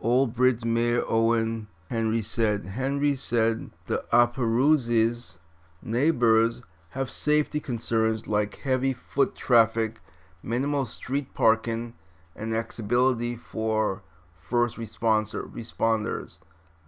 Old 0.00 0.34
Bridge 0.34 0.64
Mayor 0.64 1.04
Owen 1.08 1.68
Henry 1.90 2.22
said. 2.22 2.66
Henry 2.66 3.14
said 3.16 3.70
the 3.86 4.04
Apruzzis 4.12 5.38
neighbors 5.82 6.62
have 6.90 7.10
safety 7.10 7.60
concerns 7.60 8.26
like 8.26 8.60
heavy 8.60 8.92
foot 8.92 9.34
traffic, 9.34 10.00
minimal 10.42 10.84
street 10.84 11.32
parking, 11.34 11.94
and 12.36 12.54
accessibility 12.54 13.36
for 13.36 14.02
first 14.34 14.76
responder, 14.76 15.50
responders. 15.50 16.38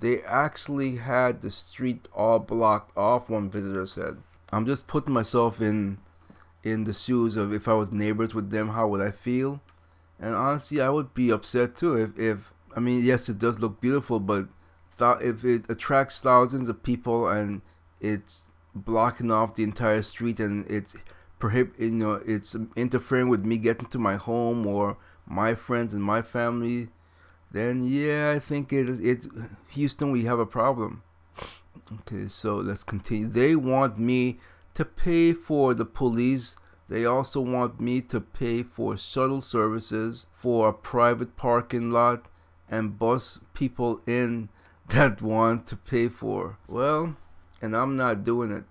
They 0.01 0.23
actually 0.23 0.97
had 0.97 1.43
the 1.43 1.51
street 1.51 2.09
all 2.15 2.39
blocked 2.39 2.97
off, 2.97 3.29
one 3.29 3.51
visitor 3.51 3.87
said. 3.87 4.17
I'm 4.53 4.67
just 4.67 4.87
putting 4.87 5.15
myself 5.15 5.61
in 5.61 5.99
in 6.63 6.85
the 6.85 6.93
shoes 6.93 7.37
of 7.37 7.53
if 7.53 7.69
I 7.69 7.75
was 7.75 7.91
neighbors 7.93 8.35
with 8.35 8.51
them, 8.51 8.71
how 8.71 8.89
would 8.89 9.01
I 9.01 9.11
feel? 9.11 9.61
And 10.19 10.35
honestly, 10.35 10.81
I 10.81 10.91
would 10.91 11.15
be 11.15 11.31
upset 11.31 11.77
too 11.77 11.97
if, 11.97 12.19
if 12.19 12.53
I 12.77 12.81
mean, 12.81 13.03
yes, 13.03 13.29
it 13.29 13.39
does 13.39 13.61
look 13.61 13.81
beautiful, 13.81 14.21
but 14.21 14.49
if 15.01 15.45
it 15.45 15.65
attracts 15.71 16.21
thousands 16.21 16.69
of 16.69 16.83
people 16.83 17.29
and 17.29 17.63
it's 18.01 18.47
blocking 18.75 19.31
off 19.31 19.55
the 19.55 19.65
entire 19.65 20.03
street 20.03 20.39
and 20.39 20.71
it's 20.71 20.97
prohibit 21.39 21.81
you 21.81 21.91
know 21.91 22.21
it's 22.27 22.55
interfering 22.77 23.29
with 23.29 23.45
me 23.45 23.57
getting 23.57 23.89
to 23.89 23.99
my 23.99 24.17
home 24.17 24.67
or 24.67 24.99
my 25.27 25.55
friends 25.55 25.95
and 25.95 26.03
my 26.03 26.21
family 26.21 26.89
then 27.51 27.83
yeah 27.83 28.33
i 28.35 28.39
think 28.39 28.73
it 28.73 28.89
is 28.89 29.01
it's 29.01 29.29
houston 29.69 30.11
we 30.11 30.25
have 30.25 30.39
a 30.39 30.47
problem 30.47 31.03
okay 31.93 32.27
so 32.29 32.57
let's 32.57 32.85
continue 32.85 33.29
they 33.29 33.57
want 33.57 33.99
me 33.99 34.39
to 34.75 34.85
pay 34.85 35.33
for 35.33 35.75
the 35.75 35.85
police 35.85 36.57
they 36.91 37.05
also 37.05 37.41
want 37.41 37.81
me 37.81 38.01
to 38.01 38.21
pay 38.21 38.65
for 38.65 38.97
shuttle 38.97 39.41
services 39.41 40.27
for 40.33 40.69
a 40.69 40.73
private 40.73 41.37
parking 41.37 41.93
lot 41.93 42.27
and 42.69 42.99
bus 42.99 43.39
people 43.55 44.01
in 44.07 44.49
that 44.89 45.23
want 45.23 45.67
to 45.69 45.77
pay 45.77 46.09
for. 46.09 46.59
Well, 46.67 47.17
and 47.63 47.77
I'm 47.77 47.97
not 47.97 48.25
doing 48.25 48.51
it. 48.51 48.65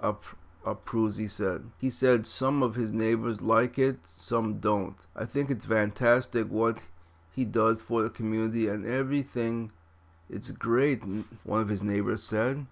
Up, 0.00 0.24
Apruzzi 0.64 1.30
said. 1.30 1.70
He 1.78 1.90
said 1.90 2.26
some 2.26 2.62
of 2.62 2.74
his 2.76 2.94
neighbors 2.94 3.42
like 3.42 3.78
it, 3.78 3.98
some 4.04 4.58
don't. 4.58 4.96
I 5.14 5.26
think 5.26 5.50
it's 5.50 5.66
fantastic 5.66 6.48
what 6.48 6.82
he 7.34 7.44
does 7.44 7.82
for 7.82 8.02
the 8.02 8.10
community 8.10 8.68
and 8.68 8.86
everything. 8.86 9.72
It's 10.30 10.50
great, 10.50 11.02
one 11.42 11.60
of 11.60 11.68
his 11.68 11.82
neighbors 11.82 12.22
said. 12.22 12.66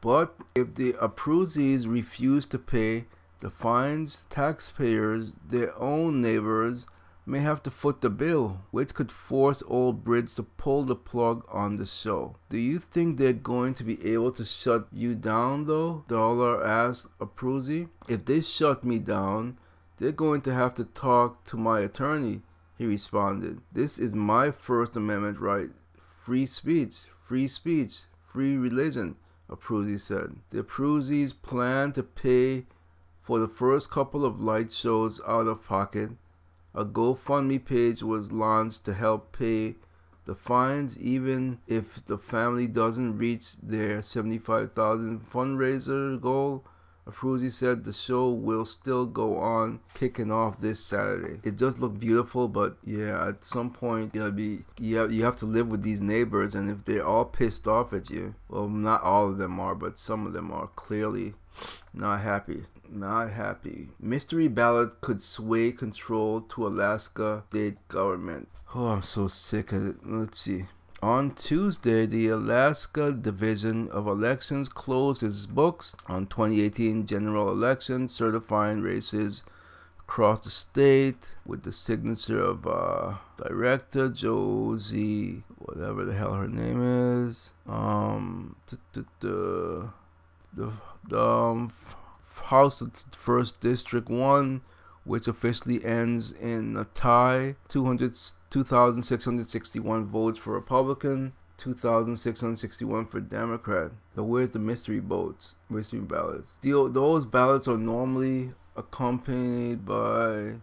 But 0.00 0.34
if 0.54 0.74
the 0.74 0.92
Apruzzis 0.94 1.86
refuse 1.86 2.46
to 2.46 2.58
pay 2.58 3.06
the 3.40 3.50
fines, 3.50 4.24
taxpayers, 4.30 5.32
their 5.48 5.76
own 5.80 6.20
neighbors, 6.20 6.86
may 7.28 7.40
have 7.40 7.62
to 7.62 7.70
foot 7.70 8.00
the 8.00 8.10
bill, 8.10 8.60
which 8.70 8.94
could 8.94 9.12
force 9.12 9.62
Old 9.66 10.02
Bridge 10.02 10.34
to 10.34 10.42
pull 10.42 10.84
the 10.84 10.96
plug 10.96 11.44
on 11.50 11.76
the 11.76 11.86
show. 11.86 12.36
Do 12.48 12.56
you 12.56 12.78
think 12.78 13.18
they're 13.18 13.32
going 13.34 13.74
to 13.74 13.84
be 13.84 14.12
able 14.12 14.32
to 14.32 14.44
shut 14.44 14.88
you 14.92 15.14
down 15.14 15.66
though? 15.66 16.04
Dollar 16.08 16.64
asked 16.64 17.06
Apruzzi. 17.18 17.88
If 18.08 18.24
they 18.24 18.40
shut 18.40 18.82
me 18.84 18.98
down, 18.98 19.58
they're 19.98 20.12
going 20.12 20.40
to 20.42 20.54
have 20.54 20.74
to 20.76 20.84
talk 20.84 21.44
to 21.44 21.56
my 21.56 21.80
attorney, 21.80 22.42
he 22.78 22.86
responded. 22.86 23.60
This 23.72 23.98
is 23.98 24.14
my 24.14 24.50
First 24.50 24.96
Amendment 24.96 25.38
right. 25.38 25.68
Free 26.24 26.46
speech, 26.46 27.02
free 27.22 27.48
speech, 27.48 28.04
free 28.32 28.56
religion, 28.56 29.16
Apruzzi 29.50 30.00
said. 30.00 30.36
The 30.50 30.62
Apruzzis 30.62 31.34
plan 31.42 31.92
to 31.92 32.02
pay 32.02 32.64
for 33.20 33.38
the 33.38 33.48
first 33.48 33.90
couple 33.90 34.24
of 34.24 34.40
light 34.40 34.72
shows 34.72 35.20
out 35.26 35.46
of 35.46 35.66
pocket 35.66 36.12
a 36.74 36.84
GoFundMe 36.84 37.64
page 37.64 38.04
was 38.04 38.30
launched 38.30 38.84
to 38.84 38.94
help 38.94 39.36
pay 39.36 39.74
the 40.26 40.34
fines 40.36 40.96
even 40.98 41.58
if 41.66 42.04
the 42.06 42.16
family 42.16 42.68
doesn't 42.68 43.18
reach 43.18 43.56
their 43.60 44.00
75,000 44.00 45.28
fundraiser 45.28 46.20
goal. 46.20 46.64
Apruzzi 47.08 47.50
said 47.50 47.84
the 47.84 47.92
show 47.92 48.28
will 48.30 48.64
still 48.64 49.06
go 49.06 49.38
on, 49.38 49.80
kicking 49.94 50.30
off 50.30 50.60
this 50.60 50.80
Saturday. 50.80 51.40
It 51.42 51.56
does 51.56 51.78
look 51.78 51.98
beautiful, 51.98 52.48
but 52.48 52.76
yeah, 52.84 53.28
at 53.28 53.44
some 53.44 53.70
point 53.70 54.14
you 54.14 54.20
gotta 54.20 54.32
be 54.32 54.64
you 54.78 54.96
have, 54.96 55.12
you 55.12 55.24
have 55.24 55.36
to 55.38 55.46
live 55.46 55.68
with 55.68 55.82
these 55.82 56.00
neighbors, 56.00 56.54
and 56.54 56.68
if 56.68 56.84
they're 56.84 57.06
all 57.06 57.24
pissed 57.24 57.66
off 57.66 57.92
at 57.92 58.10
you, 58.10 58.34
well, 58.48 58.68
not 58.68 59.02
all 59.02 59.28
of 59.28 59.38
them 59.38 59.58
are, 59.58 59.74
but 59.74 59.96
some 59.96 60.26
of 60.26 60.32
them 60.32 60.52
are 60.52 60.68
clearly 60.76 61.34
not 61.94 62.20
happy. 62.20 62.64
Not 62.90 63.32
happy. 63.32 63.88
Mystery 64.00 64.48
ballot 64.48 65.00
could 65.02 65.20
sway 65.20 65.72
control 65.72 66.40
to 66.42 66.66
Alaska 66.66 67.44
state 67.50 67.86
government. 67.88 68.48
Oh, 68.74 68.86
I'm 68.86 69.02
so 69.02 69.28
sick 69.28 69.72
of 69.72 69.86
it. 69.86 69.96
Let's 70.04 70.38
see. 70.38 70.66
On 71.02 71.30
Tuesday, 71.30 72.06
the 72.06 72.28
Alaska 72.28 73.12
Division 73.12 73.88
of 73.90 74.08
Elections 74.08 74.68
closed 74.68 75.22
its 75.22 75.46
books 75.46 75.94
on 76.08 76.26
2018 76.26 77.06
general 77.06 77.50
election, 77.50 78.08
certifying 78.08 78.82
races 78.82 79.44
across 80.00 80.40
the 80.40 80.50
state 80.50 81.36
with 81.46 81.62
the 81.62 81.70
signature 81.70 82.42
of 82.42 82.66
uh, 82.66 83.14
Director 83.36 84.08
Josie, 84.08 85.44
whatever 85.58 86.04
the 86.04 86.14
hell 86.14 86.34
her 86.34 86.48
name 86.48 86.82
is. 87.28 87.50
Um, 87.68 88.56
the 89.20 89.92
the 91.04 91.20
um, 91.20 91.72
House 92.42 92.80
of 92.80 92.92
First 93.12 93.60
District 93.60 94.08
1, 94.08 94.62
which 95.04 95.28
officially 95.28 95.84
ends 95.84 96.32
in 96.32 96.76
a 96.76 96.86
tie. 96.86 97.54
200, 97.68 98.16
2,661 98.50 100.06
votes 100.06 100.38
for 100.38 100.54
Republican, 100.54 101.32
2,661 101.58 103.06
for 103.06 103.20
Democrat. 103.20 103.90
But 104.14 104.24
where's 104.24 104.52
the 104.52 104.58
mystery 104.58 105.00
votes? 105.00 105.56
Mystery 105.68 106.00
ballots. 106.00 106.52
The, 106.62 106.88
those 106.90 107.26
ballots 107.26 107.68
are 107.68 107.76
normally 107.76 108.52
accompanied 108.76 109.84
by 109.84 110.54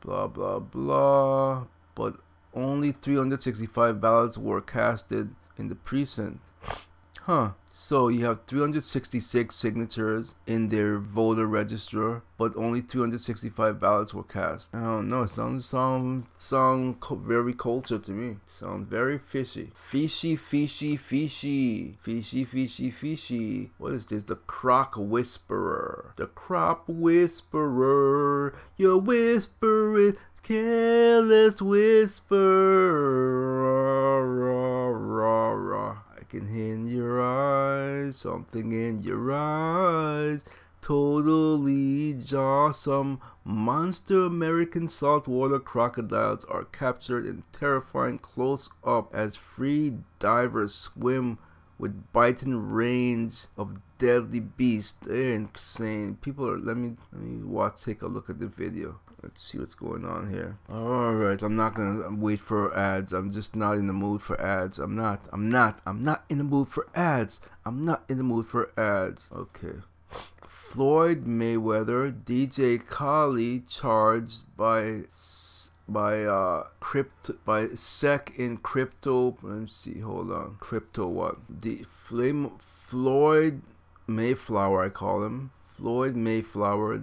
blah 0.00 0.26
blah 0.26 0.58
blah, 0.58 1.66
but 1.94 2.16
only 2.54 2.92
365 2.92 4.00
ballots 4.00 4.36
were 4.36 4.60
casted 4.60 5.34
in 5.56 5.68
the 5.68 5.74
precinct. 5.74 6.40
Huh. 7.22 7.52
So 7.80 8.08
you 8.08 8.24
have 8.24 8.44
366 8.46 9.54
signatures 9.54 10.34
in 10.48 10.68
their 10.68 10.98
voter 10.98 11.46
register, 11.46 12.22
but 12.36 12.56
only 12.56 12.80
365 12.80 13.78
ballots 13.78 14.12
were 14.12 14.24
cast. 14.24 14.74
I 14.74 14.80
don't 14.80 15.08
know. 15.08 15.22
It 15.22 15.30
sounds 15.30 15.64
sound 15.64 16.26
sound 16.36 16.96
very 17.08 17.54
cultured 17.54 18.02
to 18.04 18.10
me. 18.10 18.38
Sounds 18.44 18.88
very 18.88 19.16
fishy. 19.16 19.70
Fishy, 19.76 20.34
fishy, 20.34 20.96
fishy, 20.96 21.96
fishy, 22.02 22.44
fishy, 22.44 22.90
fishy. 22.90 23.70
What 23.78 23.92
is 23.92 24.06
this? 24.06 24.24
The 24.24 24.34
croc 24.34 24.94
whisperer. 24.96 26.14
The 26.16 26.26
crop 26.26 26.88
whisperer. 26.88 28.54
You're 28.76 28.98
whispering, 28.98 30.16
careless 30.42 31.62
whisper 31.62 33.48
can 36.28 36.46
hear 36.48 36.74
in 36.74 36.86
your 36.86 37.22
eyes, 37.22 38.16
something 38.16 38.72
in 38.72 39.00
your 39.00 39.32
eyes. 39.32 40.44
Totally 40.82 42.14
jawsome. 42.14 43.18
Monster 43.44 44.24
American 44.26 44.88
saltwater 44.88 45.58
crocodiles 45.58 46.44
are 46.44 46.64
captured 46.64 47.24
in 47.26 47.44
terrifying 47.52 48.18
close 48.18 48.68
up 48.84 49.14
as 49.14 49.36
free 49.36 49.94
divers 50.18 50.74
swim 50.74 51.38
with 51.78 52.12
biting 52.12 52.70
range 52.70 53.46
of 53.56 53.80
deadly 53.98 54.40
beasts. 54.40 54.98
They're 55.00 55.34
insane. 55.34 56.16
People 56.16 56.48
are 56.48 56.58
let 56.58 56.76
me 56.76 56.96
let 57.12 57.22
me 57.22 57.42
watch 57.42 57.82
take 57.82 58.02
a 58.02 58.06
look 58.06 58.28
at 58.28 58.38
the 58.38 58.48
video. 58.48 59.00
Let's 59.22 59.42
see 59.42 59.58
what's 59.58 59.74
going 59.74 60.04
on 60.04 60.30
here. 60.30 60.58
Alright, 60.70 61.42
I'm 61.42 61.56
not 61.56 61.74
gonna 61.74 62.14
wait 62.14 62.40
for 62.40 62.76
ads. 62.76 63.12
I'm 63.12 63.32
just 63.32 63.56
not 63.56 63.74
in 63.74 63.88
the 63.88 63.92
mood 63.92 64.22
for 64.22 64.40
ads. 64.40 64.78
I'm 64.78 64.94
not. 64.94 65.26
I'm 65.32 65.48
not. 65.48 65.80
I'm 65.84 66.02
not 66.02 66.24
in 66.28 66.38
the 66.38 66.44
mood 66.44 66.68
for 66.68 66.86
ads. 66.94 67.40
I'm 67.64 67.84
not 67.84 68.04
in 68.08 68.18
the 68.18 68.24
mood 68.24 68.46
for 68.46 68.70
ads. 68.78 69.28
Okay. 69.32 69.74
Floyd 70.40 71.24
Mayweather, 71.24 72.12
DJ 72.12 72.84
Khaled 72.86 73.66
charged 73.68 74.42
by 74.56 75.02
by 75.88 76.22
uh 76.22 76.64
crypto 76.80 77.34
by 77.46 77.68
sec 77.70 78.32
in 78.36 78.58
crypto 78.58 79.38
let 79.42 79.60
me 79.60 79.66
see 79.66 80.00
hold 80.00 80.30
on 80.30 80.54
crypto 80.60 81.06
what 81.06 81.36
the 81.48 81.82
flame 81.88 82.50
floyd 82.58 83.62
mayflower 84.06 84.84
i 84.84 84.90
call 84.90 85.24
him 85.24 85.50
floyd 85.74 86.14
mayflower 86.14 87.02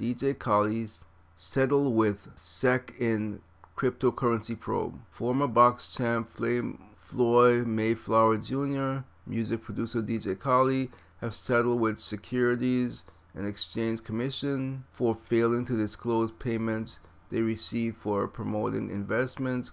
dj 0.00 0.36
Khaled 0.36 0.90
settle 1.36 1.92
with 1.92 2.30
SEC 2.34 2.94
in 2.98 3.40
cryptocurrency 3.76 4.58
probe. 4.58 4.98
Former 5.10 5.46
box 5.46 5.94
champ 5.94 6.28
Flame 6.28 6.82
Floyd 6.96 7.66
Mayflower 7.66 8.38
Jr., 8.38 9.04
music 9.26 9.62
producer 9.62 10.00
DJ 10.00 10.38
Khaled 10.38 10.88
have 11.20 11.34
settled 11.34 11.78
with 11.78 11.98
Securities 11.98 13.04
and 13.34 13.46
Exchange 13.46 14.02
Commission 14.02 14.84
for 14.90 15.14
failing 15.14 15.66
to 15.66 15.76
disclose 15.76 16.32
payments 16.32 17.00
they 17.28 17.42
received 17.42 17.98
for 17.98 18.26
promoting 18.28 18.90
investments. 18.90 19.72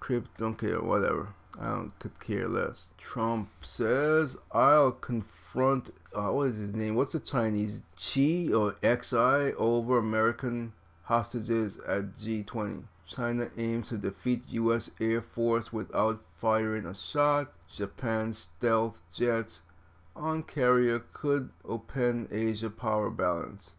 Crypto, 0.00 0.30
don't 0.38 0.58
care, 0.58 0.80
whatever. 0.80 1.28
I 1.60 1.68
don't 1.70 1.98
could 1.98 2.18
care 2.18 2.48
less. 2.48 2.88
Trump 2.98 3.50
says, 3.62 4.36
I'll 4.50 4.92
confront, 4.92 5.94
uh, 6.14 6.30
what 6.30 6.48
is 6.48 6.56
his 6.56 6.74
name? 6.74 6.94
What's 6.94 7.12
the 7.12 7.20
Chinese? 7.20 7.82
Chi 7.96 8.52
or 8.52 8.76
XI 8.82 9.54
over 9.56 9.98
American 9.98 10.72
hostages 11.10 11.76
at 11.88 12.12
G20. 12.12 12.84
China 13.04 13.50
aims 13.58 13.88
to 13.88 13.98
defeat 13.98 14.44
U.S. 14.50 14.92
Air 15.00 15.20
Force 15.20 15.72
without 15.72 16.22
firing 16.40 16.86
a 16.86 16.94
shot. 16.94 17.52
Japan's 17.68 18.38
stealth 18.38 19.02
jets 19.12 19.62
on 20.14 20.44
carrier 20.44 21.00
could 21.12 21.50
open 21.64 22.28
Asia 22.30 22.70
power 22.70 23.10
balance. 23.10 23.72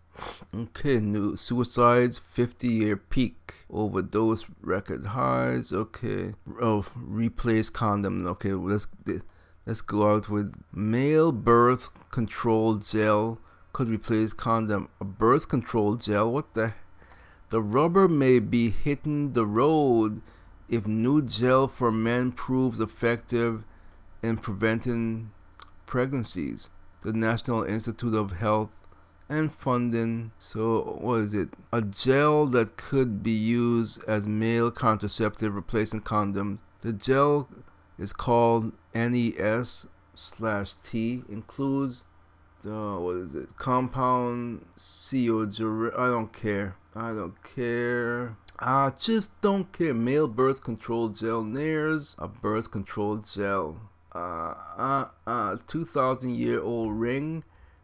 Okay, 0.54 1.00
new 1.00 1.38
suicides 1.38 2.20
50 2.20 2.68
year 2.68 2.98
peak. 2.98 3.54
Overdose 3.70 4.46
record 4.62 5.06
highs. 5.06 5.72
Okay. 5.72 6.34
Oh, 6.62 6.86
replace 6.96 7.70
condom. 7.70 8.28
Okay, 8.28 8.52
let's 8.52 8.88
let's 9.66 9.82
go 9.82 10.12
out 10.12 10.28
with 10.28 10.54
male 10.74 11.32
birth 11.32 11.88
control 12.12 12.76
gel 12.76 13.40
could 13.72 13.88
replace 13.88 14.34
condom. 14.34 14.90
A 15.00 15.06
birth 15.06 15.48
control 15.48 15.96
gel. 15.96 16.34
What 16.34 16.54
the 16.56 16.74
the 17.52 17.62
rubber 17.62 18.08
may 18.08 18.40
be 18.40 18.70
hitting 18.70 19.34
the 19.34 19.46
road 19.46 20.22
if 20.70 20.88
new 20.88 21.22
gel 21.22 21.68
for 21.68 21.92
men 21.92 22.32
proves 22.32 22.80
effective 22.80 23.66
in 24.24 24.38
preventing 24.38 25.32
pregnancies. 25.86 26.70
The 27.02 27.12
National 27.12 27.64
Institute 27.64 28.16
of 28.16 28.32
Health 28.32 28.70
and 29.28 29.52
funding. 29.52 30.32
So, 30.40 30.98
what 31.02 31.20
is 31.20 31.34
it? 31.34 31.50
A 31.74 31.82
gel 31.82 32.46
that 32.48 32.78
could 32.78 33.22
be 33.22 33.32
used 33.32 34.02
as 34.06 34.26
male 34.26 34.72
contraceptive 34.72 35.54
replacing 35.54 36.02
condoms. 36.02 36.60
The 36.80 36.94
gel 36.94 37.50
is 38.00 38.14
called 38.14 38.72
NES 38.96 39.88
slash 40.16 40.74
T 40.84 41.24
includes 41.28 42.06
the 42.64 42.98
what 43.00 43.16
is 43.18 43.36
it? 43.36 43.58
Compound 43.58 44.66
CO. 44.76 45.44
I 45.98 46.08
don't 46.08 46.32
care. 46.34 46.76
I 46.96 47.10
don't 47.10 47.36
care. 47.44 48.38
I 48.60 48.92
just 49.00 49.40
don't 49.42 49.72
care. 49.72 49.94
Male 49.94 50.28
birth 50.28 50.64
control 50.64 51.10
gel. 51.10 51.44
There's 51.44 52.16
a 52.20 52.28
birth 52.28 52.72
control 52.72 53.18
gel. 53.18 53.78
Uh, 54.14 54.54
uh, 54.78 55.06
uh, 55.26 55.58
2,000 55.68 56.36
year 56.36 56.62
old 56.62 56.94
ring 56.94 57.44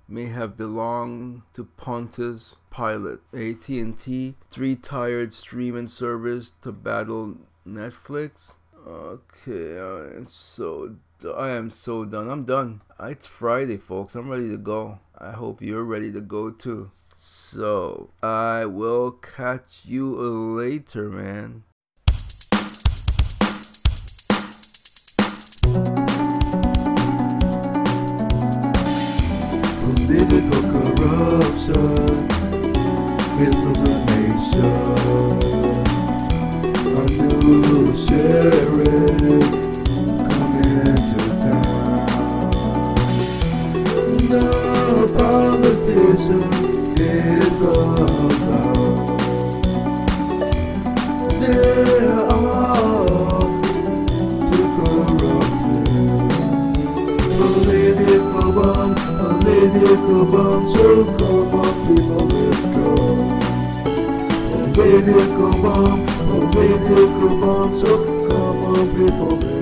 may 0.09 0.25
have 0.25 0.57
belonged 0.57 1.41
to 1.53 1.65
Pontius 1.77 2.55
Pilate. 2.69 3.19
AT&T, 3.33 4.35
three 4.49 4.75
tired 4.75 5.33
streaming 5.33 5.87
service 5.87 6.51
to 6.61 6.71
battle 6.71 7.37
Netflix. 7.67 8.53
Okay, 8.85 9.77
am 10.15 10.25
so 10.27 10.95
I 11.25 11.49
am 11.49 11.71
so 11.71 12.05
done. 12.05 12.29
I'm 12.29 12.45
done. 12.45 12.81
It's 12.99 13.25
Friday, 13.25 13.77
folks. 13.77 14.13
I'm 14.13 14.29
ready 14.29 14.49
to 14.49 14.57
go. 14.57 14.99
I 15.17 15.31
hope 15.31 15.63
you're 15.63 15.83
ready 15.83 16.11
to 16.11 16.21
go 16.21 16.51
too. 16.51 16.91
So 17.15 18.11
I 18.21 18.65
will 18.65 19.11
catch 19.11 19.81
you 19.83 20.15
later, 20.15 21.09
man. 21.09 21.63
Political 29.83 30.61
corruption 30.71 32.17
misinformation. 33.37 34.73
A 36.95 37.05
new 37.09 37.95
sheriff 37.95 39.66
Political 59.67 60.25
bomb, 60.27 60.63
so 60.63 61.03
come 61.17 61.55
on 61.55 61.73
people, 61.85 62.25
let's 62.27 62.65
go. 62.67 62.87
Bomb, 65.61 65.99
political 66.27 67.29
bomb, 67.39 67.71
so 67.73 67.91
come 68.27 68.63
on 68.63 68.85
people, 68.95 69.56